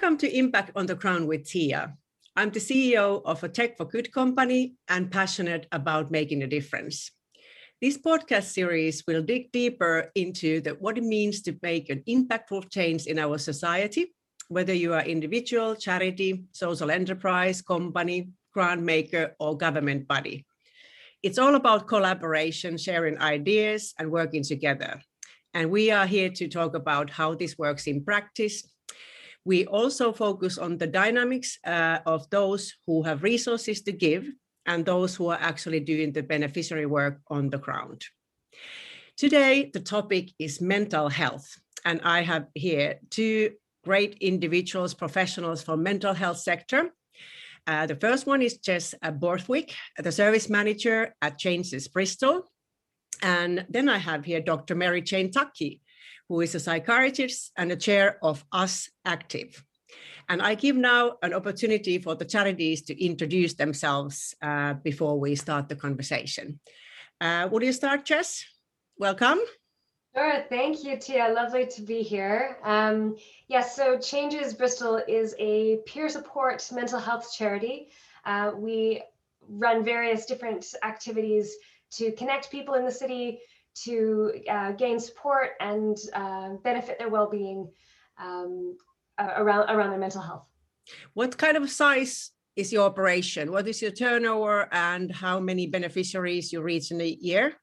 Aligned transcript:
Welcome 0.00 0.18
to 0.18 0.38
Impact 0.38 0.70
on 0.76 0.86
the 0.86 0.94
Ground 0.94 1.26
with 1.26 1.44
Tia. 1.44 1.92
I'm 2.36 2.50
the 2.50 2.60
CEO 2.60 3.20
of 3.24 3.42
a 3.42 3.48
Tech 3.48 3.76
for 3.76 3.84
Good 3.84 4.12
company 4.12 4.76
and 4.86 5.10
passionate 5.10 5.66
about 5.72 6.12
making 6.12 6.44
a 6.44 6.46
difference. 6.46 7.10
This 7.80 7.98
podcast 7.98 8.44
series 8.44 9.02
will 9.08 9.22
dig 9.22 9.50
deeper 9.50 10.12
into 10.14 10.60
the, 10.60 10.70
what 10.74 10.98
it 10.98 11.02
means 11.02 11.42
to 11.42 11.58
make 11.62 11.90
an 11.90 12.04
impactful 12.08 12.70
change 12.70 13.06
in 13.06 13.18
our 13.18 13.38
society, 13.38 14.14
whether 14.46 14.72
you 14.72 14.94
are 14.94 15.02
individual, 15.02 15.74
charity, 15.74 16.44
social 16.52 16.92
enterprise, 16.92 17.60
company, 17.60 18.28
grant 18.54 18.84
maker, 18.84 19.34
or 19.40 19.56
government 19.56 20.06
body. 20.06 20.46
It's 21.24 21.38
all 21.38 21.56
about 21.56 21.88
collaboration, 21.88 22.78
sharing 22.78 23.20
ideas, 23.20 23.94
and 23.98 24.12
working 24.12 24.44
together. 24.44 25.02
And 25.54 25.72
we 25.72 25.90
are 25.90 26.06
here 26.06 26.30
to 26.30 26.46
talk 26.46 26.76
about 26.76 27.10
how 27.10 27.34
this 27.34 27.58
works 27.58 27.88
in 27.88 28.04
practice 28.04 28.62
we 29.48 29.64
also 29.64 30.12
focus 30.12 30.58
on 30.58 30.76
the 30.76 30.86
dynamics 30.86 31.58
uh, 31.66 32.00
of 32.04 32.28
those 32.28 32.74
who 32.86 33.02
have 33.02 33.22
resources 33.22 33.80
to 33.80 33.92
give 33.92 34.28
and 34.66 34.84
those 34.84 35.16
who 35.16 35.28
are 35.28 35.38
actually 35.40 35.80
doing 35.80 36.12
the 36.12 36.22
beneficiary 36.22 36.84
work 36.84 37.22
on 37.28 37.48
the 37.48 37.56
ground. 37.56 38.04
Today, 39.16 39.70
the 39.72 39.80
topic 39.80 40.28
is 40.38 40.60
mental 40.60 41.08
health, 41.08 41.48
and 41.86 41.98
I 42.04 42.20
have 42.20 42.44
here 42.54 43.00
two 43.08 43.52
great 43.84 44.18
individuals, 44.20 44.92
professionals 44.92 45.62
from 45.62 45.82
mental 45.82 46.12
health 46.12 46.40
sector. 46.40 46.90
Uh, 47.66 47.86
the 47.86 47.96
first 47.96 48.26
one 48.26 48.42
is 48.42 48.58
Jess 48.58 48.94
Borthwick, 49.14 49.72
the 49.96 50.12
service 50.12 50.50
manager 50.50 51.14
at 51.22 51.38
Changes 51.38 51.88
Bristol. 51.88 52.42
And 53.22 53.64
then 53.70 53.88
I 53.88 53.96
have 53.96 54.26
here 54.26 54.42
Dr. 54.42 54.74
Mary 54.74 55.00
Jane 55.00 55.30
Tuckey, 55.30 55.80
who 56.28 56.40
is 56.40 56.54
a 56.54 56.60
psychiatrist 56.60 57.52
and 57.56 57.72
a 57.72 57.76
chair 57.76 58.18
of 58.22 58.44
US 58.52 58.90
Active. 59.04 59.64
And 60.28 60.42
I 60.42 60.54
give 60.54 60.76
now 60.76 61.14
an 61.22 61.32
opportunity 61.32 61.98
for 61.98 62.14
the 62.14 62.24
charities 62.24 62.82
to 62.82 63.04
introduce 63.04 63.54
themselves 63.54 64.34
uh, 64.42 64.74
before 64.74 65.18
we 65.18 65.34
start 65.34 65.68
the 65.68 65.76
conversation. 65.76 66.60
Uh, 67.20 67.48
would 67.50 67.62
you 67.62 67.72
start, 67.72 68.04
Jess? 68.04 68.44
Welcome. 68.98 69.38
Sure. 70.14 70.44
Thank 70.50 70.84
you, 70.84 70.98
Tia. 70.98 71.32
Lovely 71.32 71.66
to 71.66 71.82
be 71.82 72.02
here. 72.02 72.58
Um, 72.62 73.16
yes, 73.48 73.74
so 73.74 73.98
Changes 73.98 74.52
Bristol 74.52 75.00
is 75.08 75.34
a 75.38 75.78
peer 75.86 76.08
support 76.08 76.68
mental 76.72 76.98
health 76.98 77.32
charity. 77.36 77.88
Uh, 78.24 78.52
we 78.54 79.02
run 79.48 79.84
various 79.84 80.26
different 80.26 80.66
activities 80.82 81.56
to 81.92 82.12
connect 82.12 82.50
people 82.50 82.74
in 82.74 82.84
the 82.84 82.92
city 82.92 83.40
to 83.84 84.32
uh, 84.50 84.72
gain 84.72 84.98
support 84.98 85.50
and 85.60 85.96
uh, 86.14 86.50
benefit 86.64 86.98
their 86.98 87.08
well-being 87.08 87.68
um, 88.18 88.76
around 89.18 89.68
around 89.70 89.90
their 89.90 89.98
mental 89.98 90.22
health. 90.22 90.46
What 91.14 91.36
kind 91.36 91.56
of 91.56 91.70
size 91.70 92.30
is 92.56 92.72
your 92.72 92.84
operation? 92.84 93.52
What 93.52 93.68
is 93.68 93.80
your 93.80 93.92
turnover 93.92 94.68
and 94.72 95.12
how 95.12 95.38
many 95.38 95.66
beneficiaries 95.66 96.52
you 96.52 96.60
reach 96.60 96.90
in 96.90 97.00
a 97.00 97.06
year? 97.06 97.54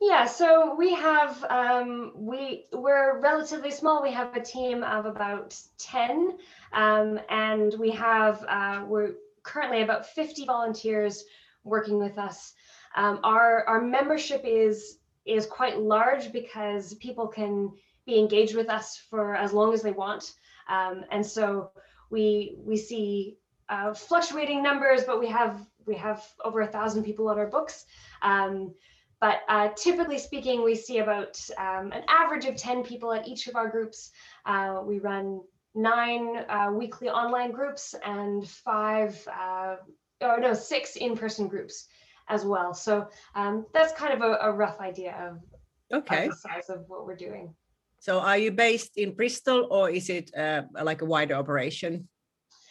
Yeah, 0.00 0.26
so 0.26 0.74
we 0.76 0.94
have 0.94 1.44
um, 1.48 2.12
we 2.16 2.66
we're 2.72 3.20
relatively 3.20 3.70
small. 3.70 4.02
We 4.02 4.12
have 4.12 4.34
a 4.34 4.40
team 4.40 4.82
of 4.82 5.06
about 5.06 5.56
ten, 5.78 6.38
um, 6.72 7.20
and 7.28 7.74
we 7.78 7.90
have 7.92 8.44
uh, 8.48 8.84
we're 8.86 9.12
currently 9.44 9.82
about 9.82 10.06
fifty 10.06 10.44
volunteers 10.44 11.24
working 11.62 11.98
with 11.98 12.18
us. 12.18 12.52
Um, 12.96 13.20
our 13.22 13.64
our 13.68 13.80
membership 13.80 14.42
is 14.44 14.98
is 15.24 15.46
quite 15.46 15.80
large 15.80 16.32
because 16.32 16.94
people 16.94 17.28
can 17.28 17.72
be 18.06 18.18
engaged 18.18 18.54
with 18.54 18.68
us 18.68 18.96
for 19.10 19.34
as 19.36 19.52
long 19.52 19.72
as 19.72 19.82
they 19.82 19.92
want. 19.92 20.32
Um, 20.68 21.04
and 21.10 21.24
so 21.24 21.70
we 22.10 22.56
we 22.58 22.76
see 22.76 23.38
uh, 23.68 23.94
fluctuating 23.94 24.62
numbers, 24.62 25.04
but 25.04 25.20
we 25.20 25.28
have 25.28 25.66
we 25.86 25.94
have 25.96 26.24
over 26.44 26.60
a 26.60 26.66
thousand 26.66 27.04
people 27.04 27.28
on 27.28 27.38
our 27.38 27.46
books. 27.46 27.84
Um, 28.22 28.74
but 29.20 29.42
uh, 29.48 29.68
typically 29.76 30.18
speaking, 30.18 30.64
we 30.64 30.74
see 30.74 30.98
about 30.98 31.38
um, 31.56 31.92
an 31.92 32.02
average 32.08 32.44
of 32.44 32.56
10 32.56 32.82
people 32.82 33.12
at 33.12 33.28
each 33.28 33.46
of 33.46 33.54
our 33.54 33.68
groups. 33.68 34.10
Uh, 34.44 34.80
we 34.84 34.98
run 34.98 35.40
nine 35.76 36.44
uh, 36.48 36.70
weekly 36.72 37.08
online 37.08 37.52
groups 37.52 37.94
and 38.04 38.48
five, 38.48 39.16
uh, 39.28 39.76
or 40.20 40.40
no, 40.40 40.54
six 40.54 40.96
in-person 40.96 41.46
groups 41.46 41.86
as 42.32 42.44
well. 42.44 42.74
So 42.74 43.08
um, 43.34 43.66
that's 43.74 43.92
kind 43.92 44.14
of 44.14 44.22
a, 44.22 44.38
a 44.48 44.52
rough 44.52 44.80
idea 44.80 45.14
of, 45.20 45.98
okay. 45.98 46.24
Of 46.26 46.30
the 46.30 46.36
size 46.36 46.68
of 46.70 46.84
what 46.88 47.06
we're 47.06 47.16
doing. 47.16 47.54
So 47.98 48.18
are 48.18 48.38
you 48.38 48.50
based 48.50 48.96
in 48.96 49.14
Bristol 49.14 49.68
or 49.70 49.90
is 49.90 50.10
it 50.10 50.34
uh, 50.36 50.62
like 50.82 51.02
a 51.02 51.04
wider 51.04 51.34
operation? 51.34 52.08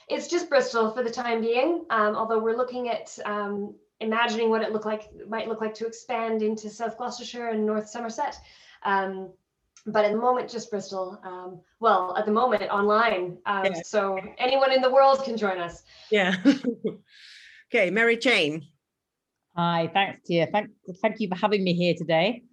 It's 0.10 0.28
just 0.28 0.50
Bristol 0.50 0.92
for 0.92 1.04
the 1.04 1.10
time 1.10 1.40
being, 1.40 1.86
um, 1.90 2.16
although 2.16 2.40
we're 2.40 2.58
looking 2.58 2.90
at 2.90 3.18
um, 3.24 3.74
imagining 4.02 4.50
what 4.50 4.62
it 4.62 4.74
look 4.74 4.84
like 4.84 5.04
might 5.30 5.48
look 5.48 5.62
like 5.62 5.74
to 5.76 5.88
expand 5.88 6.42
into 6.42 6.70
South 6.70 6.98
Gloucestershire 6.98 7.50
and 7.50 7.66
North 7.66 7.88
Somerset. 7.88 8.36
Um, 8.84 9.32
but 9.86 10.04
at 10.04 10.12
the 10.12 10.18
moment, 10.18 10.50
just 10.50 10.70
Bristol. 10.70 11.20
Um, 11.24 11.62
well, 11.80 12.16
at 12.18 12.26
the 12.26 12.32
moment, 12.32 12.64
online. 12.64 13.38
Um, 13.46 13.66
yeah. 13.66 13.82
So 13.86 14.20
anyone 14.38 14.72
in 14.74 14.82
the 14.82 14.92
world 14.92 15.24
can 15.24 15.38
join 15.38 15.60
us. 15.60 15.84
Yeah. 16.12 16.36
okay, 17.74 17.90
Mary 17.90 18.18
Jane. 18.18 18.68
Hi, 19.58 19.90
thanks, 19.94 20.22
Tia. 20.26 20.48
Thank, 20.48 20.70
thank 21.02 21.20
you 21.20 21.28
for 21.28 21.36
having 21.36 21.66
me 21.66 21.74
here 21.74 21.94
today. 21.94 22.44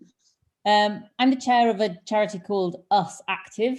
Um, 0.67 1.05
I'm 1.21 1.31
the 1.31 1.37
chair 1.37 1.71
of 1.71 1.81
a 1.81 1.97
charity 2.07 2.41
called 2.41 2.83
US 2.91 3.23
Active. 3.29 3.79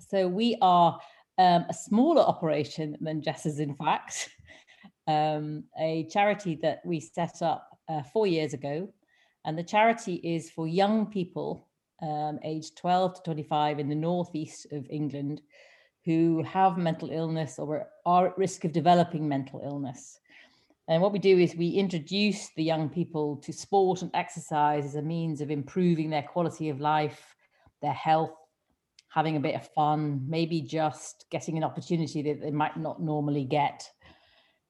So 0.00 0.26
we 0.26 0.58
are 0.60 0.98
um, 1.38 1.66
a 1.68 1.74
smaller 1.74 2.22
operation 2.22 2.96
than 3.00 3.22
Jess's, 3.22 3.60
in 3.60 3.76
fact, 3.76 4.30
um, 5.06 5.62
a 5.80 6.08
charity 6.10 6.58
that 6.62 6.80
we 6.84 6.98
set 6.98 7.40
up 7.40 7.68
uh, 7.88 8.02
four 8.12 8.26
years 8.26 8.52
ago. 8.52 8.92
And 9.44 9.56
the 9.56 9.62
charity 9.62 10.14
is 10.16 10.50
for 10.50 10.66
young 10.66 11.06
people 11.06 11.68
um, 12.02 12.40
aged 12.42 12.76
12 12.78 13.14
to 13.14 13.22
25 13.22 13.78
in 13.78 13.88
the 13.88 13.94
northeast 13.94 14.66
of 14.72 14.84
England 14.90 15.40
who 16.04 16.42
have 16.42 16.78
mental 16.78 17.10
illness 17.10 17.60
or 17.60 17.86
are 18.04 18.26
at 18.26 18.38
risk 18.38 18.64
of 18.64 18.72
developing 18.72 19.28
mental 19.28 19.60
illness. 19.64 20.18
And 20.88 21.02
what 21.02 21.12
we 21.12 21.18
do 21.18 21.36
is 21.38 21.54
we 21.56 21.70
introduce 21.70 22.50
the 22.50 22.62
young 22.62 22.88
people 22.88 23.36
to 23.38 23.52
sport 23.52 24.02
and 24.02 24.10
exercise 24.14 24.84
as 24.84 24.94
a 24.94 25.02
means 25.02 25.40
of 25.40 25.50
improving 25.50 26.10
their 26.10 26.22
quality 26.22 26.68
of 26.68 26.80
life, 26.80 27.34
their 27.82 27.92
health, 27.92 28.36
having 29.08 29.36
a 29.36 29.40
bit 29.40 29.56
of 29.56 29.66
fun, 29.68 30.24
maybe 30.28 30.60
just 30.60 31.24
getting 31.30 31.56
an 31.56 31.64
opportunity 31.64 32.22
that 32.22 32.40
they 32.40 32.50
might 32.50 32.76
not 32.76 33.02
normally 33.02 33.44
get. 33.44 33.88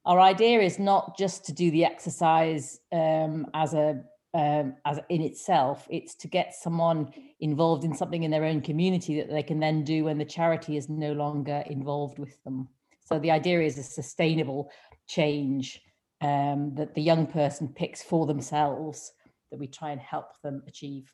Our 0.06 0.21
idea 0.21 0.60
is 0.60 0.78
not 0.78 1.19
just 1.19 1.44
to 1.47 1.53
do 1.53 1.71
the 1.71 1.84
exercise 1.84 2.78
um, 2.93 3.47
as 3.55 3.75
a 3.75 4.03
um, 4.34 4.75
as 4.84 5.00
in 5.09 5.22
itself. 5.22 5.87
It's 5.91 6.15
to 6.16 6.28
get 6.28 6.55
someone 6.55 7.10
involved 7.41 7.84
in 7.84 7.94
something 7.94 8.22
in 8.22 8.31
their 8.31 8.44
own 8.44 8.60
community 8.60 9.19
that 9.19 9.31
they 9.31 9.43
can 9.43 9.59
then 9.59 9.82
do 9.82 10.05
when 10.05 10.19
the 10.19 10.26
charity 10.26 10.76
is 10.76 10.88
no 10.88 11.12
longer 11.12 11.65
involved 11.66 12.19
with 12.19 12.43
them. 12.44 12.69
So 13.05 13.19
the 13.19 13.31
idea 13.31 13.62
is 13.62 13.78
a 13.78 13.82
sustainable 13.82 14.71
change 15.09 15.81
um, 16.21 16.75
that 16.75 16.94
the 16.94 17.03
young 17.03 17.27
person 17.27 17.69
picks 17.69 18.03
for 18.03 18.27
themselves 18.27 19.12
that 19.50 19.59
we 19.59 19.66
try 19.66 19.91
and 19.91 20.00
help 20.00 20.41
them 20.43 20.62
achieve. 20.66 21.12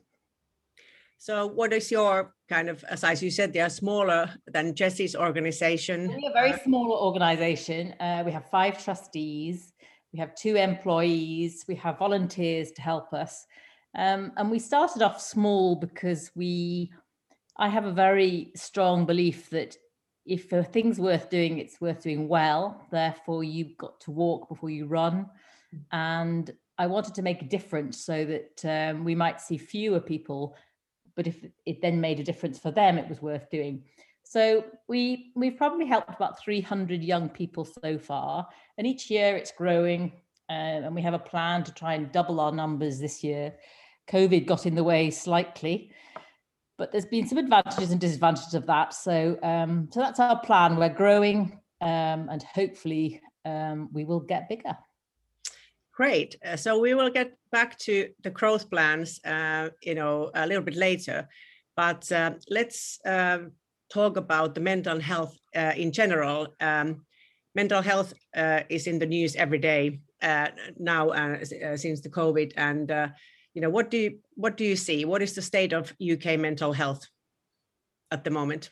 So, 1.19 1.47
what 1.47 1.73
is 1.73 1.91
your 1.91 2.35
kind 2.49 2.69
of, 2.69 2.85
as 2.91 3.23
you 3.23 3.31
said, 3.31 3.53
they 3.53 3.61
are 3.61 3.71
smaller 3.71 4.29
than 4.49 4.75
Jess's 4.75 5.15
organization? 5.15 6.09
We're 6.09 6.31
a 6.31 6.33
very 6.33 6.59
small 6.65 6.93
organization. 6.93 7.95
Uh, 8.01 8.25
we 8.27 8.33
have 8.33 8.51
five 8.51 8.83
trustees, 8.83 9.73
we 10.12 10.19
have 10.19 10.35
two 10.35 10.57
employees, 10.57 11.65
we 11.69 11.77
have 11.77 11.99
volunteers 11.99 12.73
to 12.73 12.83
help 12.83 13.12
us. 13.12 13.47
Um, 13.97 14.33
and 14.37 14.51
we 14.51 14.59
started 14.59 15.03
off 15.03 15.21
small 15.21 15.76
because 15.76 16.32
we, 16.35 16.91
I 17.56 17.69
have 17.69 17.85
a 17.85 17.93
very 17.93 18.50
strong 18.56 19.06
belief 19.06 19.49
that 19.50 19.76
if 20.25 20.53
a 20.53 20.63
thing's 20.63 20.99
worth 20.99 21.31
doing, 21.31 21.59
it's 21.59 21.81
worth 21.81 22.03
doing 22.03 22.29
well. 22.29 22.87
Therefore, 22.91 23.43
you've 23.43 23.77
got 23.77 24.01
to 24.03 24.11
walk 24.11 24.49
before 24.49 24.71
you 24.71 24.87
run. 24.87 25.29
And 25.91 26.51
I 26.79 26.87
wanted 26.87 27.15
to 27.15 27.23
make 27.23 27.43
a 27.43 27.47
difference 27.47 28.05
so 28.05 28.25
that 28.25 28.65
um, 28.65 29.05
we 29.05 29.15
might 29.15 29.41
see 29.41 29.59
fewer 29.59 30.01
people, 30.01 30.57
but 31.17 31.27
if 31.27 31.45
it 31.67 31.83
then 31.83 32.01
made 32.01 32.21
a 32.21 32.25
difference 32.25 32.59
for 32.59 32.71
them, 32.71 32.99
it 32.99 33.09
was 33.09 33.21
worth 33.21 33.51
doing. 33.51 33.85
So 34.25 34.65
we 34.89 35.33
we've 35.35 35.57
probably 35.57 35.87
helped 35.87 36.15
about 36.15 36.41
300 36.41 37.03
young 37.03 37.29
people 37.29 37.65
so 37.65 37.99
far, 37.99 38.49
and 38.79 38.87
each 38.87 39.11
year 39.11 39.37
it's 39.37 39.53
growing. 39.53 40.13
Um, 40.49 40.85
and 40.85 40.95
we 40.95 41.03
have 41.03 41.15
a 41.15 41.19
plan 41.19 41.65
to 41.65 41.75
try 41.75 41.95
and 41.95 42.13
double 42.13 42.41
our 42.41 42.53
numbers 42.53 42.99
this 42.99 43.23
year. 43.23 43.55
COVID 44.09 44.47
got 44.47 44.67
in 44.67 44.75
the 44.75 44.85
way 44.85 45.11
slightly, 45.11 45.93
but 46.82 46.90
there's 46.90 47.06
been 47.06 47.29
some 47.29 47.38
advantages 47.38 47.93
and 47.93 48.00
disadvantages 48.00 48.55
of 48.55 48.67
that. 48.67 48.93
So, 48.93 49.38
um, 49.44 49.88
so 49.93 50.00
that's 50.00 50.19
our 50.19 50.40
plan. 50.40 50.75
We're 50.75 50.88
growing, 50.88 51.56
um, 51.81 52.29
and 52.29 52.43
hopefully, 52.43 53.20
um, 53.44 53.88
we 53.93 54.05
will 54.05 54.19
get 54.19 54.49
bigger. 54.49 54.76
Great. 55.94 56.34
Uh, 56.44 56.56
so 56.56 56.81
we 56.81 56.94
will 56.94 57.08
get 57.08 57.34
back 57.52 57.79
to 57.87 58.08
the 58.25 58.31
growth 58.31 58.69
plans, 58.69 59.20
uh, 59.25 59.69
you 59.81 59.94
know, 59.94 60.32
a 60.34 60.44
little 60.44 60.64
bit 60.64 60.75
later. 60.75 61.29
But 61.76 62.11
uh, 62.11 62.32
let's 62.50 62.99
um, 63.06 63.52
talk 63.88 64.17
about 64.17 64.56
the 64.56 64.61
mental 64.61 64.99
health 64.99 65.38
uh, 65.55 65.75
in 65.76 65.93
general. 65.93 66.49
Um, 66.61 67.06
mental 67.55 67.81
health 67.81 68.12
uh, 68.35 68.62
is 68.69 68.88
in 68.88 68.99
the 68.99 69.06
news 69.06 69.37
every 69.37 69.58
day 69.58 70.00
uh, 70.20 70.49
now 70.81 71.12
since 71.76 72.00
the 72.00 72.11
COVID. 72.11 72.55
And 72.56 72.90
you 73.54 73.60
know, 73.60 73.70
what 73.70 73.90
do 73.90 73.99
you 73.99 74.19
what 74.34 74.56
do 74.56 74.64
you 74.64 74.76
see? 74.76 75.04
What 75.04 75.22
is 75.22 75.34
the 75.34 75.43
state 75.43 75.72
of 75.72 75.93
UK 76.00 76.38
mental 76.38 76.72
health 76.72 77.06
at 78.10 78.25
the 78.25 78.31
moment? 78.31 78.70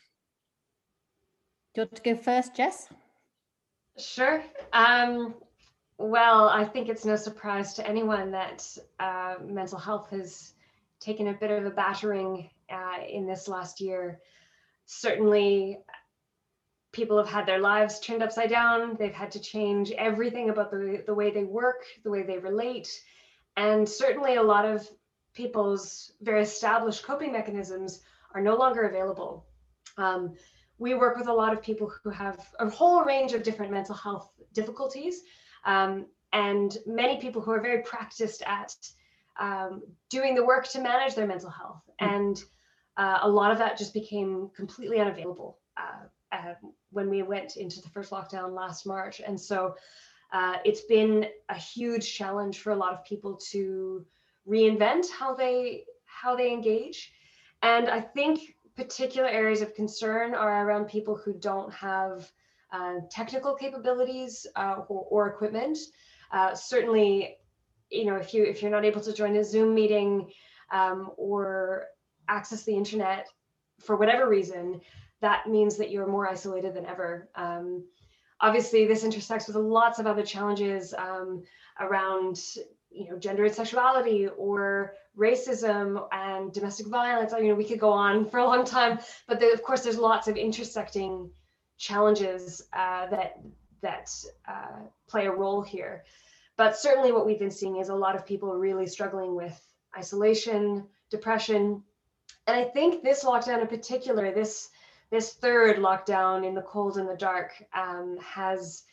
Do 1.74 1.82
you 1.82 1.86
want 1.86 1.96
to 1.96 2.02
go 2.02 2.16
first, 2.16 2.56
Jess? 2.56 2.88
Sure. 3.98 4.42
Um, 4.72 5.34
well, 5.98 6.48
I 6.48 6.64
think 6.64 6.88
it's 6.88 7.04
no 7.04 7.16
surprise 7.16 7.74
to 7.74 7.86
anyone 7.86 8.30
that 8.30 8.66
uh, 8.98 9.34
mental 9.44 9.78
health 9.78 10.10
has 10.10 10.54
taken 10.98 11.28
a 11.28 11.34
bit 11.34 11.50
of 11.50 11.66
a 11.66 11.70
battering 11.70 12.48
uh, 12.70 13.04
in 13.08 13.26
this 13.26 13.48
last 13.48 13.80
year. 13.80 14.20
Certainly, 14.86 15.78
people 16.92 17.18
have 17.18 17.28
had 17.28 17.46
their 17.46 17.60
lives 17.60 18.00
turned 18.00 18.22
upside 18.22 18.50
down. 18.50 18.96
They've 18.98 19.12
had 19.12 19.30
to 19.32 19.40
change 19.40 19.92
everything 19.92 20.50
about 20.50 20.70
the, 20.70 21.02
the 21.06 21.14
way 21.14 21.30
they 21.30 21.44
work, 21.44 21.84
the 22.02 22.10
way 22.10 22.22
they 22.22 22.38
relate. 22.38 22.88
And 23.56 23.88
certainly, 23.88 24.36
a 24.36 24.42
lot 24.42 24.64
of 24.64 24.88
people's 25.34 26.12
very 26.20 26.42
established 26.42 27.02
coping 27.02 27.32
mechanisms 27.32 28.02
are 28.34 28.40
no 28.40 28.56
longer 28.56 28.82
available. 28.82 29.46
Um, 29.96 30.34
we 30.78 30.94
work 30.94 31.16
with 31.16 31.28
a 31.28 31.32
lot 31.32 31.52
of 31.52 31.62
people 31.62 31.92
who 32.02 32.10
have 32.10 32.38
a 32.58 32.68
whole 32.68 33.04
range 33.04 33.32
of 33.32 33.42
different 33.42 33.70
mental 33.70 33.94
health 33.94 34.30
difficulties 34.54 35.22
um, 35.64 36.06
and 36.32 36.78
many 36.86 37.20
people 37.20 37.42
who 37.42 37.50
are 37.50 37.60
very 37.60 37.82
practiced 37.82 38.42
at 38.46 38.74
um, 39.38 39.82
doing 40.08 40.34
the 40.34 40.44
work 40.44 40.66
to 40.68 40.80
manage 40.80 41.14
their 41.14 41.26
mental 41.26 41.50
health. 41.50 41.82
Mm-hmm. 42.00 42.14
And 42.14 42.44
uh, 42.96 43.18
a 43.22 43.28
lot 43.28 43.52
of 43.52 43.58
that 43.58 43.78
just 43.78 43.94
became 43.94 44.50
completely 44.56 45.00
unavailable 45.00 45.58
uh, 45.76 46.06
uh, 46.32 46.54
when 46.90 47.10
we 47.10 47.22
went 47.22 47.56
into 47.56 47.80
the 47.80 47.88
first 47.88 48.10
lockdown 48.10 48.54
last 48.54 48.86
March. 48.86 49.20
And 49.20 49.40
so 49.40 49.74
uh, 50.32 50.56
it's 50.64 50.82
been 50.82 51.26
a 51.48 51.56
huge 51.56 52.14
challenge 52.14 52.60
for 52.60 52.72
a 52.72 52.76
lot 52.76 52.92
of 52.92 53.04
people 53.04 53.36
to 53.50 54.04
reinvent 54.48 55.10
how 55.10 55.34
they 55.34 55.84
how 56.04 56.36
they 56.36 56.52
engage. 56.52 57.12
And 57.62 57.88
I 57.88 58.00
think 58.00 58.56
particular 58.76 59.28
areas 59.28 59.60
of 59.60 59.74
concern 59.74 60.34
are 60.34 60.66
around 60.66 60.86
people 60.86 61.16
who 61.16 61.34
don't 61.34 61.72
have 61.74 62.30
uh, 62.72 62.96
technical 63.10 63.54
capabilities 63.54 64.46
uh, 64.56 64.76
or, 64.88 65.06
or, 65.10 65.28
equipment. 65.28 65.76
Uh, 66.30 66.54
certainly, 66.54 67.36
you 67.90 68.04
know, 68.04 68.16
if 68.16 68.32
you 68.32 68.44
if 68.44 68.62
you're 68.62 68.70
not 68.70 68.84
able 68.84 69.00
to 69.00 69.12
join 69.12 69.34
a 69.36 69.44
Zoom 69.44 69.74
meeting 69.74 70.30
um, 70.70 71.10
or 71.16 71.86
access 72.28 72.62
the 72.62 72.76
internet 72.76 73.26
for 73.80 73.96
whatever 73.96 74.28
reason, 74.28 74.80
that 75.20 75.48
means 75.48 75.76
that 75.76 75.90
you're 75.90 76.06
more 76.06 76.28
isolated 76.28 76.74
than 76.74 76.86
ever. 76.86 77.28
Um, 77.34 77.84
obviously, 78.40 78.86
this 78.86 79.04
intersects 79.04 79.46
with 79.46 79.56
lots 79.56 79.98
of 79.98 80.06
other 80.06 80.22
challenges 80.22 80.94
um, 80.94 81.42
around 81.78 82.40
you 82.90 83.08
know 83.08 83.18
gender 83.18 83.44
and 83.44 83.54
sexuality 83.54 84.26
or 84.36 84.94
racism 85.16 86.08
and 86.10 86.52
domestic 86.52 86.88
violence 86.88 87.32
you 87.38 87.46
know 87.46 87.54
we 87.54 87.64
could 87.64 87.78
go 87.78 87.92
on 87.92 88.28
for 88.30 88.38
a 88.38 88.44
long 88.44 88.64
time 88.64 88.98
but 89.28 89.40
of 89.40 89.62
course 89.62 89.82
there's 89.82 89.96
lots 89.96 90.26
of 90.26 90.36
intersecting 90.36 91.30
challenges 91.78 92.62
uh, 92.72 93.06
that 93.06 93.36
that 93.82 94.10
uh, 94.46 94.82
play 95.08 95.26
a 95.26 95.32
role 95.32 95.62
here. 95.62 96.04
But 96.56 96.76
certainly, 96.76 97.10
what 97.10 97.26
we've 97.26 97.38
been 97.38 97.50
seeing 97.50 97.76
is 97.76 97.88
a 97.88 97.94
lot 97.94 98.14
of 98.14 98.26
people 98.26 98.54
really 98.54 98.86
struggling 98.86 99.34
with 99.34 99.58
isolation, 99.96 100.86
depression, 101.10 101.82
and 102.46 102.56
I 102.56 102.64
think 102.64 103.02
this 103.02 103.24
lockdown 103.24 103.62
in 103.62 103.66
particular, 103.66 104.32
this 104.32 104.68
this 105.10 105.34
third 105.34 105.76
lockdown 105.78 106.46
in 106.46 106.54
the 106.54 106.62
cold 106.62 106.96
and 106.96 107.08
the 107.08 107.16
dark, 107.16 107.52
um, 107.74 108.18
has 108.22 108.84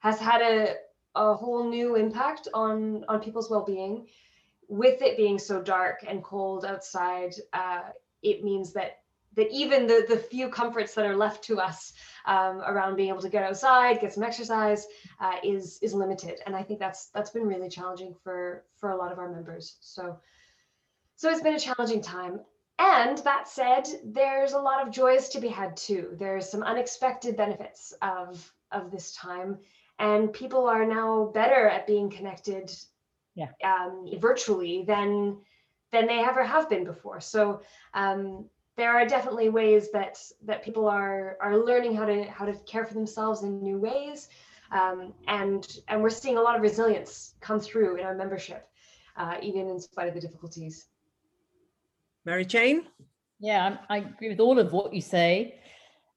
has 0.00 0.18
had 0.18 0.42
a 0.42 0.74
a 1.14 1.34
whole 1.34 1.68
new 1.68 1.96
impact 1.96 2.48
on 2.54 3.04
on 3.08 3.20
people's 3.20 3.50
well-being. 3.50 4.06
With 4.68 5.02
it 5.02 5.16
being 5.16 5.38
so 5.38 5.60
dark 5.62 6.04
and 6.06 6.24
cold 6.24 6.64
outside, 6.64 7.34
uh, 7.52 7.82
it 8.22 8.42
means 8.42 8.72
that 8.72 9.00
that 9.36 9.50
even 9.50 9.86
the 9.86 10.06
the 10.08 10.16
few 10.16 10.48
comforts 10.48 10.94
that 10.94 11.06
are 11.06 11.16
left 11.16 11.44
to 11.44 11.60
us 11.60 11.92
um, 12.26 12.62
around 12.62 12.96
being 12.96 13.08
able 13.08 13.20
to 13.20 13.28
get 13.28 13.42
outside, 13.42 14.00
get 14.00 14.12
some 14.12 14.22
exercise, 14.22 14.86
uh, 15.20 15.36
is 15.42 15.78
is 15.82 15.92
limited, 15.92 16.40
and 16.46 16.56
I 16.56 16.62
think 16.62 16.78
that's 16.78 17.06
that's 17.08 17.30
been 17.30 17.46
really 17.46 17.68
challenging 17.68 18.14
for 18.22 18.64
for 18.76 18.90
a 18.90 18.96
lot 18.96 19.12
of 19.12 19.18
our 19.18 19.30
members. 19.30 19.76
So 19.80 20.18
so 21.16 21.30
it's 21.30 21.42
been 21.42 21.54
a 21.54 21.60
challenging 21.60 22.02
time. 22.02 22.40
And 22.78 23.18
that 23.18 23.48
said, 23.48 23.84
there's 24.04 24.52
a 24.52 24.58
lot 24.58 24.84
of 24.84 24.92
joys 24.92 25.28
to 25.30 25.40
be 25.40 25.48
had 25.48 25.76
too. 25.76 26.16
There's 26.18 26.48
some 26.48 26.62
unexpected 26.62 27.36
benefits 27.36 27.92
of 28.02 28.52
of 28.72 28.90
this 28.90 29.14
time, 29.14 29.58
and 30.00 30.32
people 30.32 30.66
are 30.66 30.84
now 30.84 31.30
better 31.32 31.68
at 31.68 31.86
being 31.86 32.10
connected 32.10 32.72
yeah. 33.36 33.48
um, 33.62 34.10
virtually 34.18 34.84
than 34.84 35.38
than 35.92 36.08
they 36.08 36.18
ever 36.18 36.42
have 36.42 36.68
been 36.68 36.84
before. 36.84 37.20
So 37.20 37.62
um, 37.94 38.46
there 38.76 38.90
are 38.90 39.06
definitely 39.06 39.48
ways 39.48 39.90
that 39.92 40.18
that 40.44 40.64
people 40.64 40.88
are 40.88 41.36
are 41.40 41.58
learning 41.58 41.94
how 41.94 42.04
to 42.04 42.24
how 42.24 42.44
to 42.44 42.54
care 42.64 42.84
for 42.84 42.94
themselves 42.94 43.42
in 43.42 43.62
new 43.62 43.78
ways 43.78 44.28
um, 44.72 45.12
and 45.28 45.78
and 45.88 46.02
we're 46.02 46.10
seeing 46.10 46.36
a 46.36 46.42
lot 46.42 46.56
of 46.56 46.62
resilience 46.62 47.34
come 47.40 47.60
through 47.60 47.96
in 47.96 48.06
our 48.06 48.14
membership 48.14 48.68
uh, 49.16 49.36
even 49.42 49.68
in 49.68 49.80
spite 49.80 50.08
of 50.08 50.14
the 50.14 50.20
difficulties 50.20 50.86
mary 52.24 52.44
jane 52.44 52.86
yeah 53.40 53.78
I, 53.88 53.98
agree 53.98 54.28
with 54.28 54.40
all 54.40 54.58
of 54.58 54.72
what 54.72 54.94
you 54.94 55.00
say 55.00 55.60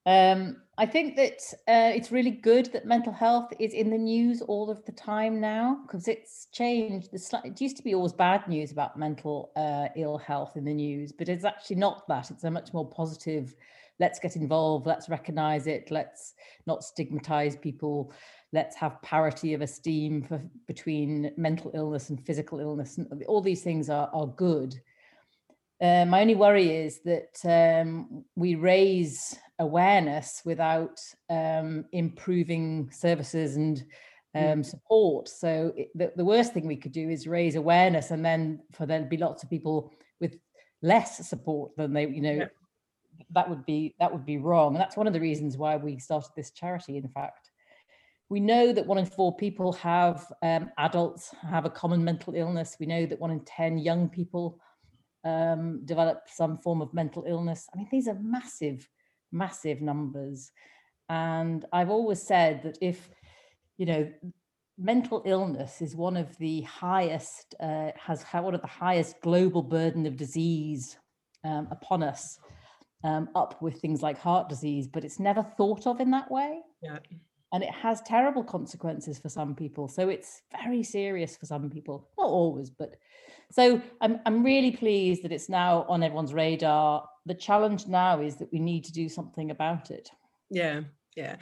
um, 0.07 0.61
I 0.77 0.85
think 0.85 1.17
that 1.17 1.39
uh, 1.67 1.91
it's 1.93 2.13
really 2.13 2.31
good 2.31 2.71
that 2.71 2.85
mental 2.85 3.11
health 3.11 3.51
is 3.59 3.73
in 3.73 3.89
the 3.89 3.97
news 3.97 4.41
all 4.41 4.69
of 4.69 4.85
the 4.85 4.93
time 4.93 5.41
now 5.41 5.79
because 5.81 6.07
it's 6.07 6.47
changed. 6.53 7.09
It 7.11 7.59
used 7.59 7.75
to 7.77 7.83
be 7.83 7.93
always 7.93 8.13
bad 8.13 8.47
news 8.47 8.71
about 8.71 8.97
mental 8.97 9.51
uh, 9.57 9.89
ill 9.97 10.17
health 10.17 10.55
in 10.55 10.63
the 10.63 10.73
news, 10.73 11.11
but 11.11 11.27
it's 11.27 11.43
actually 11.43 11.75
not 11.75 12.07
that. 12.07 12.31
It's 12.31 12.45
a 12.45 12.51
much 12.51 12.73
more 12.73 12.87
positive. 12.87 13.53
Let's 13.99 14.19
get 14.19 14.37
involved. 14.37 14.85
Let's 14.85 15.09
recognize 15.09 15.67
it. 15.67 15.91
Let's 15.91 16.35
not 16.67 16.85
stigmatize 16.85 17.57
people. 17.57 18.13
Let's 18.53 18.77
have 18.77 19.01
parity 19.01 19.55
of 19.55 19.61
esteem 19.61 20.21
for, 20.21 20.41
between 20.67 21.33
mental 21.35 21.71
illness 21.73 22.11
and 22.11 22.25
physical 22.25 22.61
illness. 22.61 22.97
And 22.97 23.25
all 23.25 23.41
these 23.41 23.63
things 23.63 23.89
are, 23.89 24.09
are 24.13 24.27
good. 24.27 24.79
Uh, 25.79 26.05
my 26.05 26.21
only 26.21 26.35
worry 26.35 26.75
is 26.75 27.01
that 27.05 27.37
um, 27.45 28.25
we 28.35 28.55
raise 28.55 29.37
awareness 29.59 30.41
without 30.43 30.99
um, 31.29 31.85
improving 31.91 32.89
services 32.91 33.57
and 33.57 33.85
mm. 34.35 34.53
um, 34.53 34.63
support. 34.63 35.27
So 35.27 35.71
it, 35.75 35.89
the, 35.93 36.11
the 36.15 36.25
worst 36.25 36.53
thing 36.53 36.65
we 36.65 36.77
could 36.77 36.93
do 36.93 37.09
is 37.09 37.27
raise 37.27 37.55
awareness, 37.55 38.09
and 38.09 38.25
then 38.25 38.59
for 38.71 38.87
there 38.87 38.99
to 38.99 39.05
be 39.05 39.17
lots 39.17 39.43
of 39.43 39.49
people 39.51 39.93
with 40.19 40.39
less 40.81 41.27
support 41.27 41.75
than 41.77 41.93
they, 41.93 42.07
you 42.07 42.21
know, 42.21 42.31
yeah. 42.31 42.45
that 43.31 43.47
would 43.47 43.65
be 43.65 43.93
that 43.99 44.11
would 44.11 44.25
be 44.25 44.37
wrong. 44.37 44.73
And 44.73 44.81
that's 44.81 44.97
one 44.97 45.07
of 45.07 45.13
the 45.13 45.21
reasons 45.21 45.57
why 45.57 45.77
we 45.77 45.99
started 45.99 46.31
this 46.35 46.49
charity. 46.49 46.97
In 46.97 47.07
fact, 47.07 47.51
we 48.29 48.39
know 48.39 48.73
that 48.73 48.87
one 48.87 48.97
in 48.97 49.05
four 49.05 49.35
people 49.35 49.73
have 49.73 50.25
um, 50.41 50.71
adults 50.79 51.35
have 51.43 51.65
a 51.65 51.69
common 51.69 52.03
mental 52.03 52.33
illness. 52.33 52.77
We 52.79 52.87
know 52.87 53.05
that 53.05 53.19
one 53.19 53.31
in 53.31 53.41
ten 53.45 53.77
young 53.77 54.09
people 54.09 54.59
um, 55.27 55.85
develop 55.85 56.23
some 56.27 56.57
form 56.57 56.81
of 56.81 56.93
mental 56.93 57.23
illness. 57.27 57.67
I 57.73 57.77
mean, 57.77 57.87
these 57.91 58.07
are 58.07 58.17
massive 58.21 58.87
massive 59.31 59.81
numbers. 59.81 60.51
And 61.09 61.65
I've 61.71 61.89
always 61.89 62.21
said 62.21 62.63
that 62.63 62.77
if, 62.81 63.09
you 63.77 63.85
know, 63.85 64.11
mental 64.77 65.21
illness 65.25 65.81
is 65.81 65.95
one 65.95 66.17
of 66.17 66.37
the 66.37 66.61
highest, 66.61 67.55
uh, 67.59 67.91
has 67.95 68.23
one 68.31 68.55
of 68.55 68.61
the 68.61 68.67
highest 68.67 69.21
global 69.21 69.61
burden 69.61 70.05
of 70.05 70.17
disease 70.17 70.97
um, 71.43 71.67
upon 71.71 72.03
us, 72.03 72.39
um, 73.03 73.29
up 73.35 73.61
with 73.61 73.79
things 73.79 74.01
like 74.01 74.19
heart 74.19 74.49
disease, 74.49 74.87
but 74.87 75.05
it's 75.05 75.19
never 75.19 75.43
thought 75.43 75.87
of 75.87 75.99
in 76.01 76.11
that 76.11 76.29
way. 76.29 76.59
Yeah. 76.81 76.99
And 77.53 77.63
it 77.63 77.69
has 77.71 78.01
terrible 78.01 78.43
consequences 78.43 79.19
for 79.19 79.29
some 79.29 79.55
people. 79.55 79.87
So 79.87 80.09
it's 80.09 80.41
very 80.61 80.83
serious 80.83 81.37
for 81.37 81.45
some 81.45 81.69
people. 81.69 82.09
Not 82.17 82.27
always, 82.27 82.69
but 82.69 82.97
so 83.51 83.81
I'm, 84.01 84.19
I'm 84.25 84.43
really 84.43 84.71
pleased 84.71 85.23
that 85.23 85.31
it's 85.31 85.47
now 85.47 85.85
on 85.87 86.03
everyone's 86.03 86.33
radar. 86.33 87.07
The 87.25 87.33
challenge 87.33 87.87
now 87.87 88.21
is 88.21 88.35
that 88.37 88.51
we 88.51 88.59
need 88.59 88.83
to 88.85 88.91
do 88.91 89.07
something 89.07 89.51
about 89.51 89.91
it. 89.91 90.09
Yeah, 90.49 90.81
yeah, 91.15 91.37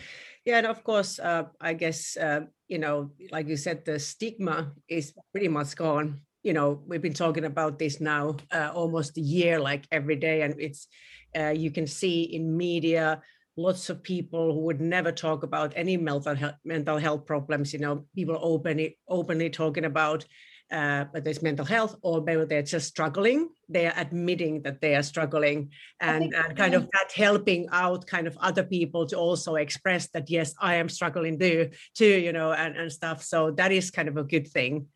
yeah. 0.45 0.57
And 0.59 0.67
of 0.67 0.83
course, 0.83 1.17
uh, 1.17 1.45
I 1.59 1.73
guess, 1.73 2.15
uh, 2.17 2.41
you 2.67 2.77
know, 2.77 3.11
like 3.31 3.47
you 3.47 3.57
said, 3.57 3.85
the 3.85 3.99
stigma 3.99 4.73
is 4.87 5.13
pretty 5.31 5.47
much 5.47 5.75
gone. 5.75 6.21
You 6.43 6.53
know, 6.53 6.83
we've 6.85 7.01
been 7.01 7.13
talking 7.13 7.45
about 7.45 7.79
this 7.79 7.99
now 7.99 8.37
uh, 8.51 8.71
almost 8.75 9.17
a 9.17 9.21
year, 9.21 9.59
like 9.59 9.87
every 9.91 10.15
day. 10.15 10.43
And 10.43 10.53
it's, 10.59 10.87
uh, 11.35 11.49
you 11.49 11.71
can 11.71 11.87
see 11.87 12.23
in 12.23 12.55
media, 12.55 13.23
lots 13.57 13.89
of 13.89 14.03
people 14.03 14.53
who 14.53 14.61
would 14.61 14.81
never 14.81 15.11
talk 15.11 15.43
about 15.43 15.73
any 15.75 15.97
mental 15.97 16.35
health, 16.35 16.55
mental 16.65 16.97
health 16.97 17.25
problems 17.25 17.73
you 17.73 17.79
know 17.79 18.05
people 18.15 18.37
openly 18.41 18.97
openly 19.07 19.49
talking 19.49 19.85
about 19.85 20.25
uh, 20.71 21.05
whether 21.11 21.29
it's 21.29 21.41
mental 21.41 21.65
health 21.65 21.95
or 22.01 22.21
maybe 22.21 22.43
they're 22.45 22.63
just 22.63 22.87
struggling, 22.87 23.49
they 23.69 23.85
are 23.85 23.93
admitting 23.97 24.61
that 24.63 24.81
they 24.81 24.95
are 24.95 25.03
struggling 25.03 25.69
and, 26.01 26.33
and 26.33 26.57
kind 26.57 26.73
of 26.73 26.89
that 26.91 27.11
helping 27.15 27.67
out 27.71 28.07
kind 28.07 28.27
of 28.27 28.37
other 28.41 28.63
people 28.63 29.05
to 29.05 29.15
also 29.15 29.55
express 29.55 30.07
that, 30.07 30.29
yes, 30.29 30.55
I 30.59 30.75
am 30.75 30.89
struggling 30.89 31.37
too, 31.37 31.69
too, 31.93 32.19
you 32.19 32.33
know, 32.33 32.51
and, 32.51 32.75
and 32.75 32.91
stuff. 32.91 33.23
So 33.23 33.51
that 33.51 33.71
is 33.71 33.91
kind 33.91 34.07
of 34.07 34.17
a 34.17 34.23
good 34.23 34.47
thing. 34.47 34.87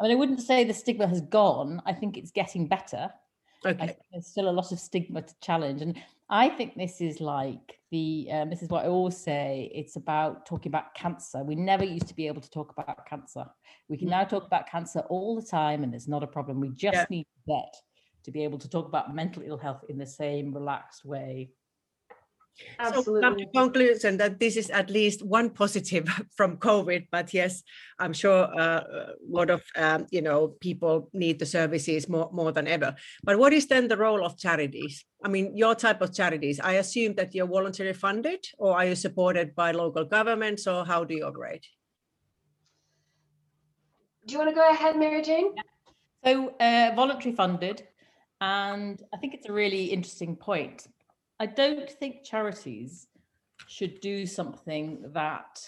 I 0.00 0.04
mean, 0.04 0.12
I 0.12 0.16
wouldn't 0.16 0.42
say 0.42 0.64
the 0.64 0.74
stigma 0.74 1.06
has 1.06 1.22
gone. 1.22 1.80
I 1.86 1.92
think 1.92 2.18
it's 2.18 2.30
getting 2.30 2.66
better. 2.66 3.10
Okay. 3.64 3.96
there's 4.12 4.26
still 4.26 4.50
a 4.50 4.52
lot 4.52 4.72
of 4.72 4.78
stigma 4.78 5.22
to 5.22 5.34
challenge. 5.40 5.80
And 5.80 5.98
I 6.34 6.48
think 6.48 6.74
this 6.74 7.00
is 7.00 7.20
like 7.20 7.78
the, 7.92 8.28
um, 8.32 8.50
this 8.50 8.60
is 8.60 8.68
what 8.68 8.84
I 8.84 8.88
always 8.88 9.16
say, 9.16 9.70
it's 9.72 9.94
about 9.94 10.46
talking 10.46 10.68
about 10.68 10.92
cancer. 10.92 11.44
We 11.44 11.54
never 11.54 11.84
used 11.84 12.08
to 12.08 12.14
be 12.14 12.26
able 12.26 12.40
to 12.40 12.50
talk 12.50 12.72
about 12.76 13.06
cancer. 13.06 13.46
We 13.88 13.96
can 13.96 14.08
mm. 14.08 14.10
now 14.10 14.24
talk 14.24 14.44
about 14.44 14.68
cancer 14.68 15.04
all 15.10 15.36
the 15.36 15.46
time 15.46 15.84
and 15.84 15.94
it's 15.94 16.08
not 16.08 16.24
a 16.24 16.26
problem. 16.26 16.58
We 16.58 16.70
just 16.70 16.96
yeah. 16.96 17.06
need 17.08 17.22
to 17.22 17.52
get 17.52 17.76
to 18.24 18.32
be 18.32 18.42
able 18.42 18.58
to 18.58 18.68
talk 18.68 18.88
about 18.88 19.14
mental 19.14 19.44
ill 19.46 19.56
health 19.56 19.84
in 19.88 19.96
the 19.96 20.06
same 20.06 20.52
relaxed 20.52 21.04
way 21.04 21.50
Absolutely. 22.78 23.20
So 23.20 23.20
come 23.20 23.36
to 23.36 23.46
conclusion 23.46 24.16
that 24.18 24.38
this 24.38 24.56
is 24.56 24.70
at 24.70 24.90
least 24.90 25.24
one 25.24 25.50
positive 25.50 26.06
from 26.36 26.56
COVID, 26.58 27.08
but 27.10 27.34
yes, 27.34 27.62
I'm 27.98 28.12
sure 28.12 28.44
uh, 28.44 28.80
a 28.80 29.14
lot 29.28 29.50
of 29.50 29.62
um, 29.76 30.06
you 30.10 30.22
know 30.22 30.48
people 30.60 31.10
need 31.12 31.38
the 31.38 31.46
services 31.46 32.08
more 32.08 32.30
more 32.32 32.52
than 32.52 32.68
ever. 32.68 32.94
But 33.22 33.38
what 33.38 33.52
is 33.52 33.66
then 33.66 33.88
the 33.88 33.96
role 33.96 34.24
of 34.24 34.38
charities? 34.38 35.04
I 35.24 35.28
mean, 35.28 35.56
your 35.56 35.74
type 35.74 36.00
of 36.00 36.14
charities. 36.14 36.60
I 36.60 36.74
assume 36.74 37.14
that 37.14 37.34
you're 37.34 37.46
voluntarily 37.46 37.94
funded, 37.94 38.44
or 38.58 38.76
are 38.76 38.86
you 38.86 38.94
supported 38.94 39.54
by 39.54 39.72
local 39.72 40.04
governments, 40.04 40.66
or 40.66 40.84
how 40.84 41.04
do 41.04 41.14
you 41.14 41.24
operate? 41.24 41.66
Do 44.26 44.32
you 44.32 44.38
want 44.38 44.50
to 44.50 44.54
go 44.54 44.70
ahead, 44.70 44.96
Mary 44.96 45.22
Jane? 45.22 45.52
So, 46.24 46.54
uh, 46.58 46.92
voluntary 46.96 47.34
funded, 47.34 47.82
and 48.40 49.02
I 49.12 49.16
think 49.18 49.34
it's 49.34 49.48
a 49.48 49.52
really 49.52 49.86
interesting 49.86 50.36
point 50.36 50.86
I 51.40 51.46
don't 51.46 51.90
think 51.90 52.24
charities 52.24 53.08
should 53.66 54.00
do 54.00 54.26
something 54.26 55.04
that 55.12 55.60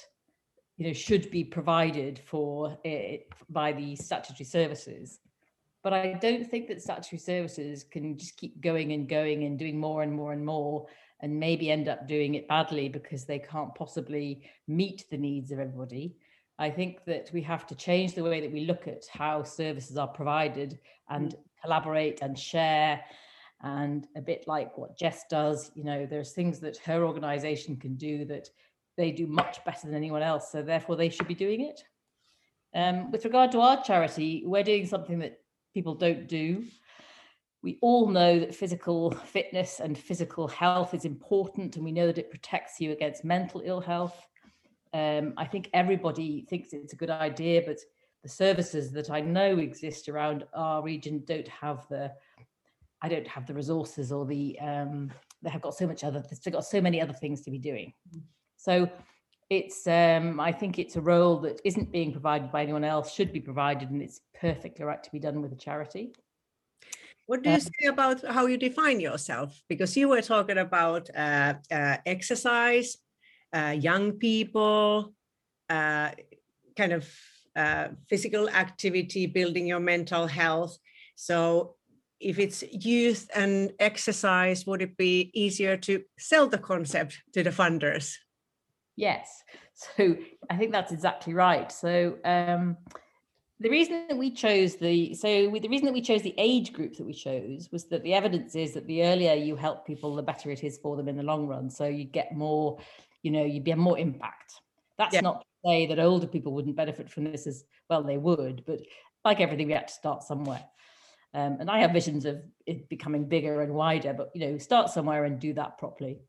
you 0.76 0.86
know 0.86 0.92
should 0.92 1.30
be 1.30 1.44
provided 1.44 2.20
for 2.26 2.78
it 2.84 3.28
by 3.48 3.72
the 3.72 3.96
statutory 3.96 4.44
services 4.44 5.20
but 5.82 5.92
i 5.92 6.12
don't 6.20 6.48
think 6.50 6.68
that 6.68 6.82
statutory 6.82 7.18
services 7.18 7.84
can 7.84 8.18
just 8.18 8.36
keep 8.36 8.60
going 8.60 8.92
and 8.92 9.08
going 9.08 9.44
and 9.44 9.58
doing 9.58 9.78
more 9.78 10.02
and 10.02 10.12
more 10.12 10.32
and 10.32 10.44
more 10.44 10.86
and 11.20 11.40
maybe 11.40 11.70
end 11.70 11.88
up 11.88 12.06
doing 12.06 12.34
it 12.34 12.46
badly 12.46 12.88
because 12.88 13.24
they 13.24 13.38
can't 13.38 13.74
possibly 13.74 14.42
meet 14.68 15.04
the 15.10 15.16
needs 15.16 15.50
of 15.50 15.58
everybody 15.58 16.14
i 16.58 16.68
think 16.68 17.04
that 17.06 17.30
we 17.32 17.40
have 17.40 17.66
to 17.66 17.74
change 17.74 18.14
the 18.14 18.22
way 18.22 18.40
that 18.40 18.52
we 18.52 18.66
look 18.66 18.86
at 18.86 19.04
how 19.10 19.42
services 19.42 19.96
are 19.96 20.08
provided 20.08 20.78
and 21.08 21.34
mm. 21.34 21.38
collaborate 21.62 22.20
and 22.20 22.38
share 22.38 23.00
and 23.62 24.06
a 24.16 24.20
bit 24.20 24.44
like 24.46 24.76
what 24.76 24.98
Jess 24.98 25.24
does, 25.30 25.70
you 25.74 25.84
know, 25.84 26.06
there's 26.06 26.32
things 26.32 26.60
that 26.60 26.76
her 26.78 27.04
organization 27.04 27.76
can 27.76 27.96
do 27.96 28.24
that 28.26 28.48
they 28.96 29.10
do 29.10 29.26
much 29.26 29.64
better 29.64 29.86
than 29.86 29.96
anyone 29.96 30.22
else. 30.22 30.50
So 30.50 30.62
therefore 30.62 30.96
they 30.96 31.08
should 31.08 31.28
be 31.28 31.34
doing 31.34 31.62
it. 31.62 31.82
Um, 32.74 33.10
with 33.10 33.24
regard 33.24 33.52
to 33.52 33.60
our 33.60 33.82
charity, 33.82 34.42
we're 34.44 34.62
doing 34.62 34.86
something 34.86 35.18
that 35.20 35.38
people 35.72 35.94
don't 35.94 36.26
do. 36.26 36.64
We 37.62 37.78
all 37.80 38.08
know 38.08 38.38
that 38.38 38.54
physical 38.54 39.10
fitness 39.10 39.80
and 39.80 39.98
physical 39.98 40.46
health 40.46 40.94
is 40.94 41.04
important, 41.04 41.76
and 41.76 41.84
we 41.84 41.92
know 41.92 42.06
that 42.06 42.18
it 42.18 42.30
protects 42.30 42.80
you 42.80 42.92
against 42.92 43.24
mental 43.24 43.62
ill 43.64 43.80
health. 43.80 44.26
Um, 44.92 45.34
I 45.36 45.46
think 45.46 45.70
everybody 45.72 46.46
thinks 46.48 46.72
it's 46.72 46.92
a 46.92 46.96
good 46.96 47.10
idea, 47.10 47.62
but 47.66 47.78
the 48.22 48.28
services 48.28 48.92
that 48.92 49.10
I 49.10 49.20
know 49.20 49.58
exist 49.58 50.08
around 50.08 50.44
our 50.54 50.82
region 50.82 51.22
don't 51.26 51.48
have 51.48 51.86
the 51.88 52.12
I 53.06 53.08
don't 53.08 53.28
have 53.28 53.46
the 53.46 53.54
resources 53.54 54.10
or 54.10 54.26
the 54.26 54.58
um, 54.58 55.12
they 55.40 55.50
have 55.50 55.62
got 55.62 55.76
so 55.76 55.86
much 55.86 56.02
other 56.02 56.24
they've 56.44 56.52
got 56.52 56.64
so 56.64 56.80
many 56.80 57.00
other 57.00 57.12
things 57.12 57.40
to 57.42 57.52
be 57.52 57.58
doing. 57.58 57.92
So 58.56 58.90
it's 59.48 59.86
um, 59.86 60.40
I 60.40 60.50
think 60.50 60.80
it's 60.80 60.96
a 60.96 61.00
role 61.00 61.36
that 61.44 61.60
isn't 61.64 61.92
being 61.92 62.10
provided 62.10 62.50
by 62.50 62.62
anyone 62.62 62.82
else, 62.82 63.14
should 63.14 63.32
be 63.32 63.40
provided, 63.40 63.90
and 63.90 64.02
it's 64.02 64.20
perfectly 64.34 64.84
right 64.84 65.02
to 65.04 65.10
be 65.12 65.20
done 65.20 65.40
with 65.40 65.52
a 65.52 65.56
charity. 65.56 66.14
What 67.26 67.44
do 67.44 67.50
you 67.50 67.56
um, 67.56 67.60
say 67.60 67.86
about 67.86 68.24
how 68.24 68.46
you 68.46 68.56
define 68.56 68.98
yourself? 68.98 69.62
Because 69.68 69.96
you 69.96 70.08
were 70.08 70.22
talking 70.22 70.58
about 70.58 71.08
uh, 71.16 71.54
uh, 71.70 71.98
exercise, 72.06 72.96
uh, 73.52 73.74
young 73.78 74.12
people, 74.12 75.14
uh, 75.70 76.10
kind 76.76 76.92
of 76.92 77.08
uh, 77.54 77.88
physical 78.08 78.48
activity, 78.48 79.26
building 79.26 79.66
your 79.66 79.80
mental 79.80 80.26
health. 80.26 80.76
So 81.14 81.76
if 82.20 82.38
it's 82.38 82.62
youth 82.62 83.28
and 83.34 83.72
exercise, 83.78 84.66
would 84.66 84.82
it 84.82 84.96
be 84.96 85.30
easier 85.34 85.76
to 85.78 86.02
sell 86.18 86.46
the 86.46 86.58
concept 86.58 87.22
to 87.34 87.42
the 87.42 87.50
funders? 87.50 88.14
Yes. 88.96 89.42
So 89.74 90.16
I 90.48 90.56
think 90.56 90.72
that's 90.72 90.92
exactly 90.92 91.34
right. 91.34 91.70
So 91.70 92.16
um, 92.24 92.78
the 93.60 93.68
reason 93.68 94.06
that 94.08 94.16
we 94.16 94.30
chose 94.30 94.76
the 94.76 95.14
so 95.14 95.48
we, 95.48 95.60
the 95.60 95.68
reason 95.68 95.86
that 95.86 95.92
we 95.92 96.00
chose 96.00 96.22
the 96.22 96.34
age 96.38 96.72
group 96.72 96.96
that 96.96 97.04
we 97.04 97.12
chose 97.12 97.68
was 97.70 97.84
that 97.88 98.02
the 98.02 98.14
evidence 98.14 98.54
is 98.54 98.72
that 98.72 98.86
the 98.86 99.04
earlier 99.04 99.34
you 99.34 99.56
help 99.56 99.86
people, 99.86 100.14
the 100.14 100.22
better 100.22 100.50
it 100.50 100.64
is 100.64 100.78
for 100.78 100.96
them 100.96 101.08
in 101.08 101.16
the 101.16 101.22
long 101.22 101.46
run. 101.46 101.68
So 101.68 101.86
you 101.86 102.04
get 102.04 102.34
more, 102.34 102.78
you 103.22 103.30
know, 103.30 103.44
you 103.44 103.60
get 103.60 103.78
more 103.78 103.98
impact. 103.98 104.54
That's 104.98 105.14
yeah. 105.14 105.20
not 105.20 105.40
to 105.40 105.46
say 105.68 105.86
that 105.86 105.98
older 105.98 106.26
people 106.26 106.52
wouldn't 106.52 106.76
benefit 106.76 107.10
from 107.10 107.24
this 107.24 107.46
as 107.46 107.64
well. 107.90 108.02
They 108.02 108.18
would, 108.18 108.64
but 108.66 108.80
like 109.24 109.40
everything, 109.40 109.66
we 109.66 109.74
had 109.74 109.88
to 109.88 109.94
start 109.94 110.22
somewhere. 110.22 110.64
Um, 111.36 111.58
and 111.60 111.70
I 111.70 111.80
have 111.80 111.92
visions 111.92 112.24
of 112.24 112.42
it 112.64 112.88
becoming 112.88 113.28
bigger 113.28 113.60
and 113.60 113.74
wider, 113.74 114.14
but 114.14 114.30
you 114.34 114.40
know, 114.40 114.58
start 114.58 114.88
somewhere 114.88 115.24
and 115.24 115.38
do 115.38 115.52
that 115.52 115.76
properly. 115.76 116.20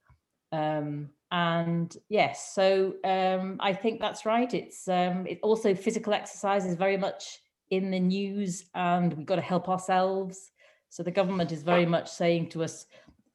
Um, 0.52 1.12
and 1.32 1.96
yes, 2.10 2.54
so 2.54 2.96
um, 3.06 3.56
I 3.62 3.72
think 3.72 4.02
that's 4.02 4.26
right. 4.26 4.54
It's 4.54 4.86
um, 4.90 5.26
it 5.26 5.40
also 5.42 5.74
physical 5.74 6.14
exercise 6.14 6.66
is 6.66 6.76
very 6.76 6.98
much 6.98 7.40
in 7.70 7.90
the 7.90 8.00
news, 8.00 8.66
and 8.76 9.14
we've 9.14 9.26
got 9.26 9.38
to 9.38 9.42
help 9.42 9.70
ourselves. 9.70 10.52
So 10.90 11.04
the 11.04 11.12
government 11.12 11.54
is 11.54 11.64
very 11.64 11.86
much 11.86 12.10
saying 12.10 12.50
to 12.50 12.64
us, 12.64 12.86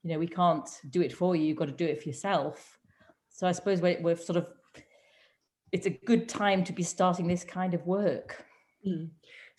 you 0.03 0.13
know, 0.13 0.19
we 0.19 0.27
can't 0.27 0.69
do 0.91 1.01
it 1.01 1.13
for 1.13 1.35
you. 1.35 1.45
You've 1.45 1.59
got 1.59 1.69
to 1.69 1.73
do 1.73 1.87
it 1.87 2.03
for 2.03 2.09
yourself. 2.09 2.79
So 3.31 3.47
I 3.47 3.53
suppose 3.53 3.81
we're, 3.81 4.01
we're 4.01 4.17
sort 4.17 4.37
of, 4.37 4.47
it's 5.71 5.87
a 5.87 5.91
good 5.91 6.29
time 6.29 6.65
to 6.65 6.73
be 6.73 6.83
starting 6.83 7.27
this 7.27 7.45
kind 7.45 7.73
of 7.75 7.87
work. 7.87 8.45
Mm. 8.87 9.11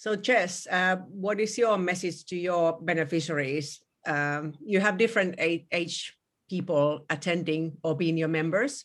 So 0.04 0.18
Jess, 0.18 0.68
uh, 0.68 0.98
what 1.08 1.40
is 1.40 1.58
your 1.58 1.78
message 1.78 2.26
to 2.26 2.36
your 2.36 2.78
beneficiaries? 2.82 3.80
Um, 4.06 4.54
you 4.62 4.82
have 4.82 4.98
different 4.98 5.36
age 5.40 6.18
people 6.50 7.06
attending 7.10 7.78
or 7.86 7.96
being 7.96 8.18
your 8.18 8.28
members. 8.28 8.84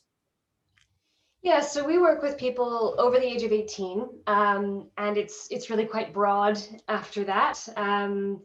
Yeah, 1.42 1.58
so 1.58 1.84
we 1.84 1.98
work 1.98 2.22
with 2.22 2.38
people 2.38 2.94
over 2.98 3.18
the 3.18 3.26
age 3.26 3.42
of 3.42 3.50
18, 3.50 4.08
um, 4.28 4.90
and 4.96 5.16
it's 5.16 5.48
it's 5.50 5.70
really 5.70 5.86
quite 5.86 6.14
broad 6.14 6.56
after 6.86 7.24
that. 7.24 7.68
Um, 7.76 8.40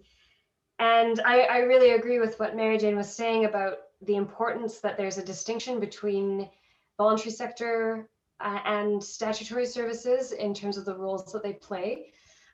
and 0.79 1.21
I, 1.27 1.41
I 1.41 1.57
really 1.59 1.91
agree 1.91 2.17
with 2.17 2.39
what 2.39 2.55
Mary 2.55 2.79
Jane 2.79 2.97
was 2.97 3.15
saying 3.15 3.45
about 3.45 3.75
the 4.01 4.15
importance 4.15 4.79
that 4.79 4.97
there's 4.97 5.19
a 5.19 5.23
distinction 5.23 5.79
between 5.79 6.49
voluntary 6.97 7.29
sector 7.29 8.09
uh, 8.39 8.59
and 8.65 9.03
statutory 9.03 9.67
services 9.67 10.31
in 10.31 10.55
terms 10.55 10.75
of 10.75 10.85
the 10.85 10.97
roles 10.97 11.31
that 11.33 11.43
they 11.43 11.53
play. 11.53 12.07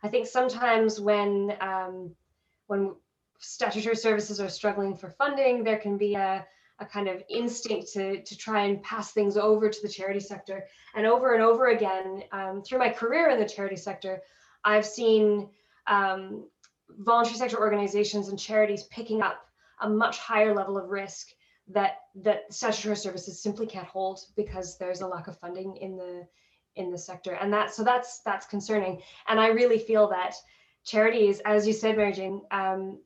I 0.03 0.07
think 0.07 0.27
sometimes 0.27 0.99
when 0.99 1.55
um, 1.61 2.15
when 2.67 2.95
statutory 3.39 3.95
services 3.95 4.39
are 4.39 4.49
struggling 4.49 4.95
for 4.95 5.09
funding, 5.09 5.63
there 5.63 5.77
can 5.77 5.97
be 5.97 6.15
a, 6.15 6.45
a 6.79 6.85
kind 6.85 7.07
of 7.07 7.23
instinct 7.29 7.91
to, 7.93 8.21
to 8.21 8.37
try 8.37 8.65
and 8.65 8.83
pass 8.83 9.11
things 9.11 9.37
over 9.37 9.69
to 9.69 9.81
the 9.81 9.89
charity 9.89 10.19
sector. 10.19 10.67
And 10.95 11.05
over 11.05 11.33
and 11.33 11.43
over 11.43 11.67
again, 11.67 12.23
um, 12.31 12.61
through 12.61 12.79
my 12.79 12.89
career 12.89 13.29
in 13.29 13.39
the 13.39 13.47
charity 13.47 13.77
sector, 13.77 14.21
I've 14.63 14.85
seen 14.85 15.49
um, 15.87 16.47
voluntary 16.89 17.37
sector 17.37 17.59
organizations 17.59 18.29
and 18.29 18.37
charities 18.37 18.83
picking 18.83 19.21
up 19.21 19.45
a 19.81 19.89
much 19.89 20.17
higher 20.19 20.53
level 20.53 20.77
of 20.77 20.89
risk 20.89 21.29
that 21.69 21.99
that 22.15 22.51
statutory 22.53 22.95
services 22.95 23.41
simply 23.41 23.67
can't 23.67 23.87
hold 23.87 24.19
because 24.35 24.77
there's 24.77 25.01
a 25.01 25.07
lack 25.07 25.27
of 25.27 25.37
funding 25.39 25.77
in 25.77 25.95
the 25.95 26.27
in 26.75 26.91
the 26.91 26.97
sector. 26.97 27.33
And 27.33 27.51
that 27.53 27.73
so 27.73 27.83
that's 27.83 28.19
that's 28.19 28.45
concerning. 28.45 29.01
And 29.27 29.39
i 29.39 29.47
really 29.47 29.79
feel 29.79 30.07
that 30.09 30.35
charities 30.85 31.41
as 31.41 31.67
you 31.67 31.73
said 31.73 31.97
mary 31.97 32.13
jane 32.13 32.41
um, 32.51 32.99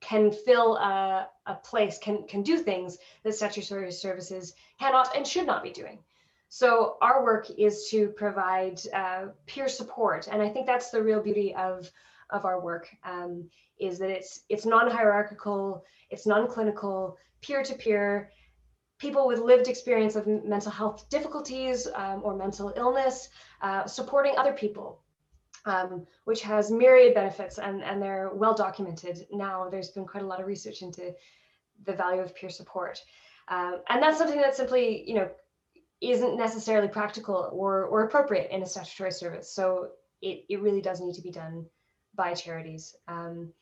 can 0.00 0.30
fill 0.30 0.76
a, 0.76 1.28
a 1.46 1.54
place 1.54 1.98
can 1.98 2.26
can 2.26 2.42
do 2.42 2.58
things 2.58 2.98
that 3.24 3.34
statutory 3.34 3.90
services 3.90 4.54
cannot 4.78 5.16
and 5.16 5.26
should 5.26 5.46
not 5.46 5.62
be 5.62 5.70
doing. 5.70 5.98
So 6.48 6.96
our 7.00 7.24
work 7.24 7.50
is 7.50 7.88
to 7.90 8.08
provide 8.08 8.80
uh, 8.94 9.26
peer 9.46 9.68
support. 9.68 10.28
And 10.30 10.42
i 10.42 10.48
think 10.48 10.66
that's 10.66 10.90
the 10.90 11.02
real 11.02 11.22
beauty 11.22 11.54
of 11.54 11.90
of 12.30 12.44
our 12.44 12.60
work 12.60 12.88
um, 13.04 13.48
is 13.78 13.98
that 13.98 14.10
it's 14.10 14.40
it's 14.48 14.66
non-hierarchical 14.66 15.84
it's 16.10 16.26
non-clinical 16.26 17.16
peer-to-peer 17.42 18.30
people 18.98 19.26
with 19.26 19.40
lived 19.40 19.68
experience 19.68 20.16
of 20.16 20.26
mental 20.26 20.70
health 20.70 21.08
difficulties 21.10 21.86
um, 21.94 22.20
or 22.24 22.34
mental 22.36 22.72
illness, 22.76 23.28
uh, 23.62 23.86
supporting 23.86 24.34
other 24.36 24.52
people 24.52 25.00
um, 25.66 26.06
which 26.24 26.42
has 26.42 26.70
myriad 26.70 27.14
benefits 27.14 27.58
and, 27.58 27.82
and 27.82 28.00
they're 28.00 28.30
well 28.32 28.54
documented 28.54 29.26
now. 29.32 29.68
There's 29.68 29.90
been 29.90 30.06
quite 30.06 30.22
a 30.22 30.26
lot 30.26 30.40
of 30.40 30.46
research 30.46 30.80
into 30.80 31.12
the 31.84 31.92
value 31.92 32.22
of 32.22 32.34
peer 32.34 32.50
support. 32.50 33.02
Um, 33.48 33.80
and 33.88 34.02
that's 34.02 34.16
something 34.16 34.40
that 34.40 34.54
simply, 34.54 35.08
you 35.08 35.16
know, 35.16 35.28
isn't 36.00 36.36
necessarily 36.36 36.88
practical 36.88 37.50
or, 37.52 37.84
or 37.84 38.04
appropriate 38.04 38.50
in 38.50 38.62
a 38.62 38.66
statutory 38.66 39.10
service. 39.10 39.50
So 39.52 39.90
it, 40.22 40.44
it 40.48 40.60
really 40.60 40.80
does 40.80 41.00
need 41.00 41.14
to 41.14 41.22
be 41.22 41.30
done 41.30 41.66
by 42.14 42.34
charities. 42.34 42.94
Um, 43.08 43.52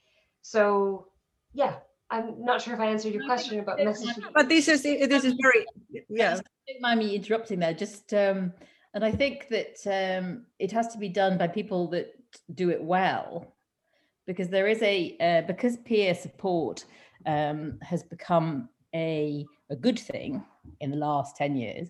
so 0.42 1.08
yeah, 1.52 1.76
I'm 2.14 2.44
not 2.44 2.62
sure 2.62 2.74
if 2.74 2.80
I 2.80 2.86
answered 2.86 3.12
your 3.12 3.24
question 3.24 3.58
about 3.58 3.78
message. 3.82 4.16
But 4.32 4.48
this 4.48 4.68
is 4.68 4.82
this 4.82 5.24
is 5.24 5.34
very 5.42 5.66
yeah. 6.08 6.38
Don't 6.68 6.80
mind 6.80 7.00
me 7.00 7.16
interrupting 7.16 7.58
there. 7.58 7.74
Just 7.74 8.14
um, 8.14 8.52
and 8.94 9.04
I 9.04 9.10
think 9.10 9.48
that 9.48 9.76
um, 9.98 10.46
it 10.60 10.70
has 10.70 10.88
to 10.88 10.98
be 10.98 11.08
done 11.08 11.36
by 11.36 11.48
people 11.48 11.88
that 11.88 12.14
do 12.54 12.70
it 12.70 12.80
well, 12.80 13.56
because 14.28 14.48
there 14.48 14.68
is 14.68 14.80
a 14.82 15.16
uh, 15.18 15.42
because 15.46 15.76
peer 15.78 16.14
support 16.14 16.84
um, 17.26 17.78
has 17.82 18.04
become 18.04 18.68
a 18.94 19.44
a 19.70 19.76
good 19.76 19.98
thing 19.98 20.44
in 20.80 20.90
the 20.92 20.96
last 20.96 21.36
ten 21.36 21.56
years. 21.56 21.88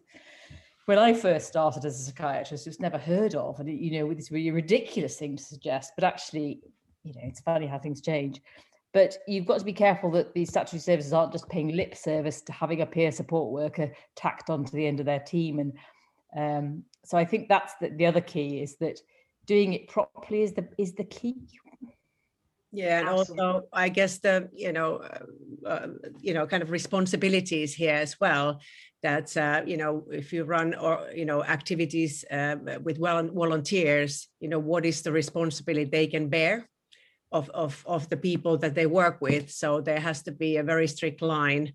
When 0.87 0.99
I 0.99 1.13
first 1.13 1.49
started 1.49 1.85
as 1.85 2.01
a 2.01 2.05
psychiatrist, 2.05 2.67
it 2.67 2.71
was 2.71 2.81
never 2.81 2.99
heard 2.99 3.35
of, 3.35 3.61
and 3.61 3.69
you 3.69 3.91
know, 3.99 4.15
this 4.15 4.31
really 4.31 4.49
a 4.49 4.55
ridiculous 4.55 5.17
thing 5.17 5.37
to 5.37 5.45
suggest. 5.45 5.93
But 5.97 6.05
actually, 6.05 6.61
you 7.03 7.13
know, 7.13 7.21
it's 7.25 7.41
funny 7.41 7.67
how 7.67 7.79
things 7.79 8.01
change. 8.01 8.41
But 8.95 9.19
you've 9.27 9.45
got 9.45 9.59
to 9.59 9.65
be 9.65 9.73
careful 9.73 10.13
that 10.13 10.33
these 10.35 10.51
statutory 10.51 10.79
services 10.79 11.13
aren't 11.13 11.33
just 11.33 11.49
paying 11.49 11.77
lip 11.77 11.97
service 11.97 12.41
to 12.43 12.53
having 12.53 12.81
a 12.81 12.87
peer 12.87 13.11
support 13.11 13.53
worker 13.53 13.93
tacked 14.15 14.49
onto 14.49 14.71
the 14.71 14.87
end 14.87 15.01
of 15.01 15.07
their 15.07 15.19
team. 15.19 15.59
And 15.59 15.73
um, 16.37 16.85
so 17.05 17.19
I 17.19 17.25
think 17.25 17.49
that's 17.49 17.75
the, 17.81 17.91
the 17.91 18.07
other 18.07 18.21
key 18.21 18.63
is 18.63 18.77
that 18.77 19.01
doing 19.47 19.73
it 19.73 19.89
properly 19.89 20.43
is 20.43 20.53
the 20.53 20.69
is 20.79 20.95
the 20.95 21.05
key. 21.05 21.35
Yeah, 22.71 23.01
and 23.01 23.09
Absolutely. 23.09 23.45
also 23.45 23.69
I 23.73 23.89
guess 23.89 24.19
the 24.19 24.49
you 24.55 24.73
know 24.73 24.97
uh, 24.97 25.69
uh, 25.69 25.87
you 26.21 26.33
know 26.33 26.47
kind 26.47 26.63
of 26.63 26.71
responsibilities 26.71 27.75
here 27.75 27.95
as 27.95 28.21
well. 28.21 28.61
That 29.03 29.37
uh, 29.37 29.63
you 29.67 29.77
know 29.77 30.05
if 30.13 30.33
you 30.33 30.45
run 30.45 30.75
or 30.75 31.09
you 31.13 31.25
know 31.25 31.43
activities 31.43 32.25
uh, 32.31 32.57
with 32.83 33.01
well 33.01 33.29
volunteers, 33.29 34.29
you 34.39 34.49
know 34.49 34.61
what 34.61 34.87
is 34.87 35.03
the 35.03 35.11
responsibility 35.11 35.85
they 35.85 36.07
can 36.07 36.29
bear 36.29 36.69
of, 37.33 37.51
of, 37.51 37.83
of 37.87 38.09
the 38.09 38.17
people 38.17 38.57
that 38.59 38.75
they 38.75 38.87
work 38.87 39.21
with. 39.21 39.51
So 39.51 39.81
there 39.81 40.01
has 40.01 40.23
to 40.23 40.33
be 40.33 40.57
a 40.57 40.63
very 40.63 40.87
strict 40.87 41.23
line. 41.23 41.73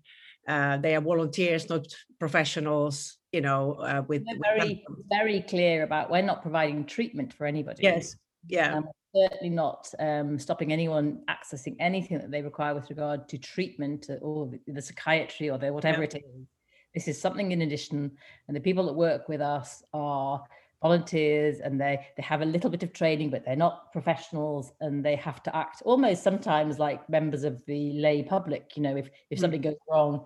Uh, 0.48 0.78
they 0.78 0.96
are 0.96 1.00
volunteers, 1.00 1.68
not 1.68 1.86
professionals, 2.18 3.18
you 3.30 3.40
know, 3.40 3.74
uh, 3.74 4.02
with, 4.08 4.24
with 4.26 4.40
very, 4.42 4.84
very 5.10 5.42
clear 5.42 5.82
about 5.82 6.10
we're 6.10 6.22
not 6.22 6.42
providing 6.42 6.84
treatment 6.84 7.32
for 7.32 7.46
anybody. 7.46 7.82
Yes. 7.82 8.16
Yeah. 8.48 8.76
Um, 8.76 8.88
certainly 9.14 9.50
not 9.50 9.92
um, 9.98 10.38
stopping 10.38 10.72
anyone 10.72 11.20
accessing 11.28 11.76
anything 11.78 12.18
that 12.18 12.30
they 12.30 12.42
require 12.42 12.74
with 12.74 12.88
regard 12.90 13.28
to 13.28 13.38
treatment 13.38 14.08
or 14.22 14.46
the, 14.46 14.72
the 14.72 14.82
psychiatry 14.82 15.50
or 15.50 15.58
the 15.58 15.72
whatever 15.72 16.02
yeah. 16.02 16.08
it 16.08 16.14
is. 16.16 16.46
This 16.94 17.08
is 17.08 17.20
something 17.20 17.52
in 17.52 17.62
addition, 17.62 18.10
and 18.48 18.56
the 18.56 18.60
people 18.60 18.86
that 18.86 18.94
work 18.94 19.28
with 19.28 19.40
us 19.40 19.82
are 19.92 20.42
volunteers 20.82 21.60
and 21.60 21.80
they 21.80 22.06
they 22.16 22.22
have 22.22 22.40
a 22.40 22.44
little 22.44 22.70
bit 22.70 22.82
of 22.82 22.92
training 22.92 23.28
but 23.28 23.44
they're 23.44 23.56
not 23.56 23.92
professionals 23.92 24.72
and 24.80 25.04
they 25.04 25.14
have 25.14 25.42
to 25.42 25.54
act 25.54 25.82
almost 25.84 26.22
sometimes 26.22 26.78
like 26.78 27.08
members 27.10 27.44
of 27.44 27.64
the 27.66 27.92
lay 28.00 28.22
public 28.22 28.72
you 28.76 28.82
know 28.82 28.96
if 28.96 29.10
if 29.30 29.38
mm. 29.38 29.40
something 29.40 29.60
goes 29.60 29.76
wrong 29.90 30.24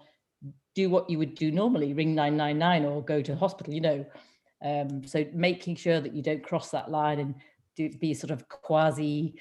do 0.75 0.91
what 0.91 1.09
you 1.11 1.19
would 1.19 1.35
do 1.35 1.51
normally 1.51 1.93
ring 1.93 2.15
999 2.15 2.85
or 2.85 3.03
go 3.03 3.23
to 3.23 3.37
hospital 3.37 3.73
you 3.73 3.81
know. 3.81 4.05
Um, 4.65 5.07
so 5.07 5.27
making 5.35 5.77
sure 5.77 6.01
that 6.01 6.15
you 6.15 6.23
don't 6.23 6.43
cross 6.43 6.71
that 6.71 6.91
line 6.91 7.19
and 7.19 7.35
do 7.77 7.91
be 7.99 8.15
sort 8.15 8.31
of 8.31 8.49
quasi 8.49 9.35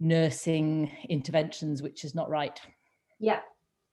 nursing 0.00 0.90
interventions 1.08 1.82
which 1.82 2.04
is 2.04 2.14
not 2.14 2.28
right. 2.28 2.60
Yeah 3.20 3.40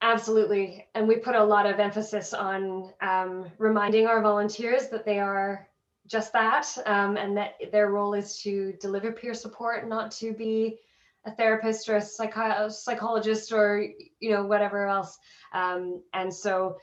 absolutely. 0.01 0.85
And 0.93 1.07
we 1.07 1.15
put 1.15 1.35
a 1.35 1.43
lot 1.43 1.65
of 1.65 1.79
emphasis 1.79 2.33
on 2.33 2.91
um, 3.01 3.49
reminding 3.57 4.05
our 4.05 4.21
volunteers 4.21 4.89
that 4.89 5.05
they 5.05 5.17
are 5.17 5.67
just 6.07 6.33
that, 6.33 6.67
um, 6.85 7.17
and 7.17 7.37
that 7.37 7.53
their 7.71 7.89
role 7.89 8.13
is 8.13 8.39
to 8.41 8.73
deliver 8.81 9.11
peer 9.11 9.33
support, 9.33 9.87
not 9.87 10.11
to 10.11 10.33
be 10.33 10.77
a 11.25 11.31
therapist 11.31 11.87
or 11.87 11.97
a, 11.97 12.01
psychi- 12.01 12.71
psychologist 12.71 13.53
or 13.53 13.85
you 14.19 14.31
know 14.31 14.45
whatever 14.45 14.87
else. 14.87 15.17
Um, 15.53 16.03
and 16.13 16.33
so, 16.33 16.77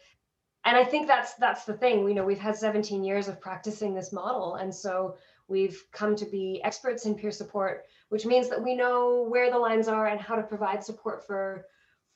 and 0.64 0.76
I 0.76 0.84
think 0.84 1.06
that's 1.06 1.34
that's 1.34 1.64
the 1.64 1.74
thing. 1.74 2.08
You 2.08 2.14
know, 2.14 2.24
we've 2.24 2.38
had 2.38 2.56
17 2.56 3.04
years 3.04 3.28
of 3.28 3.40
practicing 3.40 3.94
this 3.94 4.12
model, 4.12 4.54
and 4.54 4.74
so 4.74 5.16
we've 5.48 5.84
come 5.92 6.16
to 6.16 6.24
be 6.24 6.60
experts 6.64 7.04
in 7.04 7.14
peer 7.14 7.30
support, 7.30 7.84
which 8.08 8.24
means 8.24 8.48
that 8.48 8.62
we 8.62 8.74
know 8.74 9.26
where 9.28 9.50
the 9.50 9.58
lines 9.58 9.88
are 9.88 10.06
and 10.06 10.20
how 10.20 10.36
to 10.36 10.42
provide 10.42 10.82
support 10.82 11.26
for 11.26 11.66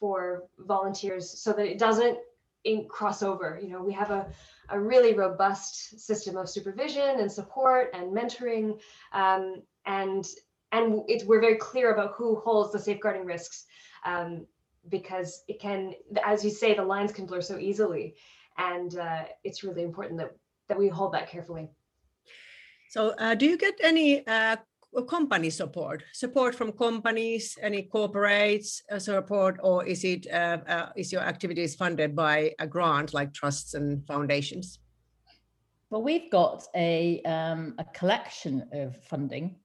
for 0.00 0.44
volunteers 0.58 1.38
so 1.40 1.52
that 1.52 1.66
it 1.66 1.78
doesn't 1.78 2.18
in 2.64 2.86
crossover. 2.88 3.62
You 3.62 3.70
know, 3.70 3.82
we 3.82 3.92
have 3.92 4.10
a 4.10 4.26
a 4.70 4.80
really 4.80 5.14
robust 5.14 6.00
system 6.00 6.36
of 6.36 6.48
supervision 6.48 7.20
and 7.20 7.30
support 7.30 7.90
and 7.94 8.16
mentoring. 8.16 8.80
Um, 9.12 9.62
and 9.86 10.26
and 10.72 11.02
it, 11.06 11.26
we're 11.26 11.40
very 11.40 11.56
clear 11.56 11.92
about 11.92 12.14
who 12.16 12.36
holds 12.36 12.72
the 12.72 12.78
safeguarding 12.78 13.24
risks 13.24 13.66
um, 14.04 14.46
because 14.88 15.44
it 15.46 15.60
can, 15.60 15.94
as 16.24 16.44
you 16.44 16.50
say, 16.50 16.74
the 16.74 16.84
lines 16.84 17.12
can 17.12 17.26
blur 17.26 17.40
so 17.40 17.58
easily. 17.58 18.16
And 18.58 18.98
uh, 18.98 19.24
it's 19.44 19.62
really 19.62 19.82
important 19.82 20.18
that, 20.18 20.32
that 20.68 20.78
we 20.78 20.88
hold 20.88 21.12
that 21.12 21.30
carefully. 21.30 21.68
So 22.90 23.14
uh, 23.18 23.34
do 23.34 23.46
you 23.46 23.56
get 23.56 23.74
any 23.82 24.26
uh, 24.26 24.56
company 25.02 25.50
support, 25.50 26.04
support 26.12 26.54
from 26.54 26.72
companies, 26.72 27.58
any 27.60 27.88
corporates 27.92 28.80
support, 28.98 29.58
or 29.62 29.84
is 29.84 30.04
it 30.04 30.26
uh, 30.32 30.58
uh, 30.68 30.88
is 30.96 31.12
your 31.12 31.22
activities 31.22 31.74
funded 31.74 32.14
by 32.14 32.52
a 32.58 32.66
grant 32.66 33.12
like 33.12 33.32
trusts 33.32 33.74
and 33.74 34.06
foundations? 34.06 34.78
Well, 35.90 36.02
we've 36.02 36.30
got 36.30 36.64
a 36.74 37.20
um, 37.22 37.74
a 37.78 37.84
collection 37.84 38.68
of 38.72 38.96
funding 39.04 39.56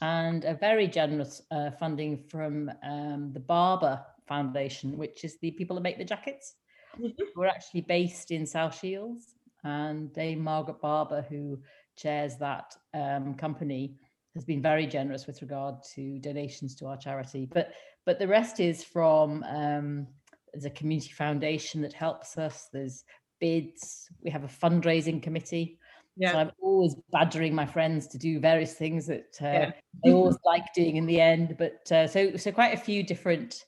and 0.00 0.44
a 0.44 0.54
very 0.54 0.86
generous 0.86 1.42
uh, 1.50 1.70
funding 1.72 2.22
from 2.28 2.70
um, 2.82 3.32
the 3.32 3.40
Barbour 3.40 4.04
Foundation, 4.26 4.96
which 4.96 5.24
is 5.24 5.38
the 5.38 5.50
people 5.52 5.74
that 5.76 5.82
make 5.82 5.98
the 5.98 6.04
jackets. 6.04 6.54
Mm-hmm. 7.00 7.22
We're 7.36 7.46
actually 7.46 7.82
based 7.82 8.30
in 8.30 8.46
South 8.46 8.78
Shields, 8.78 9.34
and 9.64 10.12
Dame 10.12 10.40
Margaret 10.40 10.80
Barbour, 10.80 11.24
who 11.28 11.58
chairs 11.96 12.36
that 12.36 12.76
um, 12.94 13.34
company, 13.34 13.96
has 14.34 14.44
been 14.44 14.62
very 14.62 14.86
generous 14.86 15.26
with 15.26 15.42
regard 15.42 15.76
to 15.94 16.18
donations 16.18 16.74
to 16.76 16.86
our 16.86 16.96
charity. 16.96 17.48
But 17.52 17.72
but 18.06 18.18
the 18.18 18.28
rest 18.28 18.60
is 18.60 18.84
from 18.84 19.44
um, 19.44 20.06
there's 20.52 20.64
a 20.64 20.70
community 20.70 21.10
foundation 21.10 21.82
that 21.82 21.92
helps 21.92 22.38
us. 22.38 22.68
There's 22.72 23.04
bids. 23.40 24.08
We 24.22 24.30
have 24.30 24.44
a 24.44 24.48
fundraising 24.48 25.22
committee. 25.22 25.78
Yeah. 26.16 26.32
So 26.32 26.38
I'm 26.38 26.50
always 26.60 26.96
badgering 27.12 27.54
my 27.54 27.66
friends 27.66 28.08
to 28.08 28.18
do 28.18 28.40
various 28.40 28.74
things 28.74 29.06
that 29.06 29.36
uh, 29.40 29.46
yeah. 29.46 29.70
they 30.04 30.12
always 30.12 30.36
like 30.44 30.72
doing 30.74 30.96
in 30.96 31.06
the 31.06 31.20
end. 31.20 31.56
But 31.58 31.90
uh, 31.92 32.06
so 32.06 32.36
so 32.36 32.50
quite 32.50 32.74
a 32.74 32.80
few 32.80 33.02
different 33.02 33.64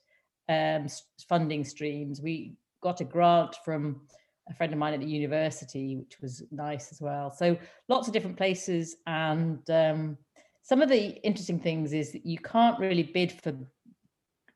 um, 0.49 0.87
funding 1.29 1.63
streams. 1.63 2.21
We 2.21 2.55
got 2.81 3.01
a 3.01 3.05
grant 3.05 3.55
from 3.63 4.01
a 4.49 4.53
friend 4.53 4.73
of 4.73 4.79
mine 4.79 4.93
at 4.93 4.99
the 4.99 5.05
university, 5.05 5.95
which 5.95 6.19
was 6.21 6.43
nice 6.51 6.91
as 6.91 7.01
well. 7.01 7.31
So 7.31 7.57
lots 7.87 8.07
of 8.07 8.13
different 8.13 8.37
places 8.37 8.97
and 9.07 9.59
um, 9.69 10.17
some 10.63 10.81
of 10.81 10.89
the 10.89 11.21
interesting 11.25 11.59
things 11.59 11.93
is 11.93 12.11
that 12.11 12.25
you 12.25 12.37
can't 12.37 12.79
really 12.79 13.03
bid 13.03 13.31
for 13.31 13.53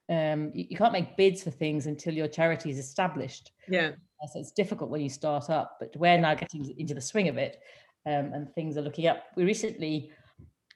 um, 0.07 0.51
you, 0.53 0.65
you, 0.69 0.77
can't 0.77 0.93
make 0.93 1.17
bids 1.17 1.41
for 1.41 1.49
things 1.49 1.87
until 1.87 2.13
your 2.13 2.27
charity 2.27 2.69
is 2.69 2.77
established. 2.77 3.51
Yeah. 3.67 3.91
So 4.31 4.39
it's 4.39 4.51
difficult 4.51 4.91
when 4.91 5.01
you 5.01 5.09
start 5.09 5.49
up, 5.49 5.77
but 5.79 5.95
we're 5.95 6.19
now 6.19 6.35
getting 6.35 6.75
into 6.77 6.93
the 6.93 7.01
swing 7.01 7.27
of 7.27 7.37
it 7.37 7.59
um, 8.05 8.31
and 8.33 8.53
things 8.53 8.77
are 8.77 8.81
looking 8.81 9.07
up. 9.07 9.23
We 9.35 9.45
recently 9.45 10.11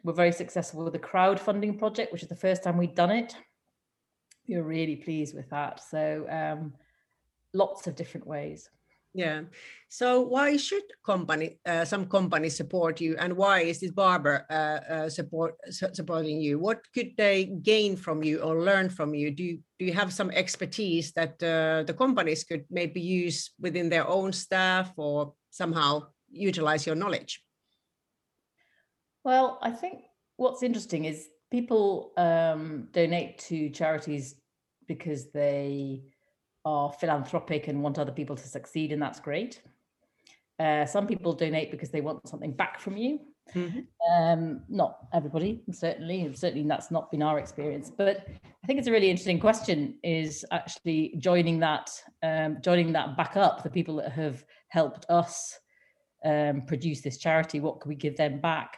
were 0.03 0.13
very 0.13 0.31
successful 0.31 0.83
with 0.83 0.93
the 0.93 0.99
crowdfunding 0.99 1.77
project, 1.77 2.11
which 2.11 2.23
is 2.23 2.29
the 2.29 2.35
first 2.35 2.63
time 2.63 2.77
we'd 2.77 2.95
done 2.95 3.11
it. 3.11 3.35
We 4.47 4.57
were 4.57 4.63
really 4.63 4.95
pleased 4.95 5.35
with 5.35 5.49
that. 5.51 5.81
So 5.89 6.25
um, 6.29 6.73
lots 7.53 7.87
of 7.87 7.95
different 7.95 8.25
ways. 8.25 8.69
Yeah. 9.13 9.41
So 9.89 10.21
why 10.21 10.55
should 10.57 10.83
company 11.03 11.59
uh, 11.65 11.83
some 11.83 12.05
companies 12.05 12.55
support 12.55 13.01
you, 13.01 13.15
and 13.17 13.35
why 13.35 13.61
is 13.61 13.79
this 13.79 13.91
Barbour 13.91 14.45
uh, 14.49 14.53
uh, 14.93 15.09
support 15.09 15.55
supporting 15.71 16.39
you? 16.39 16.59
What 16.59 16.81
could 16.93 17.17
they 17.17 17.45
gain 17.45 17.97
from 17.97 18.23
you 18.23 18.39
or 18.41 18.61
learn 18.61 18.89
from 18.89 19.15
you? 19.15 19.31
Do 19.31 19.43
you 19.43 19.59
do 19.79 19.85
you 19.85 19.93
have 19.93 20.13
some 20.13 20.29
expertise 20.29 21.11
that 21.13 21.41
uh, 21.41 21.83
the 21.87 21.95
companies 21.97 22.43
could 22.43 22.65
maybe 22.69 23.01
use 23.01 23.51
within 23.59 23.89
their 23.89 24.07
own 24.07 24.31
staff 24.31 24.93
or 24.95 25.33
somehow 25.49 26.03
utilize 26.29 26.85
your 26.85 26.95
knowledge? 26.95 27.41
Well, 29.23 29.57
I 29.61 29.71
think 29.71 30.03
what's 30.37 30.61
interesting 30.61 31.05
is 31.05 31.27
people 31.49 32.13
um, 32.15 32.89
donate 32.91 33.39
to 33.49 33.69
charities 33.71 34.35
because 34.87 35.31
they 35.31 36.03
are 36.69 36.91
philanthropic 37.01 37.67
and 37.67 37.81
want 37.81 37.97
other 37.99 38.11
people 38.19 38.35
to 38.35 38.47
succeed, 38.47 38.91
and 38.91 39.01
that's 39.01 39.19
great. 39.19 39.61
Uh, 40.59 40.85
some 40.85 41.07
people 41.07 41.33
donate 41.33 41.71
because 41.71 41.89
they 41.89 42.01
want 42.01 42.27
something 42.27 42.51
back 42.51 42.79
from 42.79 42.97
you. 42.97 43.19
Mm-hmm. 43.55 43.79
Um, 44.13 44.61
not 44.69 44.91
everybody, 45.13 45.63
certainly, 45.71 46.31
certainly 46.35 46.67
that's 46.67 46.91
not 46.91 47.09
been 47.11 47.23
our 47.23 47.39
experience. 47.39 47.91
But 48.01 48.27
I 48.63 48.67
think 48.67 48.77
it's 48.77 48.87
a 48.87 48.91
really 48.91 49.09
interesting 49.09 49.39
question. 49.39 49.97
Is 50.03 50.45
actually 50.51 51.15
joining 51.17 51.59
that, 51.59 51.89
um, 52.21 52.57
joining 52.61 52.91
that 52.93 53.17
back 53.17 53.37
up. 53.37 53.63
The 53.63 53.69
people 53.69 53.95
that 53.97 54.11
have 54.11 54.43
helped 54.67 55.05
us 55.09 55.57
um, 56.23 56.63
produce 56.67 57.01
this 57.01 57.17
charity, 57.17 57.59
what 57.59 57.79
can 57.81 57.89
we 57.89 57.95
give 57.95 58.17
them 58.17 58.39
back? 58.39 58.77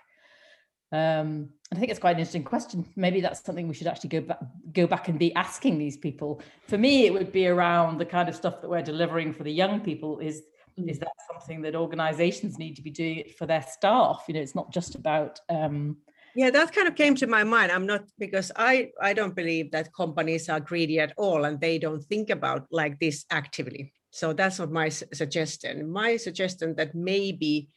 Um, 0.92 1.50
I 1.72 1.78
think 1.78 1.90
it's 1.90 2.00
quite 2.00 2.16
an 2.16 2.20
interesting 2.20 2.44
question. 2.44 2.86
Maybe 2.98 3.22
that's 3.22 3.44
something 3.44 3.68
we 3.68 3.74
should 3.74 3.88
actually 3.88 4.10
go 4.10 4.22
back 4.22 4.40
go 4.74 4.88
back 4.88 5.08
and 5.08 5.18
be 5.18 5.34
asking 5.36 5.78
these 5.78 5.96
people. 5.96 6.42
For 6.68 6.78
me, 6.78 7.06
it 7.06 7.14
would 7.14 7.32
be 7.32 7.48
around 7.48 7.98
the 7.98 8.06
kind 8.06 8.28
of 8.28 8.36
stuff 8.36 8.62
that 8.62 8.70
we're 8.70 8.82
delivering 8.82 9.34
for 9.34 9.44
the 9.44 9.54
young 9.54 9.80
people. 9.80 10.20
Is 10.20 10.44
mm. 10.78 10.90
is 10.90 11.00
that 11.00 11.14
something 11.32 11.62
that 11.62 11.76
organisations 11.76 12.60
need 12.60 12.76
to 12.76 12.82
be 12.82 12.90
doing 12.90 13.18
it 13.20 13.38
for 13.38 13.46
their 13.46 13.62
staff? 13.62 14.26
You 14.28 14.34
know, 14.34 14.42
it's 14.42 14.56
not 14.56 14.72
just 14.72 14.96
about. 14.96 15.40
Um, 15.50 15.98
yeah, 16.36 16.50
that 16.50 16.74
kind 16.74 16.88
of 16.88 16.96
came 16.96 17.16
to 17.16 17.28
my 17.28 17.44
mind. 17.44 17.72
I'm 17.72 17.86
not 17.86 18.04
because 18.20 18.52
I 18.58 18.92
I 19.02 19.14
don't 19.14 19.36
believe 19.36 19.72
that 19.72 19.94
companies 19.94 20.50
are 20.50 20.60
greedy 20.60 21.00
at 21.00 21.14
all, 21.18 21.46
and 21.46 21.60
they 21.60 21.80
don't 21.80 22.04
think 22.04 22.30
about 22.30 22.68
like 22.70 23.00
this 23.00 23.26
actively. 23.30 23.94
So 24.12 24.34
that's 24.34 24.60
what 24.60 24.72
my 24.72 24.90
suggestion. 24.90 25.90
My 25.90 26.18
suggestion 26.18 26.76
that 26.76 26.94
maybe 26.94 27.70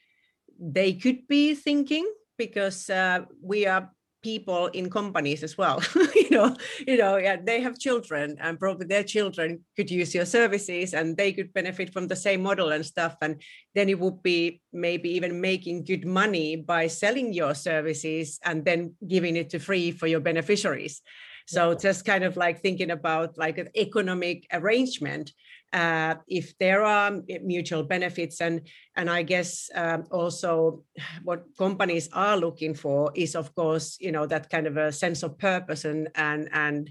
they 0.59 0.95
could 0.95 1.29
be 1.29 1.55
thinking 1.55 2.13
because 2.39 2.91
uh, 2.91 3.21
we 3.43 3.67
are 3.67 3.91
people 4.23 4.69
in 4.69 4.89
companies 4.89 5.43
as 5.43 5.59
well 5.59 5.83
you 6.15 6.31
know 6.31 6.57
you 6.87 6.97
know 6.97 7.19
yeah 7.19 7.37
they 7.37 7.61
have 7.61 7.79
children 7.79 8.39
and 8.41 8.59
probably 8.59 8.87
their 8.87 9.05
children 9.05 9.63
could 9.77 9.91
use 9.91 10.15
your 10.15 10.25
services 10.25 10.95
and 10.95 11.15
they 11.15 11.31
could 11.31 11.53
benefit 11.53 11.93
from 11.93 12.09
the 12.09 12.17
same 12.17 12.43
model 12.43 12.73
and 12.73 12.85
stuff. 12.85 13.17
And 13.21 13.43
then 13.75 13.89
it 13.89 13.99
would 13.99 14.23
be 14.23 14.61
maybe 14.73 15.11
even 15.11 15.41
making 15.41 15.85
good 15.85 16.07
money 16.07 16.57
by 16.57 16.87
selling 16.87 17.33
your 17.33 17.55
services 17.55 18.39
and 18.45 18.65
then 18.65 18.95
giving 19.07 19.37
it 19.37 19.51
to 19.51 19.59
free 19.59 19.91
for 19.91 20.07
your 20.07 20.21
beneficiaries. 20.21 21.03
So 21.47 21.75
just 21.75 22.05
kind 22.05 22.25
of 22.25 22.37
like 22.37 22.61
thinking 22.61 22.91
about 22.91 23.37
like 23.37 23.59
an 23.59 23.69
economic 23.77 24.47
arrangement 24.53 25.33
uh, 25.75 26.15
if 26.29 26.57
there 26.59 26.85
are 26.85 27.21
mutual 27.43 27.83
benefits 27.83 28.41
and 28.41 28.61
and 28.97 29.11
i 29.11 29.23
guess 29.23 29.69
um, 29.75 30.05
also 30.11 30.83
what 31.25 31.43
companies 31.59 32.09
are 32.13 32.37
looking 32.37 32.75
for 32.75 33.11
is 33.15 33.35
of 33.35 33.55
course 33.55 33.97
you 34.01 34.13
know 34.13 34.25
that 34.25 34.49
kind 34.49 34.67
of 34.67 34.77
a 34.77 34.93
sense 34.93 35.23
of 35.23 35.37
purpose 35.37 35.85
and 35.85 36.09
and 36.15 36.49
and 36.53 36.91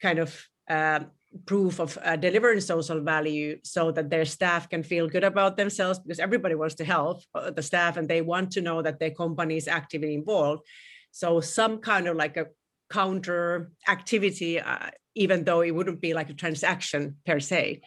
kind 0.00 0.18
of 0.18 0.48
uh, 0.70 1.00
proof 1.46 1.78
of 1.78 1.98
uh, 2.02 2.16
delivering 2.16 2.60
social 2.60 3.00
value 3.00 3.58
so 3.62 3.90
that 3.90 4.10
their 4.10 4.24
staff 4.24 4.68
can 4.68 4.82
feel 4.82 5.08
good 5.08 5.24
about 5.24 5.56
themselves 5.56 5.98
because 5.98 6.18
everybody 6.18 6.54
wants 6.54 6.74
to 6.74 6.84
help 6.84 7.22
uh, 7.34 7.50
the 7.50 7.62
staff 7.62 7.96
and 7.96 8.08
they 8.08 8.22
want 8.22 8.50
to 8.50 8.60
know 8.60 8.82
that 8.82 8.98
their 8.98 9.10
company 9.10 9.56
is 9.56 9.68
actively 9.68 10.14
involved. 10.14 10.62
So 11.10 11.40
some 11.40 11.78
kind 11.78 12.06
of 12.06 12.16
like 12.16 12.36
a 12.36 12.46
counter 12.90 13.72
activity 13.88 14.60
uh, 14.60 14.90
even 15.14 15.44
though 15.44 15.60
it 15.60 15.74
wouldn't 15.74 16.00
be 16.00 16.14
like 16.14 16.30
a 16.30 16.34
transaction 16.34 17.16
per 17.26 17.40
se 17.40 17.80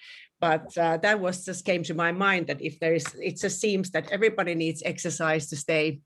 but 0.45 0.77
uh, 0.77 0.97
that 0.97 1.19
was 1.19 1.43
just 1.43 1.65
came 1.65 1.81
to 1.83 1.95
my 1.95 2.11
mind 2.11 2.45
that 2.47 2.61
if 2.61 2.79
there 2.79 2.93
is 2.93 3.07
it 3.29 3.35
just 3.43 3.59
seems 3.59 3.89
that 3.89 4.11
everybody 4.11 4.53
needs 4.53 4.83
exercise 4.85 5.47
to 5.47 5.55
stay 5.55 5.99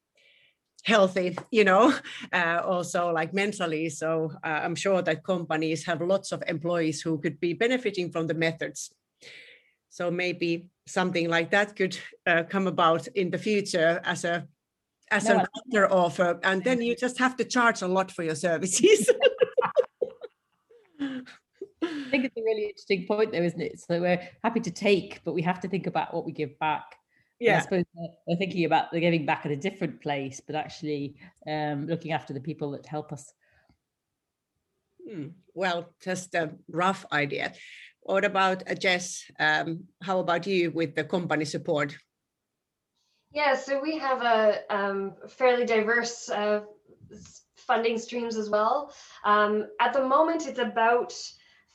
healthy 0.84 1.38
you 1.52 1.65
know 1.65 1.93
uh, 2.34 2.62
also 2.73 3.12
like 3.19 3.34
mentally. 3.34 3.89
So 3.89 4.32
uh, 4.47 4.60
i'm 4.65 4.75
sure 4.75 5.02
that 5.02 5.23
companies 5.34 5.86
have 5.86 6.12
lots 6.13 6.32
of 6.32 6.43
employees 6.47 7.02
who 7.02 7.19
could 7.23 7.38
be 7.39 7.54
benefiting 7.54 8.12
from 8.13 8.28
the 8.28 8.34
methods. 8.45 8.80
So 9.89 10.12
maybe 10.12 10.67
something 10.88 11.28
like 11.30 11.49
that 11.52 11.75
could 11.75 11.95
uh, 12.25 12.43
come 12.54 12.67
about 12.67 13.08
in 13.21 13.32
the 13.32 13.41
future 13.47 13.99
as 14.04 14.23
a 14.23 14.47
as 15.12 15.25
no, 15.25 15.36
a 15.36 15.47
counter 15.54 15.86
offer 15.91 16.39
and 16.43 16.63
then 16.63 16.82
you 16.82 16.95
just 16.95 17.17
have 17.19 17.36
to 17.38 17.43
charge 17.43 17.82
a 17.82 17.88
lot 17.88 18.12
for 18.12 18.23
your 18.23 18.36
services 18.36 19.10
I 22.10 22.12
think 22.12 22.25
it's 22.25 22.38
a 22.38 22.39
really 22.50 22.68
interesting 22.68 23.06
point, 23.06 23.32
though, 23.32 23.42
isn't 23.42 23.62
it? 23.62 23.80
So 23.80 24.02
we're 24.02 24.22
happy 24.44 24.60
to 24.62 24.72
take, 24.72 25.22
but 25.24 25.34
we 25.34 25.42
have 25.44 25.60
to 25.62 25.68
think 25.68 25.88
about 25.88 26.14
what 26.14 26.26
we 26.26 26.32
give 26.32 26.58
back. 26.60 26.96
Yeah. 27.40 27.52
And 27.52 27.58
I 27.60 27.64
suppose 27.64 27.84
we're 28.28 28.38
thinking 28.38 28.66
about 28.66 28.92
the 28.92 29.00
giving 29.00 29.26
back 29.26 29.46
at 29.46 29.52
a 29.52 29.56
different 29.56 30.02
place, 30.02 30.42
but 30.46 30.56
actually 30.56 31.16
um, 31.48 31.88
looking 31.88 32.12
after 32.12 32.34
the 32.34 32.42
people 32.42 32.72
that 32.72 32.86
help 32.86 33.14
us. 33.14 33.32
Hmm. 35.10 35.28
Well, 35.54 35.94
just 36.04 36.36
a 36.36 36.52
rough 36.70 37.06
idea. 37.12 37.54
What 38.02 38.26
about 38.26 38.70
uh, 38.70 38.76
Jess? 38.76 39.24
Um, 39.40 39.86
how 40.02 40.20
about 40.20 40.48
you 40.48 40.72
with 40.72 40.96
the 40.96 41.04
company 41.04 41.46
support? 41.46 41.98
Yeah, 43.32 43.56
so 43.56 43.80
we 43.80 43.98
have 43.98 44.22
a 44.24 44.62
um, 44.70 45.14
fairly 45.28 45.66
diverse 45.66 46.30
uh, 46.30 46.62
funding 47.56 47.98
streams 48.00 48.36
as 48.36 48.50
well. 48.50 48.92
Um, 49.24 49.68
at 49.80 49.94
the 49.94 50.06
moment, 50.06 50.48
it's 50.48 50.60
about 50.60 51.14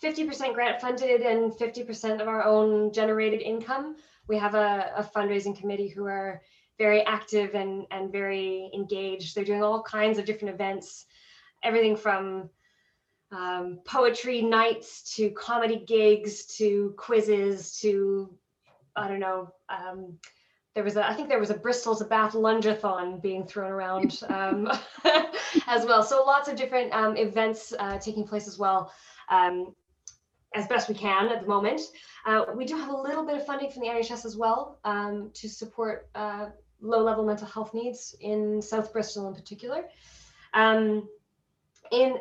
50% 0.03 0.55
grant 0.55 0.81
funded 0.81 1.23
and 1.23 1.53
50% 1.53 2.21
of 2.21 2.29
our 2.29 2.45
own 2.45 2.93
generated 2.93 3.41
income. 3.41 3.97
We 4.29 4.37
have 4.39 4.55
a, 4.55 4.93
a, 4.97 5.03
fundraising 5.03 5.59
committee 5.59 5.89
who 5.89 6.07
are 6.07 6.43
very 6.79 7.03
active 7.03 7.55
and, 7.55 7.87
and 7.91 8.11
very 8.11 8.71
engaged. 8.75 9.35
They're 9.35 9.45
doing 9.45 9.63
all 9.63 9.83
kinds 9.83 10.19
of 10.19 10.25
different 10.25 10.55
events, 10.55 11.07
everything 11.63 11.97
from 11.97 12.51
um, 13.31 13.81
poetry 13.85 14.43
nights 14.43 15.15
to 15.17 15.31
comedy 15.31 15.85
gigs 15.87 16.47
to 16.57 16.95
quizzes 16.97 17.79
to, 17.81 18.35
I 18.97 19.09
don't 19.09 19.21
know, 19.21 19.53
um, 19.69 20.19
there 20.75 20.85
was 20.85 20.97
a, 20.97 21.09
I 21.09 21.15
think 21.15 21.29
there 21.29 21.39
was 21.39 21.51
a 21.51 21.59
Bristol 21.59 21.95
to 21.97 22.05
Bath 22.05 22.33
lungeathon 22.33 23.23
being 23.23 23.47
thrown 23.47 23.71
around 23.71 24.21
um, 24.29 24.71
as 25.67 25.87
well. 25.87 26.03
So 26.03 26.25
lots 26.25 26.49
of 26.49 26.57
different 26.57 26.93
um, 26.93 27.17
events 27.17 27.73
uh, 27.79 27.99
taking 27.99 28.27
place 28.27 28.49
as 28.49 28.59
well. 28.59 28.93
Um, 29.31 29.75
as 30.55 30.67
best 30.67 30.89
we 30.89 30.95
can 30.95 31.29
at 31.29 31.43
the 31.43 31.47
moment. 31.47 31.81
Uh, 32.27 32.45
we 32.55 32.65
do 32.65 32.77
have 32.77 32.89
a 32.89 32.97
little 32.97 33.25
bit 33.25 33.37
of 33.37 33.47
funding 33.47 33.71
from 33.71 33.83
the 33.83 33.89
NHS 33.89 34.25
as 34.25 34.37
well 34.37 34.79
um, 34.85 35.31
to 35.35 35.49
support 35.49 36.09
uh, 36.15 36.47
low-level 36.81 37.25
mental 37.25 37.47
health 37.47 37.75
needs 37.75 38.15
in 38.21 38.63
South 38.63 38.93
Bristol 38.93 39.29
in 39.29 39.35
particular. 39.35 39.85
Um, 40.53 41.09
in 41.91 42.19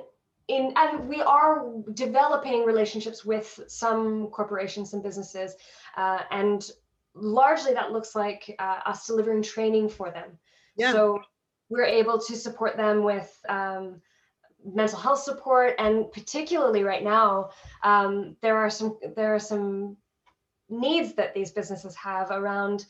in 0.49 0.73
and 0.75 1.07
we 1.07 1.21
are 1.21 1.65
developing 1.93 2.65
relationships 2.65 3.23
with 3.23 3.61
some 3.67 4.27
corporations 4.27 4.93
and 4.93 5.01
businesses, 5.01 5.55
uh, 5.95 6.19
and 6.31 6.69
largely 7.13 7.73
that 7.73 7.91
looks 7.91 8.13
like 8.13 8.53
uh, 8.59 8.79
us 8.85 9.07
delivering 9.07 9.41
training 9.41 9.87
for 9.87 10.11
them. 10.11 10.37
Yeah. 10.75 10.91
So 10.91 11.21
we're 11.69 11.85
able 11.85 12.19
to 12.19 12.35
support 12.35 12.75
them 12.75 13.03
with 13.03 13.33
um, 13.47 14.01
mental 14.65 14.99
health 14.99 15.19
support 15.19 15.75
and 15.79 16.11
particularly 16.11 16.83
right 16.83 17.03
now 17.03 17.49
um, 17.83 18.35
there 18.41 18.57
are 18.57 18.69
some 18.69 18.97
there 19.15 19.33
are 19.33 19.39
some 19.39 19.97
needs 20.69 21.13
that 21.13 21.33
these 21.33 21.51
businesses 21.51 21.95
have 21.95 22.31
around 22.31 22.85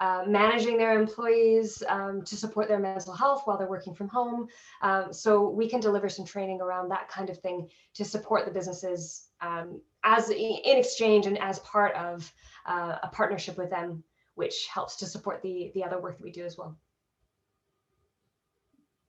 uh, 0.00 0.22
managing 0.28 0.78
their 0.78 0.98
employees 0.98 1.82
um, 1.88 2.22
to 2.22 2.36
support 2.36 2.68
their 2.68 2.78
mental 2.78 3.12
health 3.12 3.42
while 3.44 3.58
they're 3.58 3.68
working 3.68 3.94
from 3.94 4.06
home. 4.08 4.46
Um, 4.80 5.12
so 5.12 5.48
we 5.48 5.68
can 5.68 5.80
deliver 5.80 6.08
some 6.08 6.24
training 6.24 6.60
around 6.60 6.88
that 6.90 7.08
kind 7.08 7.28
of 7.30 7.38
thing 7.38 7.68
to 7.94 8.04
support 8.04 8.44
the 8.44 8.52
businesses 8.52 9.26
um, 9.40 9.80
as 10.04 10.30
in 10.30 10.60
exchange 10.64 11.26
and 11.26 11.36
as 11.38 11.58
part 11.60 11.96
of 11.96 12.32
uh, 12.66 12.98
a 13.02 13.08
partnership 13.08 13.58
with 13.58 13.70
them, 13.70 14.04
which 14.36 14.68
helps 14.72 14.94
to 14.96 15.06
support 15.06 15.42
the 15.42 15.72
the 15.74 15.82
other 15.82 16.00
work 16.00 16.16
that 16.16 16.24
we 16.24 16.30
do 16.30 16.44
as 16.44 16.56
well 16.56 16.78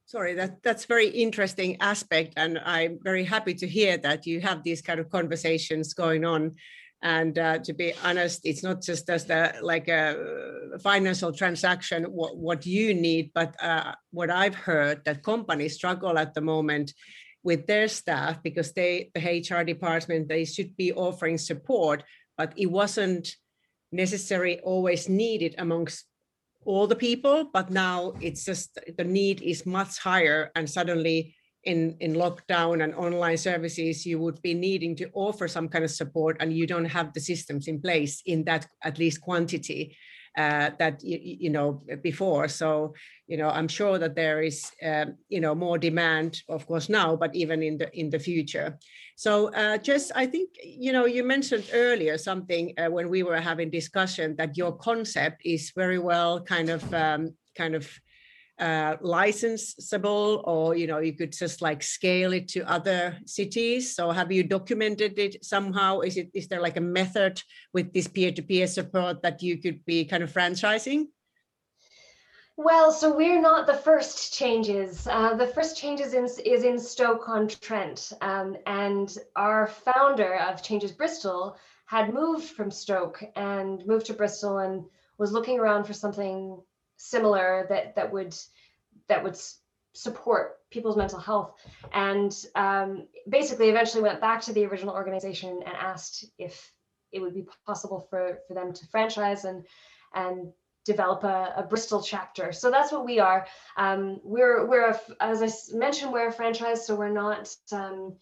sorry 0.09 0.33
that 0.33 0.63
that's 0.63 0.85
very 0.85 1.07
interesting 1.07 1.77
aspect 1.81 2.33
and 2.35 2.59
i'm 2.65 2.97
very 3.03 3.23
happy 3.23 3.53
to 3.53 3.67
hear 3.67 3.95
that 3.95 4.25
you 4.25 4.41
have 4.41 4.63
these 4.63 4.81
kind 4.81 4.99
of 4.99 5.09
conversations 5.09 5.93
going 5.93 6.25
on. 6.25 6.55
And 7.01 7.37
uh, 7.39 7.59
to 7.59 7.73
be 7.73 7.93
honest 8.03 8.41
it's 8.43 8.63
not 8.63 8.81
just 8.81 9.09
as 9.09 9.23
the 9.25 9.53
like 9.61 9.87
a 9.87 10.03
financial 10.83 11.31
transaction 11.31 12.03
what, 12.05 12.35
what 12.35 12.65
you 12.65 12.93
need 12.93 13.31
but 13.33 13.55
uh, 13.63 13.93
what 14.11 14.29
i've 14.29 14.55
heard 14.55 15.05
that 15.05 15.23
companies 15.23 15.75
struggle 15.75 16.17
at 16.17 16.33
the 16.33 16.41
moment 16.41 16.91
with 17.41 17.67
their 17.67 17.87
staff 17.87 18.43
because 18.43 18.73
they 18.73 19.11
the 19.15 19.21
hr 19.49 19.63
department 19.63 20.27
they 20.27 20.43
should 20.43 20.75
be 20.75 20.91
offering 20.91 21.37
support 21.37 22.03
but 22.37 22.51
it 22.57 22.69
wasn't 22.69 23.25
necessary 23.93 24.59
always 24.59 25.07
needed 25.07 25.55
amongst 25.57 26.08
all 26.69 26.85
the 26.85 26.95
people, 26.95 27.49
but 27.51 27.71
now 27.71 28.13
it's 28.21 28.45
just 28.45 28.77
the 28.97 29.03
need 29.03 29.41
is 29.41 29.65
much 29.65 29.97
higher, 29.97 30.51
and 30.55 30.69
suddenly 30.69 31.35
in 31.63 31.97
in 31.99 32.13
lockdown 32.13 32.83
and 32.83 32.93
online 32.93 33.37
services, 33.37 34.05
you 34.05 34.19
would 34.19 34.39
be 34.41 34.53
needing 34.53 34.95
to 34.97 35.09
offer 35.13 35.47
some 35.47 35.67
kind 35.67 35.83
of 35.83 35.91
support, 35.91 36.37
and 36.39 36.53
you 36.53 36.67
don't 36.67 36.93
have 36.97 37.11
the 37.13 37.19
systems 37.19 37.67
in 37.67 37.81
place 37.81 38.21
in 38.25 38.43
that 38.45 38.67
at 38.83 38.99
least 38.99 39.19
quantity 39.19 39.97
uh, 40.39 40.71
that 40.79 41.03
you, 41.03 41.19
you 41.21 41.49
know 41.49 41.81
before. 42.01 42.47
So 42.47 42.93
you 43.27 43.37
know 43.37 43.49
I'm 43.49 43.67
sure 43.67 43.99
that 43.99 44.15
there 44.15 44.41
is 44.41 44.71
um, 44.81 45.15
you 45.27 45.41
know 45.41 45.53
more 45.53 45.77
demand, 45.77 46.41
of 46.47 46.65
course 46.65 46.87
now, 46.87 47.15
but 47.15 47.35
even 47.35 47.61
in 47.61 47.77
the 47.77 47.89
in 47.93 48.09
the 48.09 48.19
future. 48.19 48.77
So 49.17 49.53
uh, 49.53 49.77
just 49.77 50.11
I 50.15 50.25
think 50.25 50.49
you 50.63 50.93
know 50.93 51.05
you 51.05 51.23
mentioned 51.23 51.65
earlier 51.73 52.17
something 52.17 52.73
uh, 52.77 52.89
when 52.89 53.09
we 53.09 53.21
were 53.23 53.41
having 53.41 53.69
discussion 53.69 54.35
that 54.37 54.55
your 54.55 54.71
concept 54.71 55.41
is 55.43 55.71
very 55.75 55.99
well 55.99 56.41
kind 56.41 56.69
of 56.69 56.81
um, 56.93 57.35
kind 57.57 57.75
of 57.75 57.85
uh, 58.59 58.97
licensable 58.97 60.43
or 60.45 60.75
you 60.75 60.87
know 60.87 60.99
you 60.99 61.13
could 61.13 61.31
just 61.31 61.61
like 61.61 61.81
scale 61.81 62.33
it 62.33 62.47
to 62.49 62.69
other 62.69 63.17
cities. 63.25 63.95
So 63.95 64.11
have 64.11 64.31
you 64.31 64.43
documented 64.43 65.17
it 65.17 65.43
somehow? 65.43 66.01
Is 66.01 66.17
it 66.17 66.29
is 66.33 66.47
there 66.47 66.61
like 66.61 66.77
a 66.77 66.81
method 66.81 67.41
with 67.73 67.93
this 67.93 68.07
peer-to-peer 68.07 68.67
support 68.67 69.21
that 69.23 69.41
you 69.41 69.57
could 69.57 69.85
be 69.85 70.05
kind 70.05 70.23
of 70.23 70.31
franchising? 70.31 71.07
Well, 72.57 72.91
so 72.91 73.15
we're 73.15 73.39
not 73.39 73.67
the 73.67 73.73
first 73.73 74.33
changes. 74.33 75.07
Uh, 75.07 75.33
the 75.35 75.47
first 75.47 75.77
changes 75.77 76.13
in, 76.13 76.25
is 76.25 76.65
in 76.65 76.77
Stoke-on-Trent, 76.77 78.11
um, 78.19 78.57
and 78.65 79.17
our 79.37 79.67
founder 79.67 80.35
of 80.35 80.61
Changes 80.61 80.91
Bristol 80.91 81.55
had 81.85 82.13
moved 82.13 82.49
from 82.49 82.69
Stoke 82.69 83.23
and 83.37 83.85
moved 83.87 84.07
to 84.07 84.13
Bristol 84.13 84.57
and 84.57 84.83
was 85.17 85.31
looking 85.31 85.57
around 85.57 85.85
for 85.85 85.93
something 85.93 86.61
similar 86.99 87.65
that 87.69 87.95
that 87.95 88.11
would 88.11 88.35
that 89.07 89.23
would 89.23 89.37
support 89.93 90.59
people's 90.69 90.97
mental 90.97 91.17
health 91.17 91.55
and 91.93 92.45
um, 92.55 93.07
basically 93.27 93.69
eventually 93.69 94.03
went 94.03 94.21
back 94.21 94.41
to 94.41 94.53
the 94.53 94.65
original 94.65 94.93
organization 94.93 95.61
and 95.65 95.75
asked 95.75 96.25
if 96.37 96.71
it 97.11 97.19
would 97.19 97.33
be 97.33 97.47
possible 97.65 98.05
for 98.09 98.39
for 98.47 98.53
them 98.53 98.71
to 98.73 98.85
franchise 98.87 99.45
and 99.45 99.65
and 100.13 100.51
develop 100.85 101.23
a, 101.23 101.53
a 101.55 101.63
Bristol 101.63 102.01
chapter. 102.01 102.51
So 102.51 102.71
that's 102.71 102.91
what 102.91 103.05
we 103.05 103.19
are. 103.19 103.47
Um, 103.77 104.19
we're 104.23 104.65
we're 104.65 104.89
a, 104.89 104.99
as 105.19 105.41
I 105.41 105.77
mentioned, 105.77 106.11
we're 106.11 106.27
a 106.27 106.33
franchise, 106.33 106.85
so 106.85 106.95
we're 106.95 107.09
not 107.09 107.55
um, 107.71 108.15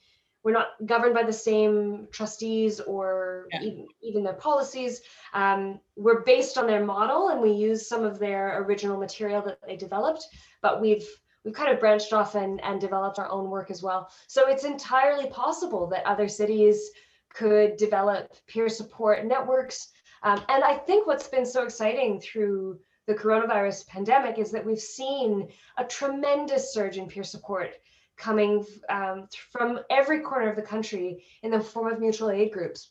we're 0.48 0.54
not 0.54 0.70
governed 0.86 1.14
by 1.14 1.24
the 1.24 1.34
same 1.34 2.08
trustees 2.10 2.80
or 2.80 3.48
yeah. 3.52 3.64
even, 3.64 3.88
even, 4.02 4.24
their 4.24 4.32
policies. 4.32 5.02
Um, 5.34 5.82
we're 5.98 6.22
based 6.22 6.58
on 6.58 6.68
their 6.68 6.86
model, 6.86 7.28
and 7.28 7.42
we 7.42 7.52
use 7.52 7.90
some 7.90 8.06
of 8.06 8.18
their 8.18 8.62
original 8.62 8.98
material 8.98 9.42
that 9.42 9.60
they 9.68 9.76
developed, 9.76 10.26
but 10.62 10.80
we've 10.80 11.06
we've 11.44 11.54
kind 11.54 11.70
of 11.74 11.82
branched 11.82 12.14
off 12.14 12.36
and, 12.36 12.64
and 12.64 12.80
developed 12.80 13.20
our 13.20 13.30
own 13.30 13.50
work 13.50 13.70
as 13.70 13.84
well. 13.84 14.10
So 14.28 14.48
it's 14.48 14.64
entirely 14.64 15.30
possible 15.30 15.86
that 15.88 16.06
other 16.06 16.30
cities 16.30 16.92
could 17.34 17.76
develop 17.76 18.32
peer 18.48 18.70
support 18.70 19.26
networks 19.26 19.90
um, 20.24 20.44
and 20.50 20.64
I 20.64 20.76
think 20.76 21.08
what's 21.08 21.28
been 21.28 21.46
so 21.46 21.64
exciting 21.64 22.20
through 22.20 22.80
the 23.06 23.16
coronavirus 23.16 23.88
pandemic 23.88 24.38
is 24.38 24.52
that 24.52 24.66
we've 24.66 24.80
seen 24.80 25.48
a 25.78 25.86
tremendous 25.86 26.74
surge 26.74 26.98
in 26.98 27.08
peer 27.08 27.24
support 27.24 27.76
coming 28.18 28.66
um, 28.90 29.28
from 29.52 29.80
every 29.90 30.22
corner 30.22 30.50
of 30.50 30.56
the 30.56 30.62
country 30.62 31.24
in 31.44 31.52
the 31.52 31.60
form 31.60 31.92
of 31.92 32.00
mutual 32.00 32.32
aid 32.32 32.52
groups, 32.52 32.90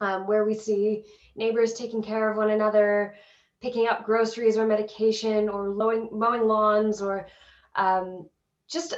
um, 0.00 0.26
where 0.26 0.44
we 0.44 0.54
see 0.54 1.04
neighbors 1.36 1.74
taking 1.74 2.02
care 2.02 2.30
of 2.30 2.36
one 2.36 2.50
another, 2.50 3.14
picking 3.60 3.86
up 3.86 4.04
groceries 4.04 4.56
or 4.56 4.66
medication, 4.66 5.48
or 5.48 5.70
mowing, 5.74 6.08
mowing 6.12 6.42
lawns, 6.42 7.00
or 7.00 7.26
um, 7.76 8.26
just 8.68 8.94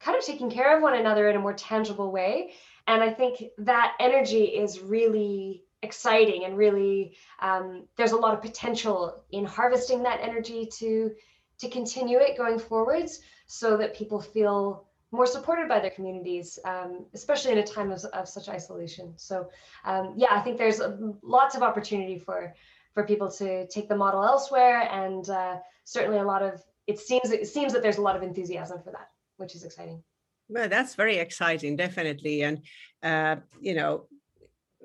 kind 0.00 0.18
of 0.18 0.24
taking 0.24 0.50
care 0.50 0.76
of 0.76 0.82
one 0.82 0.94
another 0.94 1.28
in 1.28 1.36
a 1.36 1.40
more 1.40 1.54
tangible 1.54 2.10
way. 2.10 2.52
And 2.86 3.02
I 3.02 3.10
think 3.10 3.42
that 3.58 3.94
energy 4.00 4.44
is 4.44 4.80
really 4.80 5.62
exciting 5.82 6.44
and 6.44 6.56
really 6.56 7.16
um, 7.40 7.86
there's 7.96 8.12
a 8.12 8.16
lot 8.16 8.34
of 8.34 8.40
potential 8.40 9.24
in 9.30 9.44
harvesting 9.44 10.02
that 10.04 10.20
energy 10.22 10.66
to 10.78 11.10
to 11.58 11.68
continue 11.68 12.18
it 12.18 12.36
going 12.36 12.58
forwards 12.58 13.20
so 13.46 13.76
that 13.76 13.94
people 13.94 14.20
feel 14.20 14.88
more 15.12 15.26
supported 15.26 15.68
by 15.68 15.78
their 15.78 15.90
communities 15.90 16.58
um, 16.64 17.04
especially 17.14 17.52
in 17.52 17.58
a 17.58 17.66
time 17.66 17.92
of, 17.92 18.02
of 18.06 18.26
such 18.28 18.48
isolation. 18.48 19.12
So 19.16 19.48
um, 19.84 20.14
yeah 20.16 20.28
i 20.30 20.40
think 20.40 20.58
there's 20.58 20.80
lots 21.22 21.54
of 21.54 21.62
opportunity 21.62 22.18
for 22.18 22.54
for 22.94 23.04
people 23.04 23.30
to 23.30 23.66
take 23.68 23.88
the 23.88 23.96
model 23.96 24.22
elsewhere 24.22 24.88
and 24.90 25.28
uh, 25.30 25.56
certainly 25.84 26.18
a 26.18 26.24
lot 26.24 26.42
of 26.42 26.62
it 26.86 26.98
seems 26.98 27.30
it 27.30 27.46
seems 27.46 27.72
that 27.72 27.82
there's 27.82 27.98
a 27.98 28.02
lot 28.02 28.16
of 28.16 28.22
enthusiasm 28.22 28.78
for 28.82 28.90
that 28.90 29.08
which 29.36 29.54
is 29.54 29.64
exciting. 29.64 30.02
Well 30.48 30.68
that's 30.68 30.94
very 30.94 31.18
exciting 31.18 31.76
definitely. 31.76 32.42
And 32.42 32.62
uh, 33.02 33.36
you 33.60 33.74
know 33.74 34.06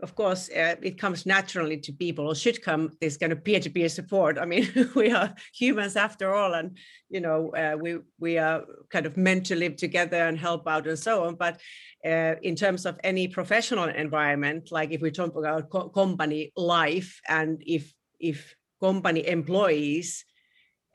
of 0.04 0.16
course, 0.16 0.50
uh, 0.50 0.76
it 0.82 1.00
comes 1.00 1.26
naturally 1.26 1.78
to 1.78 1.92
people 1.92 2.28
or 2.28 2.36
should 2.36 2.62
come 2.62 2.92
this 3.02 3.18
kind 3.18 3.32
of 3.32 3.44
peer-to-peer 3.44 3.90
support. 3.90 4.38
I 4.38 4.46
mean, 4.46 4.68
we 4.96 5.12
are 5.12 5.34
humans 5.54 5.96
after 5.96 6.34
all, 6.34 6.54
and 6.54 6.78
you 7.10 7.22
know, 7.22 7.50
uh, 7.52 7.78
we 7.80 8.00
we 8.20 8.38
are 8.38 8.64
kind 8.90 9.06
of 9.06 9.18
meant 9.18 9.46
to 9.48 9.56
live 9.56 9.76
together 9.76 10.28
and 10.28 10.38
help 10.38 10.68
out 10.68 10.88
and 10.88 11.00
so 11.00 11.26
on. 11.26 11.36
But 11.36 11.60
uh, 12.06 12.36
in 12.42 12.56
terms 12.56 12.86
of 12.86 13.00
any 13.04 13.28
professional 13.28 13.90
environment, 13.90 14.70
like 14.72 14.92
if 14.92 15.02
we 15.02 15.12
talk 15.12 15.36
about 15.36 15.70
co- 15.70 15.90
company 15.90 16.52
life, 16.56 17.20
and 17.28 17.62
if 17.66 17.94
if 18.20 18.56
company 18.80 19.28
employees 19.28 20.26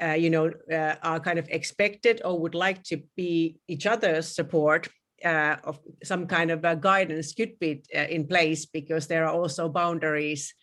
uh, 0.02 0.14
you 0.14 0.30
know, 0.30 0.50
uh, 0.72 0.96
are 1.02 1.20
kind 1.20 1.38
of 1.38 1.48
expected 1.50 2.20
or 2.24 2.38
would 2.38 2.54
like 2.54 2.82
to 2.82 3.02
be 3.16 3.56
each 3.68 3.86
other's 3.86 4.26
support 4.26 4.88
uh, 5.24 5.56
of 5.64 5.78
some 6.02 6.26
kind 6.26 6.50
of 6.50 6.64
a 6.64 6.76
guidance 6.76 7.32
could 7.32 7.58
be 7.58 7.82
uh, 7.94 8.00
in 8.00 8.26
place 8.26 8.66
because 8.66 9.06
there 9.06 9.26
are 9.26 9.32
also 9.32 9.68
boundaries 9.68 10.54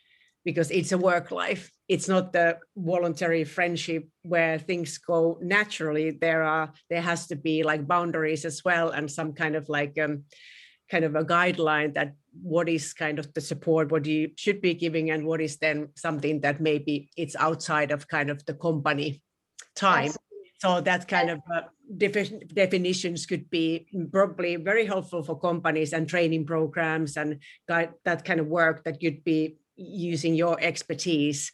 because 0.46 0.72
it's 0.72 0.92
a 0.92 0.98
work 0.98 1.32
life. 1.32 1.72
It's 1.88 2.08
not 2.08 2.34
the 2.34 2.58
voluntary 2.76 3.44
friendship 3.44 4.08
where 4.24 4.58
things 4.60 4.98
go 4.98 5.38
naturally. 5.42 6.12
There 6.12 6.44
are 6.44 6.72
there 6.90 7.02
has 7.02 7.28
to 7.28 7.36
be 7.36 7.64
like 7.64 7.88
boundaries 7.88 8.46
as 8.46 8.64
well 8.64 8.90
and 8.90 9.12
some 9.12 9.34
kind 9.34 9.56
of 9.56 9.70
like 9.70 9.98
um, 10.00 10.24
kind 10.90 11.06
of 11.06 11.16
a 11.16 11.24
guideline 11.24 11.94
that 11.94 12.14
what 12.42 12.70
is 12.70 12.94
kind 12.94 13.20
of 13.20 13.34
the 13.34 13.42
support 13.42 13.92
what 13.92 14.06
you 14.06 14.32
should 14.38 14.62
be 14.62 14.74
giving 14.74 15.12
and 15.12 15.26
what 15.26 15.42
is 15.42 15.58
then 15.58 15.90
something 15.96 16.42
that 16.42 16.62
maybe 16.62 17.10
it's 17.18 17.36
outside 17.36 17.92
of 17.92 18.08
kind 18.08 18.30
of 18.30 18.46
the 18.46 18.54
company 18.54 19.22
time. 19.76 20.12
So 20.60 20.82
that 20.82 21.08
kind 21.08 21.30
of 21.30 21.40
uh, 21.54 21.62
defi- 21.98 22.42
definitions 22.54 23.26
could 23.26 23.50
be 23.50 23.88
probably 24.12 24.56
very 24.56 24.86
helpful 24.86 25.24
for 25.24 25.40
companies 25.40 25.94
and 25.94 26.08
training 26.08 26.46
programs 26.46 27.18
and 27.18 27.40
that 27.68 28.26
kind 28.26 28.40
of 28.40 28.48
work 28.48 28.84
that 28.84 29.02
you'd 29.02 29.24
be 29.24 29.58
using 29.76 30.36
your 30.36 30.58
expertise 30.62 31.52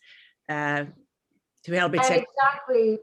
uh, 0.50 0.86
to 1.64 1.72
help 1.74 1.94
it. 1.96 2.02
And 2.02 2.24
exactly. 2.24 3.00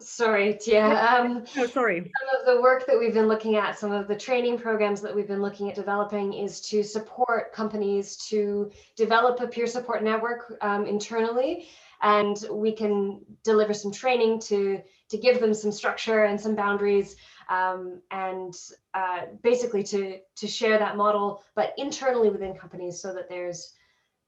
Sorry, 0.00 0.58
yeah. 0.66 1.16
Um, 1.16 1.44
oh, 1.56 1.66
sorry. 1.66 2.00
Some 2.00 2.40
of 2.40 2.46
the 2.46 2.60
work 2.60 2.84
that 2.86 2.98
we've 2.98 3.14
been 3.14 3.28
looking 3.28 3.56
at, 3.56 3.78
some 3.78 3.92
of 3.92 4.06
the 4.06 4.16
training 4.16 4.58
programs 4.58 5.00
that 5.00 5.14
we've 5.14 5.28
been 5.28 5.40
looking 5.40 5.70
at 5.70 5.76
developing 5.76 6.34
is 6.34 6.60
to 6.68 6.82
support 6.82 7.52
companies 7.52 8.16
to 8.28 8.70
develop 8.96 9.40
a 9.40 9.46
peer 9.46 9.66
support 9.66 10.02
network 10.02 10.52
um, 10.60 10.84
internally. 10.86 11.68
And 12.02 12.36
we 12.50 12.72
can 12.72 13.20
deliver 13.44 13.72
some 13.72 13.92
training 13.92 14.40
to 14.40 14.82
to 15.14 15.20
give 15.20 15.40
them 15.40 15.54
some 15.54 15.70
structure 15.70 16.24
and 16.24 16.40
some 16.40 16.56
boundaries 16.56 17.14
um, 17.48 18.00
and 18.10 18.54
uh, 18.94 19.20
basically 19.42 19.82
to 19.84 20.18
to 20.34 20.46
share 20.48 20.76
that 20.76 20.96
model 20.96 21.44
but 21.54 21.72
internally 21.78 22.30
within 22.30 22.52
companies 22.54 23.00
so 23.00 23.14
that 23.14 23.28
there's 23.28 23.74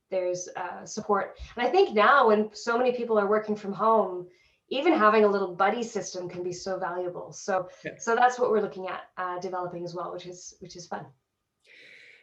there's 0.08 0.48
uh, 0.56 0.84
support. 0.84 1.36
And 1.56 1.66
i 1.66 1.70
think 1.70 1.94
now 1.94 2.28
when 2.28 2.50
so 2.54 2.78
many 2.78 2.92
people 2.92 3.18
are 3.18 3.26
working 3.26 3.56
from 3.56 3.72
home 3.72 4.28
even 4.68 4.92
having 4.92 5.24
a 5.24 5.28
little 5.28 5.54
buddy 5.54 5.82
system 5.82 6.28
can 6.28 6.42
be 6.42 6.52
so 6.52 6.76
valuable. 6.76 7.32
So 7.32 7.68
yeah. 7.84 7.92
so 7.98 8.16
that's 8.16 8.36
what 8.38 8.50
we're 8.50 8.64
looking 8.66 8.86
at 8.88 9.02
uh, 9.16 9.38
developing 9.40 9.84
as 9.84 9.92
well 9.94 10.12
which 10.12 10.26
is 10.26 10.54
which 10.60 10.76
is 10.76 10.86
fun. 10.86 11.04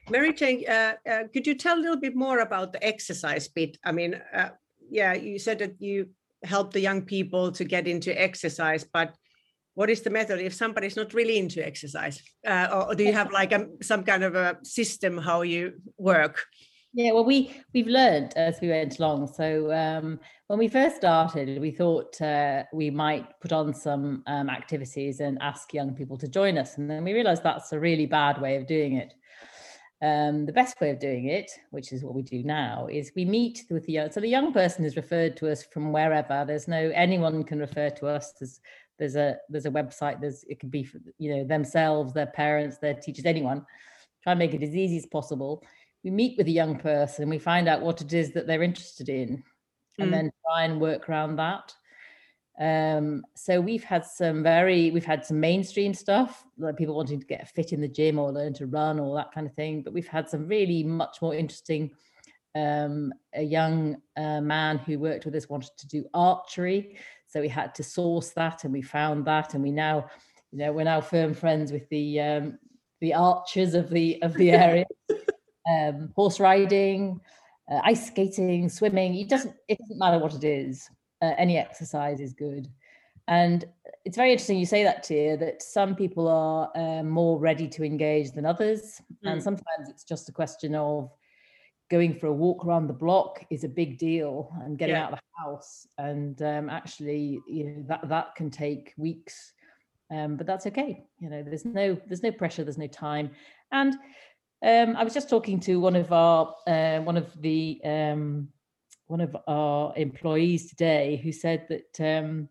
Mary 0.10 0.34
jane 0.34 0.64
uh, 0.70 0.94
uh, 1.12 1.24
could 1.34 1.46
you 1.48 1.56
tell 1.56 1.78
a 1.78 1.82
little 1.86 2.02
bit 2.08 2.16
more 2.16 2.40
about 2.40 2.72
the 2.72 2.82
exercise 2.94 3.46
bit? 3.50 3.78
I 3.84 3.92
mean 3.92 4.12
uh, 4.40 4.52
yeah 4.90 5.14
you 5.14 5.38
said 5.38 5.60
that 5.60 5.82
you 5.82 5.98
help 6.44 6.74
the 6.74 6.80
young 6.80 7.02
people 7.02 7.52
to 7.52 7.64
get 7.64 7.88
into 7.88 8.22
exercise 8.22 8.86
but 8.94 9.16
what 9.76 9.90
is 9.90 10.02
the 10.02 10.10
method? 10.10 10.40
If 10.40 10.54
somebody's 10.54 10.96
not 10.96 11.14
really 11.14 11.38
into 11.38 11.66
exercise 11.66 12.22
uh, 12.48 12.86
or 12.90 12.96
do 12.96 13.04
you 13.04 13.14
have 13.14 13.32
like 13.32 13.52
a, 13.52 13.68
some 13.82 14.04
kind 14.04 14.24
of 14.24 14.36
a 14.36 14.58
system 14.64 15.18
how 15.18 15.42
you 15.42 15.74
work? 15.98 16.46
Yeah 16.94 17.12
well 17.12 17.26
we 17.26 17.56
we've 17.74 17.88
learned 17.88 18.34
as 18.36 18.60
we 18.62 18.70
went 18.70 19.00
along. 19.00 19.34
So 19.34 19.74
um, 19.74 20.20
when 20.48 20.60
we 20.60 20.68
first 20.68 20.98
started 20.98 21.60
we 21.60 21.72
thought 21.72 22.22
uh, 22.22 22.64
we 22.72 22.92
might 22.92 23.28
put 23.42 23.52
on 23.52 23.74
some 23.74 24.22
um, 24.28 24.50
activities 24.50 25.20
and 25.20 25.40
ask 25.42 25.74
young 25.74 25.96
people 25.96 26.18
to 26.20 26.28
join 26.28 26.58
us. 26.60 26.78
And 26.78 26.90
then 26.90 27.04
we 27.04 27.14
realized 27.14 27.42
that's 27.42 27.74
a 27.74 27.80
really 27.80 28.06
bad 28.06 28.40
way 28.40 28.58
of 28.58 28.68
doing 28.68 28.94
it 28.98 29.14
um, 30.04 30.46
the 30.46 30.52
best 30.52 30.82
way 30.82 30.90
of 30.90 31.00
doing 31.00 31.30
it, 31.30 31.50
which 31.72 31.94
is 31.94 32.04
what 32.04 32.14
we 32.14 32.24
do 32.24 32.44
now, 32.44 32.88
is 32.92 33.14
we 33.16 33.24
meet 33.24 33.64
with 33.70 33.86
the 33.86 33.94
young. 33.94 34.12
So 34.12 34.20
the 34.20 34.28
young 34.28 34.52
person 34.52 34.84
is 34.84 34.98
referred 34.98 35.38
to 35.38 35.50
us 35.50 35.64
from 35.64 35.94
wherever. 35.94 36.44
There's 36.46 36.68
no 36.68 36.92
anyone 36.94 37.42
can 37.46 37.60
refer 37.60 37.90
to 37.90 38.08
us. 38.08 38.34
There's 38.38 38.60
there's 39.00 39.16
a 39.16 39.38
there's 39.48 39.66
a 39.66 39.72
website. 39.72 40.20
There's 40.20 40.44
it 40.50 40.60
can 40.60 40.68
be 40.68 40.84
for, 40.84 41.00
you 41.20 41.34
know 41.34 41.44
themselves, 41.46 42.12
their 42.14 42.28
parents, 42.28 42.80
their 42.80 42.96
teachers, 42.96 43.26
anyone. 43.26 43.66
Try 44.24 44.34
and 44.34 44.40
make 44.40 44.54
it 44.54 44.62
as 44.62 44.76
easy 44.76 44.98
as 44.98 45.06
possible. 45.06 45.64
We 46.04 46.12
meet 46.12 46.38
with 46.38 46.48
a 46.48 46.52
young 46.52 46.80
person. 46.80 47.30
We 47.30 47.40
find 47.40 47.70
out 47.70 47.82
what 47.82 48.02
it 48.02 48.12
is 48.12 48.34
that 48.34 48.46
they're 48.46 48.62
interested 48.62 49.08
in, 49.08 49.42
and 50.00 50.10
mm. 50.10 50.12
then 50.12 50.32
try 50.46 50.66
and 50.66 50.82
work 50.82 51.08
around 51.08 51.38
that. 51.38 51.74
Um, 52.60 53.26
so 53.36 53.60
we've 53.60 53.84
had 53.84 54.06
some 54.06 54.44
very, 54.44 54.92
we've 54.92 55.06
had 55.06 55.26
some 55.26 55.40
mainstream 55.40 55.94
stuff, 55.94 56.46
like 56.58 56.78
people 56.78 56.96
wanting 56.96 57.20
to 57.20 57.26
get 57.26 57.50
fit 57.50 57.74
in 57.74 57.82
the 57.82 57.88
gym 57.88 58.20
or 58.20 58.32
learn 58.32 58.54
to 58.54 58.68
run 58.68 59.00
or 59.00 59.16
that 59.16 59.32
kind 59.32 59.48
of 59.48 59.54
thing. 59.54 59.82
But 59.82 59.94
we've 59.94 60.08
had 60.08 60.30
some 60.30 60.48
really 60.48 60.84
much 60.84 61.22
more 61.22 61.34
interesting. 61.34 61.92
Um, 62.56 63.12
a 63.34 63.42
young 63.42 63.98
uh, 64.16 64.42
man 64.42 64.78
who 64.78 65.00
worked 65.00 65.26
with 65.26 65.36
us 65.36 65.50
wanted 65.50 65.72
to 65.78 65.88
do 65.88 66.06
archery, 66.14 66.98
So 67.26 67.42
we 67.42 67.48
had 67.48 67.74
to 67.76 67.84
source 67.84 68.30
that, 68.32 68.64
and 68.64 68.72
we 68.72 68.84
found 68.84 69.26
that, 69.26 69.56
and 69.56 69.64
we 69.64 69.72
now, 69.72 70.08
you 70.52 70.60
know, 70.60 70.72
we're 70.72 70.84
now 70.84 71.02
firm 71.02 71.34
friends 71.34 71.72
with 71.72 71.90
the 71.90 72.20
um, 72.22 72.60
the 73.02 73.16
archers 73.16 73.74
of 73.74 73.90
the 73.90 74.22
of 74.22 74.36
the 74.36 74.52
area. 74.68 74.86
um, 75.68 76.14
horse 76.16 76.40
riding, 76.40 77.20
uh, 77.72 77.80
ice 77.84 78.06
skating, 78.08 78.70
swimming. 78.70 79.16
It 79.16 79.30
doesn't 79.30 79.56
it 79.68 79.80
doesn't 79.80 79.98
matter 79.98 80.20
what 80.20 80.36
it 80.36 80.44
is. 80.44 80.92
Uh, 81.24 81.34
any 81.38 81.58
exercise 81.58 82.20
is 82.20 82.34
good. 82.34 82.68
And 83.30 83.64
it's 84.04 84.18
very 84.18 84.32
interesting 84.34 84.60
you 84.60 84.66
say 84.66 84.84
that, 84.84 85.04
Tia, 85.04 85.38
that 85.38 85.64
some 85.64 85.96
people 85.96 86.28
are 86.28 86.70
uh, 86.76 87.04
more 87.04 87.40
ready 87.40 87.68
to 87.70 87.84
engage 87.86 88.32
than 88.32 88.46
others. 88.46 89.02
Mm. 89.24 89.32
And 89.32 89.44
sometimes 89.44 89.88
it's 89.90 90.04
just 90.04 90.28
a 90.28 90.34
question 90.34 90.76
of 90.76 91.10
going 91.90 92.14
for 92.14 92.28
a 92.28 92.34
walk 92.34 92.66
around 92.66 92.88
the 92.88 92.94
block 92.94 93.46
is 93.50 93.64
a 93.64 93.70
big 93.70 93.98
deal 93.98 94.52
and 94.64 94.78
getting 94.78 94.96
yeah. 94.96 95.06
out 95.06 95.14
of 95.14 95.20
the 95.20 95.44
house. 95.44 95.88
And 95.98 96.42
um, 96.42 96.70
actually, 96.70 97.40
you 97.48 97.64
know, 97.66 97.86
that, 97.88 98.10
that 98.10 98.36
can 98.36 98.50
take 98.50 98.94
weeks. 98.98 99.54
Um, 100.12 100.36
but 100.36 100.46
that's 100.46 100.68
okay. 100.68 101.06
You 101.20 101.30
know, 101.30 101.42
there's 101.42 101.66
no 101.66 101.98
there's 102.08 102.24
no 102.24 102.32
pressure, 102.32 102.64
there's 102.64 102.78
no 102.78 102.88
time. 102.88 103.32
And 103.72 103.94
um, 104.64 104.96
I 104.96 105.04
was 105.04 105.14
just 105.14 105.30
talking 105.30 105.60
to 105.62 105.80
one 105.80 105.96
of 105.96 106.12
our 106.12 106.54
uh, 106.68 107.00
one 107.00 107.18
of 107.18 107.30
the 107.42 107.80
um, 107.84 108.50
one 109.14 109.22
of 109.22 109.38
our 109.48 109.94
employees 109.96 110.68
today 110.68 111.22
who 111.24 111.32
said 111.32 111.68
that 111.70 112.18
um, 112.18 112.50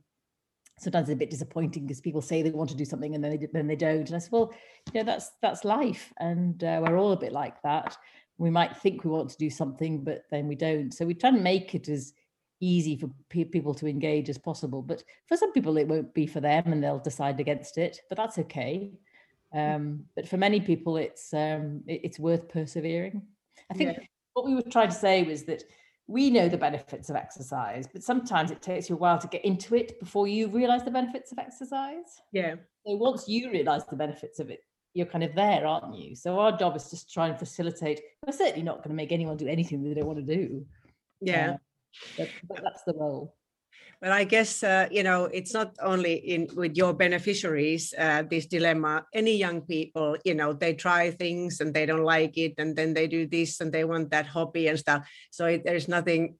sometimes 0.79 1.09
it's 1.09 1.17
a 1.17 1.19
bit 1.19 1.29
disappointing 1.29 1.85
because 1.85 2.01
people 2.01 2.23
say 2.23 2.41
they 2.41 2.51
want 2.51 2.71
to 2.71 2.77
do 2.77 2.85
something 2.85 3.17
and 3.17 3.25
then 3.25 3.33
they 3.33 3.49
then 3.53 3.67
they 3.67 3.75
don't. 3.75 4.07
And 4.07 4.15
I 4.15 4.19
said, 4.19 4.31
well, 4.31 4.55
you 4.93 5.01
know, 5.01 5.05
that's 5.05 5.33
that's 5.43 5.65
life, 5.65 6.13
and 6.21 6.63
uh, 6.63 6.81
we're 6.81 6.97
all 6.97 7.11
a 7.11 7.17
bit 7.25 7.33
like 7.33 7.61
that. 7.63 7.97
We 8.39 8.49
might 8.49 8.77
think 8.77 9.03
we 9.03 9.11
want 9.11 9.31
to 9.31 9.37
do 9.39 9.51
something, 9.51 10.05
but 10.05 10.23
then 10.31 10.47
we 10.47 10.55
don't. 10.55 10.95
So 10.95 11.05
we 11.05 11.15
try 11.15 11.31
and 11.31 11.43
make 11.43 11.75
it 11.75 11.89
as 11.89 12.13
easy 12.61 12.97
for 12.97 13.11
pe- 13.29 13.43
people 13.57 13.75
to 13.75 13.89
engage 13.89 14.29
as 14.29 14.39
possible. 14.39 14.83
But 14.83 15.03
for 15.27 15.37
some 15.37 15.53
people, 15.53 15.77
it 15.79 15.89
won't 15.89 16.15
be 16.15 16.29
for 16.29 16.39
them, 16.41 16.73
and 16.73 16.81
they'll 16.81 17.01
decide 17.01 17.41
against 17.41 17.77
it. 17.77 17.99
But 18.09 18.19
that's 18.19 18.39
okay. 18.39 18.93
Mm. 19.53 19.75
Um, 19.75 20.05
but 20.15 20.29
for 20.29 20.37
many 20.37 20.61
people, 20.61 20.97
it's 20.97 21.35
um, 21.35 21.83
it, 21.89 22.03
it's 22.05 22.21
worth 22.21 22.49
persevering. 22.49 23.23
I 23.69 23.75
think 23.75 23.97
yeah. 23.97 24.05
what 24.35 24.47
we 24.47 24.55
were 24.55 24.63
trying 24.63 24.91
to 24.91 24.95
say 24.95 25.25
was 25.25 25.43
that 25.47 25.65
we 26.13 26.29
know 26.29 26.47
the 26.47 26.59
benefits 26.59 27.09
of 27.09 27.17
exercise, 27.17 27.89
but 27.91 28.03
sometimes 28.03 28.51
it 28.51 28.61
takes 28.61 28.91
you 28.91 28.97
a 28.97 28.99
while 28.99 29.19
to 29.19 29.27
get 29.29 29.43
into 29.47 29.75
it 29.75 29.99
before 29.99 30.29
you 30.29 30.47
realize 30.47 30.85
the 30.85 30.91
benefits 30.91 31.33
of 31.33 31.39
exercise. 31.39 32.21
Yeah. 32.33 32.57
So 32.87 32.97
once 32.97 33.27
you 33.29 33.51
realize 33.51 33.87
the 33.87 33.97
benefits 33.97 34.39
of 34.39 34.51
it, 34.51 34.61
you're 34.93 35.07
kind 35.07 35.25
of 35.25 35.35
there, 35.35 35.67
aren't 35.67 35.97
you? 35.97 36.15
So 36.15 36.39
our 36.39 36.55
job 36.55 36.77
is 36.77 36.91
just 36.91 37.11
try 37.11 37.29
and 37.29 37.39
facilitate. 37.39 38.03
We're 38.27 38.35
certainly 38.35 38.63
not 38.63 38.79
going 38.79 38.91
to 38.91 38.95
make 38.95 39.11
anyone 39.11 39.39
do 39.39 39.49
anything 39.49 39.83
they 39.83 39.95
don't 39.95 40.07
want 40.07 40.19
to 40.19 40.37
do. 40.37 40.67
Yeah. 41.23 41.53
Uh, 41.53 41.57
but, 42.19 42.29
but 42.47 42.63
that's 42.63 42.83
the 42.83 42.93
role. 42.93 43.35
Well, 44.01 44.13
I 44.13 44.25
guess 44.25 44.63
uh, 44.63 44.89
you 44.91 45.03
know 45.03 45.25
it's 45.25 45.55
not 45.55 45.77
only 45.81 46.15
in 46.15 46.49
with 46.57 46.77
your 46.77 46.93
beneficiaries 46.93 47.95
uh, 47.97 48.25
this 48.29 48.47
dilemma. 48.47 49.07
Any 49.15 49.37
young 49.37 49.63
people, 49.63 50.17
you 50.25 50.35
know, 50.35 50.53
they 50.53 50.75
try 50.75 51.11
things 51.11 51.61
and 51.61 51.73
they 51.73 51.87
don't 51.87 52.05
like 52.05 52.37
it, 52.37 52.55
and 52.59 52.75
then 52.75 52.95
they 52.95 53.07
do 53.07 53.27
this 53.27 53.61
and 53.61 53.73
they 53.73 53.85
want 53.85 54.11
that 54.11 54.27
hobby 54.27 54.69
and 54.69 54.79
stuff. 54.79 55.09
So 55.31 55.47
it, 55.47 55.63
there's 55.65 55.89
nothing 55.89 56.35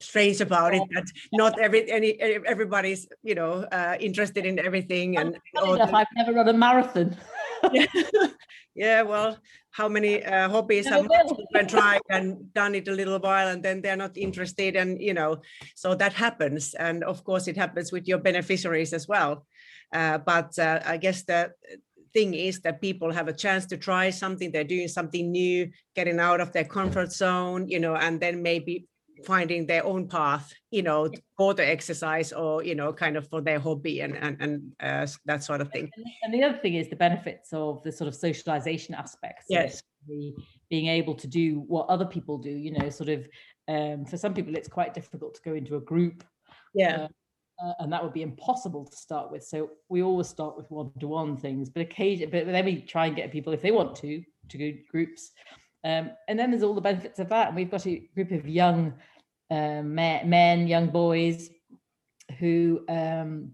strange 0.00 0.40
about 0.40 0.74
it 0.74 0.82
that 0.92 1.04
not 1.32 1.58
every 1.58 1.90
any 1.90 2.20
everybody's 2.20 3.08
you 3.22 3.34
know 3.34 3.64
uh, 3.72 3.96
interested 3.98 4.44
in 4.44 4.58
everything 4.58 5.16
and 5.16 5.36
enough, 5.54 5.92
I've 5.92 6.06
never 6.16 6.32
run 6.32 6.48
a 6.48 6.52
marathon. 6.52 7.16
yeah. 8.74 9.02
well, 9.02 9.38
how 9.76 9.88
many 9.88 10.24
uh, 10.24 10.48
hobbies 10.48 10.88
have 10.88 11.06
children 11.28 11.68
tried 11.68 12.00
and 12.08 12.52
done 12.54 12.74
it 12.74 12.88
a 12.88 12.92
little 12.92 13.18
while 13.18 13.48
and 13.48 13.62
then 13.62 13.82
they're 13.82 13.96
not 13.96 14.16
interested 14.16 14.74
and 14.74 15.00
you 15.00 15.12
know 15.12 15.36
so 15.74 15.94
that 15.94 16.14
happens 16.14 16.74
and 16.74 17.04
of 17.04 17.22
course 17.24 17.46
it 17.46 17.56
happens 17.56 17.92
with 17.92 18.08
your 18.08 18.18
beneficiaries 18.18 18.94
as 18.94 19.06
well 19.06 19.46
uh, 19.92 20.16
but 20.16 20.58
uh, 20.58 20.80
i 20.86 20.96
guess 20.96 21.24
the 21.24 21.52
thing 22.14 22.32
is 22.32 22.60
that 22.60 22.80
people 22.80 23.12
have 23.12 23.28
a 23.28 23.32
chance 23.44 23.66
to 23.66 23.76
try 23.76 24.08
something 24.08 24.50
they're 24.50 24.64
doing 24.64 24.88
something 24.88 25.30
new 25.30 25.70
getting 25.94 26.18
out 26.18 26.40
of 26.40 26.52
their 26.52 26.64
comfort 26.64 27.12
zone 27.12 27.68
you 27.68 27.78
know 27.78 27.94
and 27.94 28.18
then 28.18 28.42
maybe 28.42 28.86
finding 29.24 29.66
their 29.66 29.84
own 29.84 30.08
path 30.08 30.52
you 30.70 30.82
know 30.82 31.10
for 31.36 31.54
the 31.54 31.66
exercise 31.66 32.32
or 32.32 32.62
you 32.62 32.74
know 32.74 32.92
kind 32.92 33.16
of 33.16 33.28
for 33.28 33.40
their 33.40 33.58
hobby 33.58 34.00
and 34.00 34.16
and, 34.16 34.40
and 34.40 34.72
uh, 34.80 35.06
that 35.24 35.42
sort 35.42 35.60
of 35.60 35.70
thing. 35.70 35.90
And 36.22 36.34
the 36.34 36.42
other 36.42 36.58
thing 36.58 36.74
is 36.74 36.88
the 36.88 36.96
benefits 36.96 37.52
of 37.52 37.82
the 37.82 37.92
sort 37.92 38.08
of 38.08 38.14
socialization 38.14 38.94
aspects 38.94 39.46
yes. 39.48 39.82
the, 40.06 40.34
being 40.70 40.88
able 40.88 41.14
to 41.14 41.26
do 41.26 41.60
what 41.66 41.88
other 41.88 42.04
people 42.04 42.38
do 42.38 42.50
you 42.50 42.72
know 42.72 42.90
sort 42.90 43.08
of 43.08 43.28
um, 43.68 44.04
for 44.04 44.16
some 44.16 44.34
people 44.34 44.54
it's 44.56 44.68
quite 44.68 44.94
difficult 44.94 45.34
to 45.34 45.42
go 45.42 45.54
into 45.54 45.76
a 45.76 45.80
group 45.80 46.24
yeah. 46.74 47.02
uh, 47.02 47.08
uh, 47.64 47.72
and 47.80 47.92
that 47.92 48.02
would 48.02 48.12
be 48.12 48.22
impossible 48.22 48.84
to 48.84 48.96
start 48.96 49.32
with. 49.32 49.42
So 49.42 49.70
we 49.88 50.02
always 50.02 50.28
start 50.28 50.58
with 50.58 50.70
one-to-one 50.70 51.38
things 51.38 51.70
but 51.70 51.80
occasionally 51.80 52.30
but 52.30 52.46
then 52.46 52.64
we 52.64 52.82
try 52.82 53.06
and 53.06 53.16
get 53.16 53.32
people 53.32 53.52
if 53.52 53.62
they 53.62 53.70
want 53.70 53.96
to 53.96 54.22
to 54.48 54.58
go 54.58 54.72
groups 54.90 55.32
um, 55.86 56.10
and 56.26 56.36
then 56.36 56.50
there's 56.50 56.64
all 56.64 56.74
the 56.74 56.80
benefits 56.80 57.20
of 57.20 57.28
that. 57.28 57.46
And 57.46 57.56
we've 57.56 57.70
got 57.70 57.86
a 57.86 58.02
group 58.16 58.32
of 58.32 58.48
young 58.48 58.94
uh, 59.52 59.82
men, 59.82 60.66
young 60.66 60.88
boys, 60.88 61.48
who 62.40 62.84
um, 62.88 63.52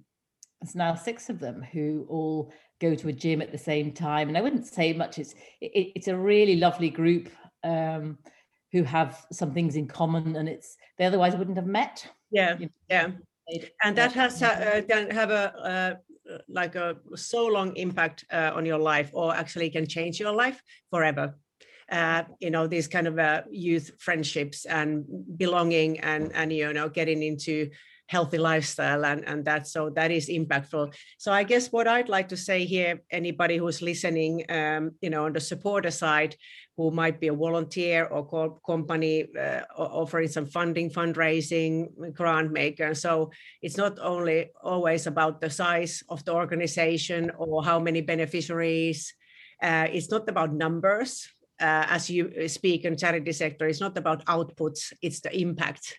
it's 0.62 0.74
now 0.74 0.94
six 0.94 1.28
of 1.28 1.38
them 1.38 1.62
who 1.62 2.06
all 2.08 2.50
go 2.80 2.94
to 2.94 3.08
a 3.08 3.12
gym 3.12 3.42
at 3.42 3.52
the 3.52 3.58
same 3.58 3.92
time. 3.92 4.28
And 4.28 4.38
I 4.38 4.40
wouldn't 4.40 4.66
say 4.66 4.94
much. 4.94 5.18
It's 5.18 5.34
it, 5.60 5.92
it's 5.94 6.08
a 6.08 6.16
really 6.16 6.56
lovely 6.56 6.88
group 6.88 7.28
um, 7.64 8.16
who 8.72 8.82
have 8.82 9.26
some 9.30 9.52
things 9.52 9.76
in 9.76 9.86
common, 9.86 10.36
and 10.36 10.48
it's 10.48 10.78
they 10.96 11.04
otherwise 11.04 11.36
wouldn't 11.36 11.58
have 11.58 11.66
met. 11.66 12.06
Yeah, 12.30 12.56
you 12.58 12.66
know, 12.66 12.72
yeah. 12.88 13.10
And 13.84 13.94
that 13.98 14.12
has 14.12 14.42
uh, 14.42 14.80
have 15.10 15.30
a 15.30 15.98
uh, 16.30 16.38
like 16.48 16.76
a 16.76 16.96
so 17.14 17.46
long 17.46 17.76
impact 17.76 18.24
uh, 18.32 18.52
on 18.54 18.64
your 18.64 18.78
life, 18.78 19.10
or 19.12 19.34
actually 19.34 19.68
can 19.68 19.86
change 19.86 20.18
your 20.18 20.32
life 20.32 20.62
forever 20.88 21.34
uh, 21.90 22.22
you 22.40 22.50
know 22.50 22.66
these 22.66 22.88
kind 22.88 23.06
of 23.06 23.18
uh, 23.18 23.42
youth 23.50 23.90
friendships 23.98 24.64
and 24.64 25.04
belonging 25.36 26.00
and 26.00 26.32
and 26.34 26.52
you 26.52 26.72
know 26.72 26.88
getting 26.88 27.22
into 27.22 27.70
healthy 28.12 28.36
lifestyle 28.36 29.04
and 29.06 29.24
and 29.26 29.44
that 29.44 29.66
so 29.66 29.88
that 29.90 30.10
is 30.10 30.28
impactful. 30.28 30.92
So 31.18 31.32
i 31.32 31.42
guess 31.44 31.72
what 31.72 31.88
i'd 31.88 32.08
like 32.08 32.28
to 32.28 32.36
say 32.36 32.64
here 32.64 33.00
anybody 33.10 33.56
who's 33.56 33.80
listening 33.80 34.44
um, 34.50 34.92
you 35.00 35.10
know 35.10 35.24
on 35.24 35.32
the 35.32 35.40
supporter 35.40 35.90
side 35.90 36.36
who 36.76 36.90
might 36.90 37.20
be 37.20 37.28
a 37.28 37.34
volunteer 37.34 38.04
or 38.06 38.26
co- 38.26 38.60
company 38.66 39.26
uh, 39.38 39.62
offering 39.76 40.28
some 40.28 40.46
funding 40.46 40.90
fundraising 40.90 41.88
grant 42.12 42.52
maker 42.52 42.94
so 42.94 43.30
it's 43.62 43.76
not 43.76 43.98
only 44.00 44.50
always 44.62 45.06
about 45.06 45.40
the 45.40 45.50
size 45.50 46.02
of 46.08 46.24
the 46.24 46.32
organization 46.32 47.30
or 47.38 47.64
how 47.64 47.78
many 47.78 48.00
beneficiaries 48.02 49.14
uh, 49.62 49.86
it's 49.92 50.10
not 50.10 50.28
about 50.28 50.52
numbers 50.52 51.28
uh, 51.62 51.86
as 51.88 52.10
you 52.10 52.48
speak 52.48 52.84
in 52.84 52.96
charity 52.96 53.32
sector, 53.32 53.66
it's 53.66 53.80
not 53.80 53.96
about 53.96 54.24
outputs, 54.26 54.92
it's 55.00 55.20
the 55.20 55.34
impact. 55.40 55.98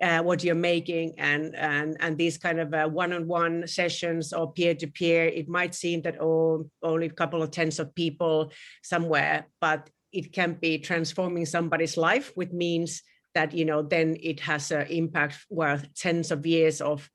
Uh, 0.00 0.20
what 0.22 0.44
you're 0.44 0.54
making 0.54 1.14
and 1.16 1.56
and 1.56 1.96
and 2.00 2.18
these 2.18 2.36
kind 2.36 2.60
of 2.60 2.74
uh, 2.74 2.86
one-on-one 2.86 3.66
sessions 3.66 4.34
or 4.34 4.52
peer-to-peer 4.52 5.24
it 5.24 5.48
might 5.48 5.74
seem 5.74 6.02
that 6.02 6.20
oh 6.20 6.68
only 6.82 7.06
a 7.06 7.10
couple 7.10 7.42
of 7.42 7.50
tens 7.50 7.80
of 7.80 7.94
people 7.94 8.52
somewhere 8.82 9.46
but 9.58 9.88
it 10.12 10.34
can 10.34 10.52
be 10.52 10.76
transforming 10.76 11.46
somebody's 11.46 11.96
life 11.96 12.30
which 12.34 12.52
means 12.52 13.02
that 13.34 13.54
you 13.54 13.64
know 13.64 13.80
then 13.80 14.18
it 14.22 14.38
has 14.38 14.70
an 14.70 14.86
impact 14.88 15.38
worth 15.48 15.88
tens 15.94 16.30
of 16.30 16.44
years 16.44 16.82
of 16.82 17.08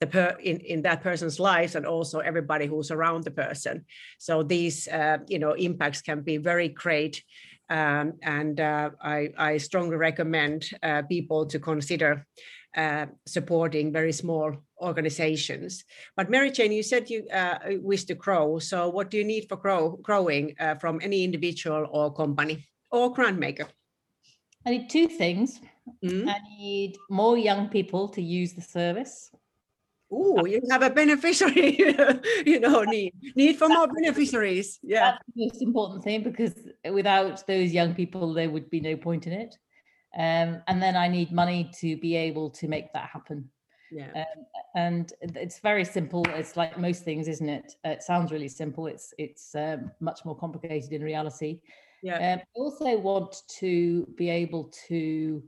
the 0.00 0.06
per 0.06 0.36
in, 0.42 0.60
in 0.60 0.82
that 0.82 1.02
person's 1.02 1.40
lives 1.40 1.74
and 1.74 1.86
also 1.86 2.20
everybody 2.20 2.66
who's 2.66 2.90
around 2.90 3.24
the 3.24 3.30
person 3.30 3.84
so 4.18 4.42
these 4.42 4.88
uh, 4.88 5.18
you 5.26 5.38
know 5.38 5.52
impacts 5.52 6.02
can 6.02 6.20
be 6.20 6.36
very 6.36 6.68
great 6.68 7.22
um, 7.70 8.14
and 8.22 8.60
uh, 8.60 8.90
I, 9.02 9.28
I, 9.36 9.58
strongly 9.58 9.96
recommend 9.96 10.70
uh, 10.82 11.02
people 11.02 11.44
to 11.46 11.58
consider 11.58 12.26
uh, 12.76 13.06
supporting 13.26 13.92
very 13.92 14.12
small 14.12 14.56
organizations. 14.80 15.84
But 16.16 16.30
Mary 16.30 16.50
Jane, 16.50 16.72
you 16.72 16.82
said 16.82 17.10
you 17.10 17.26
uh, 17.28 17.58
wish 17.80 18.04
to 18.04 18.14
grow. 18.14 18.58
So 18.58 18.88
what 18.88 19.10
do 19.10 19.18
you 19.18 19.24
need 19.24 19.48
for 19.48 19.56
grow, 19.56 19.98
growing 20.02 20.54
uh, 20.58 20.76
from 20.76 21.00
any 21.02 21.24
individual 21.24 21.86
or 21.90 22.12
company 22.12 22.66
or 22.90 23.12
grant 23.12 23.38
maker? 23.38 23.66
I 24.66 24.70
need 24.70 24.90
two 24.90 25.08
things. 25.08 25.60
Mm-hmm. 26.04 26.28
I 26.28 26.38
need 26.58 26.96
more 27.10 27.36
young 27.36 27.68
people 27.68 28.08
to 28.08 28.22
use 28.22 28.52
the 28.52 28.62
service. 28.62 29.30
Oh, 30.10 30.46
you 30.46 30.62
have 30.70 30.82
a 30.82 30.90
beneficiary, 30.90 31.76
you 32.46 32.60
know, 32.60 32.82
need 32.82 33.12
need 33.36 33.56
for 33.56 33.68
more 33.68 33.86
beneficiaries. 33.86 34.78
Yeah, 34.82 35.12
that's 35.12 35.24
the 35.34 35.46
most 35.46 35.62
important 35.62 36.02
thing 36.02 36.22
because 36.22 36.54
without 36.90 37.46
those 37.46 37.72
young 37.72 37.94
people, 37.94 38.32
there 38.32 38.48
would 38.48 38.70
be 38.70 38.80
no 38.80 38.96
point 38.96 39.26
in 39.26 39.34
it. 39.34 39.56
Um, 40.16 40.62
and 40.66 40.82
then 40.82 40.96
I 40.96 41.08
need 41.08 41.30
money 41.30 41.70
to 41.80 41.96
be 41.98 42.16
able 42.16 42.48
to 42.50 42.68
make 42.68 42.92
that 42.94 43.10
happen. 43.10 43.50
Yeah, 43.90 44.10
um, 44.16 44.46
and 44.74 45.12
it's 45.20 45.58
very 45.58 45.84
simple. 45.84 46.24
It's 46.30 46.56
like 46.56 46.78
most 46.78 47.04
things, 47.04 47.28
isn't 47.28 47.48
it? 47.48 47.74
Uh, 47.84 47.90
it 47.90 48.02
sounds 48.02 48.32
really 48.32 48.48
simple. 48.48 48.86
It's 48.86 49.12
it's 49.18 49.54
um, 49.54 49.90
much 50.00 50.24
more 50.24 50.36
complicated 50.36 50.92
in 50.92 51.02
reality. 51.02 51.60
Yeah. 52.02 52.16
Um, 52.16 52.40
I 52.40 52.44
also 52.54 52.96
want 52.96 53.42
to 53.58 54.06
be 54.16 54.30
able 54.30 54.72
to 54.88 55.42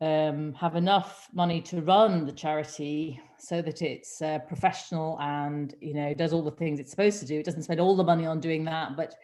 um, 0.00 0.52
have 0.54 0.76
enough 0.76 1.28
money 1.32 1.60
to 1.62 1.80
run 1.80 2.26
the 2.26 2.32
charity 2.32 3.20
so 3.38 3.62
that 3.62 3.82
it's 3.82 4.20
uh, 4.20 4.38
professional 4.40 5.18
and 5.20 5.74
you 5.80 5.94
know 5.94 6.12
does 6.14 6.32
all 6.32 6.42
the 6.42 6.50
things 6.50 6.78
it's 6.78 6.90
supposed 6.90 7.20
to 7.20 7.26
do. 7.26 7.38
It 7.38 7.44
doesn't 7.44 7.62
spend 7.62 7.80
all 7.80 7.96
the 7.96 8.04
money 8.04 8.26
on 8.26 8.40
doing 8.40 8.64
that, 8.64 8.96
but 8.96 9.14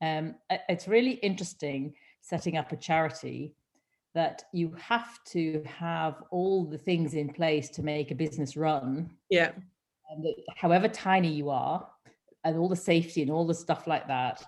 um, 0.00 0.34
it's 0.68 0.88
really 0.88 1.12
interesting 1.12 1.94
setting 2.20 2.56
up 2.56 2.72
a 2.72 2.76
charity 2.76 3.54
that 4.14 4.42
you 4.52 4.74
have 4.78 5.22
to 5.24 5.62
have 5.66 6.22
all 6.30 6.64
the 6.64 6.78
things 6.78 7.14
in 7.14 7.32
place 7.32 7.70
to 7.70 7.82
make 7.82 8.10
a 8.10 8.14
business 8.14 8.56
run. 8.56 9.10
Yeah. 9.30 9.52
And 10.10 10.24
that 10.24 10.34
however 10.56 10.88
tiny 10.88 11.32
you 11.32 11.48
are, 11.50 11.86
and 12.44 12.58
all 12.58 12.68
the 12.68 12.76
safety 12.76 13.22
and 13.22 13.30
all 13.30 13.46
the 13.46 13.54
stuff 13.54 13.86
like 13.86 14.06
that. 14.08 14.42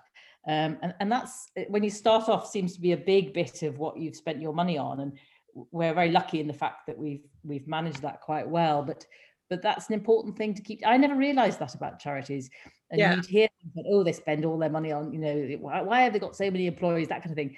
Um, 0.46 0.76
and, 0.82 0.94
and 1.00 1.10
that's 1.10 1.50
when 1.68 1.82
you 1.82 1.90
start 1.90 2.28
off 2.28 2.50
seems 2.50 2.74
to 2.74 2.80
be 2.80 2.92
a 2.92 2.96
big 2.96 3.32
bit 3.32 3.62
of 3.62 3.78
what 3.78 3.98
you've 3.98 4.16
spent 4.16 4.42
your 4.42 4.52
money 4.52 4.76
on. 4.76 5.00
And 5.00 5.12
we're 5.54 5.94
very 5.94 6.10
lucky 6.10 6.40
in 6.40 6.46
the 6.46 6.52
fact 6.52 6.86
that 6.86 6.98
we've 6.98 7.24
we've 7.42 7.66
managed 7.68 8.02
that 8.02 8.20
quite 8.20 8.48
well. 8.48 8.82
But 8.82 9.06
but 9.50 9.62
that's 9.62 9.88
an 9.88 9.94
important 9.94 10.36
thing 10.36 10.54
to 10.54 10.62
keep. 10.62 10.82
I 10.86 10.96
never 10.96 11.14
realized 11.14 11.58
that 11.60 11.74
about 11.74 11.98
charities. 11.98 12.50
And 12.90 12.98
yeah. 12.98 13.14
you'd 13.14 13.26
hear 13.26 13.48
that, 13.74 13.84
oh, 13.88 14.02
they 14.02 14.12
spend 14.12 14.44
all 14.44 14.58
their 14.58 14.70
money 14.70 14.92
on, 14.92 15.12
you 15.12 15.18
know, 15.18 15.56
why, 15.60 15.82
why 15.82 16.00
have 16.02 16.12
they 16.12 16.18
got 16.18 16.36
so 16.36 16.50
many 16.50 16.66
employees, 16.66 17.08
that 17.08 17.22
kind 17.22 17.30
of 17.30 17.36
thing. 17.36 17.56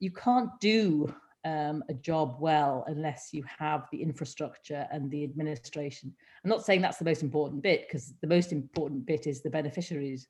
You 0.00 0.10
can't 0.10 0.50
do 0.60 1.14
um, 1.44 1.84
a 1.88 1.94
job 1.94 2.36
well 2.40 2.84
unless 2.86 3.30
you 3.32 3.44
have 3.58 3.86
the 3.92 4.02
infrastructure 4.02 4.86
and 4.90 5.10
the 5.10 5.24
administration. 5.24 6.14
I'm 6.44 6.50
not 6.50 6.64
saying 6.64 6.82
that's 6.82 6.98
the 6.98 7.04
most 7.04 7.22
important 7.22 7.62
bit 7.62 7.86
because 7.86 8.14
the 8.20 8.26
most 8.26 8.52
important 8.52 9.06
bit 9.06 9.26
is 9.26 9.42
the 9.42 9.50
beneficiaries. 9.50 10.28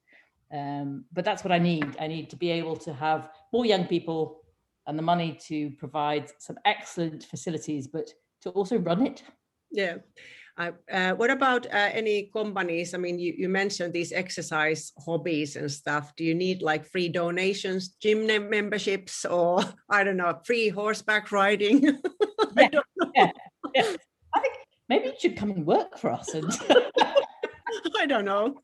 Um, 0.53 1.05
but 1.13 1.25
that's 1.25 1.43
what 1.43 1.53
I 1.53 1.59
need. 1.59 1.97
I 1.99 2.07
need 2.07 2.31
to 2.31 2.37
be 2.37 2.51
able 2.51 2.77
to 2.77 2.93
have 2.93 3.31
more 3.53 3.67
young 3.67 3.87
people 3.87 4.43
and 4.87 4.99
the 4.99 5.03
money 5.03 5.39
to 5.49 5.71
provide 5.71 6.31
some 6.39 6.59
excellent 6.65 7.25
facilities, 7.25 7.87
but 7.87 8.11
to 8.43 8.51
also 8.51 8.79
run 8.79 9.07
it. 9.07 9.23
Yeah. 9.71 9.97
Uh, 10.59 11.13
what 11.13 11.31
about 11.31 11.67
uh, 11.67 11.91
any 11.93 12.31
companies? 12.33 12.95
I 12.95 12.99
mean, 12.99 13.19
you, 13.19 13.35
you 13.37 13.49
mentioned 13.49 13.93
these 13.93 14.13
exercise 14.13 14.91
hobbies 15.05 15.57
and 15.57 15.71
stuff. 15.71 16.15
Do 16.17 16.25
you 16.25 16.35
need 16.35 16.63
like 16.63 16.87
free 16.87 17.11
donations, 17.11 17.91
gym 18.01 18.27
memberships, 18.27 19.27
or 19.27 19.63
I 19.91 20.03
don't 20.03 20.17
know, 20.17 20.39
free 20.47 20.71
horseback 20.71 21.31
riding? 21.31 21.83
yeah, 22.57 22.69
yeah, 23.15 23.31
yeah. 23.75 23.97
I 24.35 24.41
think 24.41 24.55
maybe 24.89 25.09
you 25.09 25.15
should 25.19 25.37
come 25.37 25.51
and 25.51 25.67
work 25.67 25.99
for 25.99 26.11
us. 26.11 26.33
And 26.33 26.51
I 27.99 28.07
don't 28.07 28.25
know, 28.25 28.55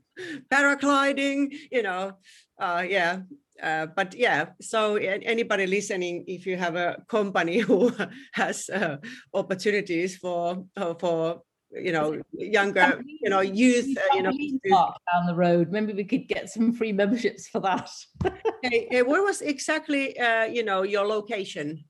paragliding. 0.51 1.55
You 1.71 1.83
know, 1.83 2.13
uh, 2.59 2.85
yeah. 2.89 3.19
Uh, 3.63 3.87
but 3.87 4.15
yeah, 4.15 4.47
so 4.61 4.97
anybody 4.97 5.67
listening, 5.67 6.25
if 6.27 6.47
you 6.47 6.57
have 6.57 6.75
a 6.75 6.97
company 7.09 7.59
who 7.69 7.93
has 8.33 8.69
uh, 8.69 8.97
opportunities 9.33 10.17
for 10.17 10.65
uh, 10.77 10.95
for 10.95 11.43
you 11.71 11.93
know 11.93 12.21
younger 12.35 13.03
you 13.07 13.31
know 13.31 13.41
youth 13.41 13.97
uh, 13.97 14.17
you 14.17 14.23
know 14.23 14.33
down 14.71 15.27
the 15.27 15.35
road. 15.35 15.71
Maybe 15.71 15.93
we 15.93 16.05
could 16.05 16.29
get 16.29 16.51
some 16.51 16.73
free 16.73 16.93
memberships 16.93 17.49
for 17.49 17.61
that. 17.61 17.91
Okay 18.65 19.03
where 19.03 19.25
was 19.25 19.43
exactly 19.43 20.19
uh, 20.19 20.45
you 20.45 20.63
know 20.65 20.83
your 20.83 21.07
location? 21.07 21.85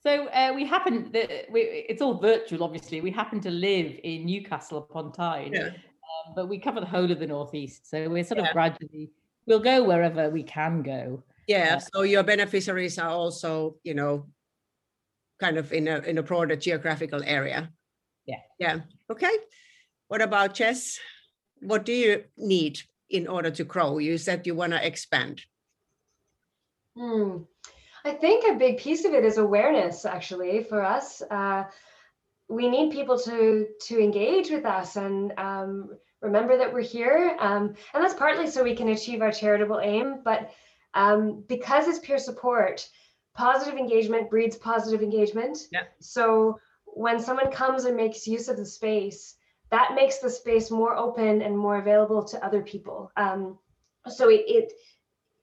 So 0.00 0.26
uh, 0.28 0.52
we 0.54 0.64
happen 0.64 1.10
that 1.12 1.50
we, 1.50 1.60
it's 1.88 2.00
all 2.00 2.18
virtual 2.18 2.64
obviously. 2.64 3.00
We 3.00 3.10
happen 3.10 3.40
to 3.40 3.50
live 3.50 3.98
in 4.02 4.26
newcastle 4.26 4.78
upon 4.78 5.12
tyne. 5.12 5.52
Yeah. 5.52 5.66
um, 5.68 6.34
but 6.34 6.48
we 6.48 6.58
cover 6.58 6.80
the 6.80 6.86
whole 6.86 7.10
of 7.10 7.18
the 7.18 7.26
northeast 7.26 7.90
so 7.90 8.08
we're 8.08 8.24
sort 8.24 8.40
yeah. 8.40 8.46
of 8.46 8.52
gradually 8.52 9.10
we'll 9.48 9.58
go 9.60 9.82
wherever 9.82 10.30
we 10.30 10.42
can 10.42 10.82
go. 10.82 11.22
Yeah 11.46 11.76
uh, 11.76 11.80
so 11.80 12.02
your 12.02 12.22
beneficiaries 12.22 12.98
are 12.98 13.10
also 13.10 13.76
you 13.82 13.94
know 13.94 14.26
kind 15.40 15.56
of 15.56 15.72
in 15.72 15.88
a 15.88 15.98
in 16.00 16.18
a 16.18 16.22
broader 16.22 16.56
geographical 16.56 17.22
area. 17.24 17.70
Yeah. 18.26 18.42
Yeah 18.58 18.80
okay. 19.10 19.34
What 20.08 20.22
about 20.22 20.54
Jess? 20.54 20.98
what 21.60 21.84
do 21.84 21.92
you 21.92 22.24
need 22.36 22.80
in 23.10 23.26
order 23.26 23.50
to 23.50 23.64
grow? 23.64 23.98
You 23.98 24.18
said 24.18 24.46
you 24.46 24.54
want 24.54 24.72
to 24.72 24.86
expand. 24.86 25.42
Hmm. 26.96 27.42
i 28.04 28.10
think 28.10 28.44
a 28.44 28.58
big 28.58 28.78
piece 28.78 29.04
of 29.04 29.12
it 29.12 29.24
is 29.24 29.38
awareness 29.38 30.04
actually 30.04 30.64
for 30.64 30.82
us. 30.84 31.22
Uh, 31.30 31.64
we 32.48 32.68
need 32.68 32.90
people 32.92 33.18
to 33.20 33.66
to 33.88 34.00
engage 34.00 34.50
with 34.50 34.64
us 34.64 34.96
and 34.96 35.32
um, 35.38 35.90
remember 36.20 36.56
that 36.56 36.72
we're 36.72 36.80
here 36.80 37.36
um, 37.40 37.74
and 37.94 38.02
that's 38.02 38.14
partly 38.14 38.48
so 38.48 38.62
we 38.62 38.74
can 38.74 38.88
achieve 38.88 39.22
our 39.22 39.32
charitable 39.32 39.80
aim 39.80 40.20
but 40.24 40.50
um, 40.94 41.44
because 41.48 41.86
it's 41.86 41.98
peer 42.00 42.18
support 42.18 42.88
positive 43.34 43.78
engagement 43.78 44.28
breeds 44.28 44.56
positive 44.56 45.02
engagement 45.02 45.58
yeah. 45.70 45.82
so 46.00 46.58
when 46.98 47.20
someone 47.20 47.50
comes 47.50 47.84
and 47.84 47.96
makes 47.96 48.26
use 48.26 48.48
of 48.48 48.56
the 48.56 48.66
space, 48.66 49.36
that 49.70 49.94
makes 49.94 50.18
the 50.18 50.30
space 50.30 50.70
more 50.70 50.96
open 50.96 51.42
and 51.42 51.56
more 51.56 51.78
available 51.78 52.24
to 52.24 52.44
other 52.44 52.62
people. 52.62 53.12
Um, 53.16 53.58
so 54.08 54.30
it, 54.30 54.44
it, 54.46 54.72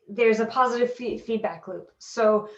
there's 0.10 0.40
a 0.40 0.46
positive 0.46 0.94
feedback 0.94 1.68
loop. 1.68 1.92
So 2.00 2.50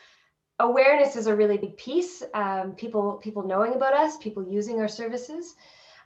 awareness 0.60 1.16
is 1.16 1.28
a 1.28 1.36
really 1.36 1.58
big 1.58 1.78
piece. 1.78 2.24
Um, 2.34 2.74
people 2.74 3.14
people 3.18 3.46
knowing 3.46 3.74
about 3.74 3.94
us, 3.94 4.18
people 4.18 4.44
using 4.44 4.80
our 4.80 4.88
services. 4.88 5.56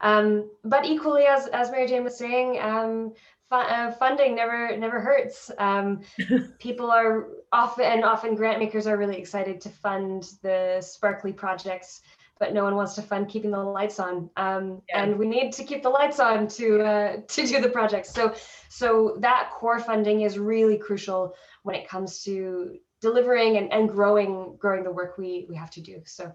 Um, 0.02 0.50
but 0.64 0.86
equally, 0.86 1.24
as 1.24 1.48
as 1.48 1.72
Mary 1.72 1.88
Jane 1.88 2.04
was 2.04 2.18
saying, 2.18 2.60
um, 2.60 3.14
fu- 3.50 3.56
uh, 3.56 3.92
funding 3.92 4.36
never 4.36 4.76
never 4.78 5.00
hurts. 5.00 5.52
Um, 5.58 6.02
people 6.60 6.92
are 6.92 7.28
often 7.52 7.86
and 7.86 8.04
often 8.04 8.36
grant 8.36 8.60
makers 8.60 8.88
are 8.88 8.98
really 8.98 9.18
excited 9.18 9.62
to 9.62 9.70
fund 9.70 10.32
the 10.42 10.82
sparkly 10.82 11.34
projects 11.34 12.02
but 12.42 12.56
no 12.56 12.64
one 12.64 12.76
wants 12.76 12.96
to 12.96 13.04
fund 13.04 13.30
keeping 13.30 13.52
the 13.52 13.64
lights 13.64 14.00
on. 14.00 14.28
Um, 14.36 14.82
yeah. 14.90 15.04
And 15.04 15.20
we 15.20 15.28
need 15.28 15.52
to 15.54 15.64
keep 15.64 15.84
the 15.84 15.90
lights 15.90 16.20
on 16.20 16.48
to 16.48 16.82
uh, 16.82 17.18
to 17.28 17.46
do 17.46 17.62
the 17.62 17.70
projects. 17.70 18.12
So 18.12 18.34
so 18.68 19.18
that 19.20 19.52
core 19.52 19.80
funding 19.80 20.22
is 20.22 20.40
really 20.40 20.80
crucial 20.80 21.36
when 21.62 21.76
it 21.76 21.88
comes 21.88 22.24
to 22.24 22.80
delivering 23.00 23.58
and, 23.58 23.72
and 23.72 23.88
growing 23.88 24.56
growing 24.58 24.84
the 24.84 24.92
work 24.92 25.20
we 25.20 25.46
we 25.48 25.56
have 25.56 25.70
to 25.72 25.82
do. 25.82 26.02
So 26.06 26.32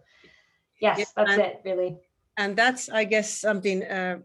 yes, 0.81 0.99
yeah, 1.01 1.05
that's 1.17 1.39
it 1.39 1.61
really. 1.65 1.99
And 2.37 2.57
that's 2.57 2.89
I 2.89 3.05
guess 3.05 3.41
something 3.41 3.83
uh, 3.83 4.19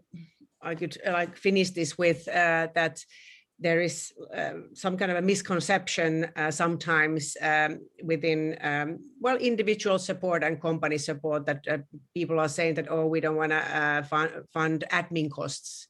I 0.62 0.76
could 0.76 0.98
uh, 1.06 1.12
like 1.12 1.38
finish 1.38 1.72
this 1.72 1.98
with 1.98 2.28
uh, 2.28 2.68
that 2.76 3.04
there 3.60 3.80
is 3.80 4.12
uh, 4.36 4.54
some 4.74 4.98
kind 4.98 5.12
of 5.12 5.18
a 5.18 5.22
misconception 5.22 6.28
uh, 6.36 6.50
sometimes 6.50 7.38
um, 7.42 7.80
within 8.04 8.58
um, 8.62 8.98
well 9.20 9.38
individual 9.38 10.00
support 10.00 10.44
and 10.44 10.60
company 10.60 10.98
support 10.98 11.46
that 11.46 11.64
uh, 11.70 11.78
people 12.16 12.40
are 12.40 12.50
saying 12.50 12.74
that 12.74 12.88
oh 12.90 13.06
we 13.06 13.22
don't 13.22 13.36
want 13.36 13.52
to 13.52 13.58
uh, 13.58 14.04
fund, 14.04 14.32
fund 14.52 14.84
admin 14.92 15.30
costs. 15.30 15.88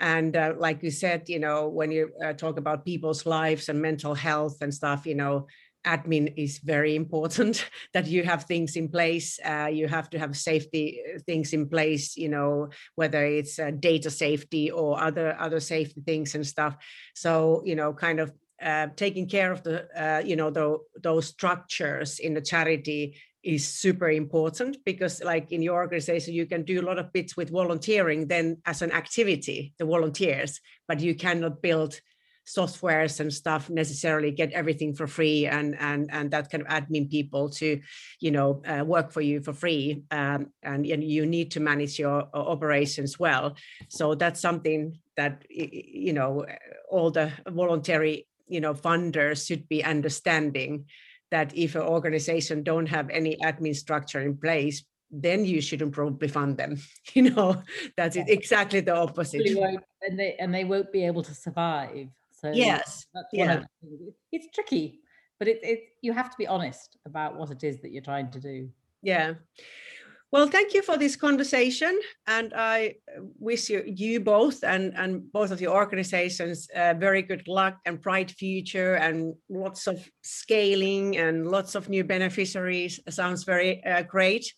And 0.00 0.36
like 0.58 0.82
you 0.82 0.90
said 0.90 1.28
you 1.28 1.38
know 1.38 1.68
when 1.68 1.92
you 1.92 2.10
talk 2.36 2.58
about 2.58 2.84
people's 2.84 3.24
lives 3.26 3.68
and 3.68 3.80
mental 3.80 4.12
health 4.12 4.56
and 4.60 4.74
stuff 4.74 5.06
you 5.06 5.14
know 5.14 5.46
admin 5.84 6.32
is 6.36 6.58
very 6.58 6.96
important 6.96 7.68
that 7.94 8.06
you 8.06 8.22
have 8.22 8.44
things 8.44 8.76
in 8.76 8.88
place 8.88 9.38
uh, 9.44 9.68
you 9.70 9.88
have 9.88 10.08
to 10.10 10.18
have 10.18 10.36
safety 10.36 11.00
uh, 11.14 11.18
things 11.26 11.52
in 11.52 11.68
place 11.68 12.16
you 12.16 12.28
know 12.28 12.68
whether 12.94 13.24
it's 13.24 13.58
uh, 13.58 13.70
data 13.78 14.10
safety 14.10 14.70
or 14.70 15.00
other 15.00 15.36
other 15.38 15.60
safety 15.60 16.00
things 16.00 16.34
and 16.34 16.46
stuff. 16.46 16.76
So 17.14 17.62
you 17.64 17.76
know 17.76 17.92
kind 17.92 18.20
of 18.20 18.32
uh, 18.62 18.88
taking 18.96 19.28
care 19.28 19.52
of 19.52 19.62
the 19.62 19.76
uh, 19.96 20.22
you 20.24 20.36
know 20.36 20.50
the, 20.50 20.78
those 21.02 21.26
structures 21.26 22.18
in 22.18 22.34
the 22.34 22.40
charity 22.40 23.16
is 23.42 23.68
super 23.68 24.08
important 24.08 24.78
because 24.86 25.22
like 25.22 25.52
in 25.52 25.60
your 25.60 25.74
organization 25.74 26.32
you 26.32 26.46
can 26.46 26.62
do 26.64 26.80
a 26.80 26.86
lot 26.86 26.98
of 26.98 27.12
bits 27.12 27.36
with 27.36 27.50
volunteering 27.50 28.26
then 28.26 28.56
as 28.64 28.80
an 28.80 28.90
activity 28.92 29.74
the 29.78 29.84
volunteers 29.84 30.60
but 30.88 31.00
you 31.00 31.14
cannot 31.14 31.60
build 31.60 32.00
softwares 32.46 33.20
and 33.20 33.32
stuff 33.32 33.70
necessarily 33.70 34.30
get 34.30 34.52
everything 34.52 34.94
for 34.94 35.06
free 35.06 35.46
and 35.46 35.76
and 35.80 36.10
and 36.12 36.30
that 36.30 36.50
kind 36.50 36.62
of 36.62 36.68
admin 36.68 37.10
people 37.10 37.48
to 37.48 37.80
you 38.20 38.30
know 38.30 38.62
uh, 38.66 38.84
work 38.84 39.12
for 39.12 39.20
you 39.20 39.40
for 39.40 39.52
free 39.52 40.02
um, 40.10 40.52
and, 40.62 40.86
and 40.86 41.02
you 41.02 41.24
need 41.24 41.50
to 41.50 41.60
manage 41.60 41.98
your 41.98 42.22
uh, 42.34 42.38
operations 42.38 43.18
well. 43.18 43.56
So 43.88 44.14
that's 44.14 44.40
something 44.40 44.98
that 45.16 45.44
you 45.48 46.12
know 46.12 46.44
all 46.90 47.10
the 47.10 47.32
voluntary 47.48 48.26
you 48.46 48.60
know 48.60 48.74
funders 48.74 49.46
should 49.46 49.68
be 49.68 49.82
understanding 49.82 50.86
that 51.30 51.56
if 51.56 51.74
an 51.74 51.82
organization 51.82 52.62
don't 52.62 52.86
have 52.86 53.08
any 53.10 53.36
admin 53.42 53.74
structure 53.74 54.20
in 54.20 54.36
place 54.36 54.84
then 55.10 55.44
you 55.44 55.60
shouldn't 55.60 55.92
probably 55.92 56.28
fund 56.28 56.56
them 56.56 56.76
you 57.14 57.30
know? 57.30 57.62
That's 57.96 58.16
yeah. 58.16 58.24
exactly 58.26 58.80
the 58.80 58.96
opposite. 58.96 59.46
And 60.02 60.18
they 60.18 60.36
and 60.38 60.54
they 60.54 60.64
won't 60.64 60.92
be 60.92 61.06
able 61.06 61.22
to 61.22 61.34
survive 61.34 62.08
so 62.44 62.50
yes, 62.52 63.06
yeah. 63.32 63.62
it's 64.30 64.48
tricky, 64.54 65.00
but 65.38 65.48
it, 65.48 65.60
it 65.62 65.80
you 66.02 66.12
have 66.12 66.30
to 66.30 66.36
be 66.36 66.46
honest 66.46 66.98
about 67.06 67.38
what 67.38 67.50
it 67.50 67.64
is 67.64 67.80
that 67.80 67.90
you're 67.90 68.02
trying 68.02 68.30
to 68.32 68.40
do. 68.40 68.68
Yeah. 69.02 69.34
Well, 70.30 70.48
thank 70.48 70.74
you 70.74 70.82
for 70.82 70.98
this 70.98 71.16
conversation, 71.16 71.98
and 72.26 72.52
I 72.54 72.96
wish 73.38 73.70
you, 73.70 73.82
you 73.86 74.20
both 74.20 74.62
and, 74.62 74.92
and 74.94 75.32
both 75.32 75.52
of 75.52 75.60
your 75.60 75.74
organizations 75.74 76.68
uh, 76.76 76.92
very 76.98 77.22
good 77.22 77.48
luck 77.48 77.78
and 77.86 77.98
bright 77.98 78.32
future, 78.32 78.96
and 78.96 79.34
lots 79.48 79.86
of 79.86 80.06
scaling 80.22 81.16
and 81.16 81.48
lots 81.48 81.74
of 81.74 81.88
new 81.88 82.04
beneficiaries. 82.04 83.00
Sounds 83.08 83.44
very 83.44 83.82
uh, 83.86 84.02
great. 84.02 84.52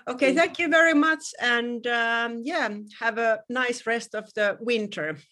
Okay, 0.07 0.33
thank 0.35 0.57
you 0.59 0.67
very 0.67 0.93
much, 0.93 1.23
and 1.39 1.85
um, 1.87 2.41
yeah, 2.43 2.69
have 2.99 3.17
a 3.17 3.41
nice 3.49 3.85
rest 3.85 4.15
of 4.15 4.33
the 4.33 4.57
winter. 4.59 5.17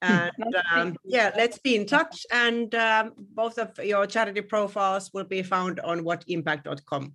And 0.00 0.54
um, 0.72 0.96
yeah, 1.04 1.32
let's 1.36 1.58
be 1.58 1.74
in 1.74 1.84
touch. 1.84 2.24
And 2.30 2.72
um, 2.76 3.14
both 3.18 3.58
of 3.58 3.76
your 3.84 4.06
charity 4.06 4.42
profiles 4.42 5.10
will 5.12 5.24
be 5.24 5.42
found 5.42 5.80
on 5.80 6.04
whatimpact.com. 6.04 7.14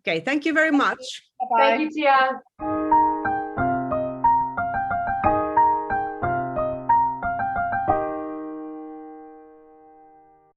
Okay, 0.00 0.18
thank 0.18 0.44
you 0.44 0.52
very 0.52 0.72
much. 0.72 0.98
Bye-bye. 1.38 1.76
Thank 1.76 1.94
you, 1.94 2.02
Tia. 2.02 2.97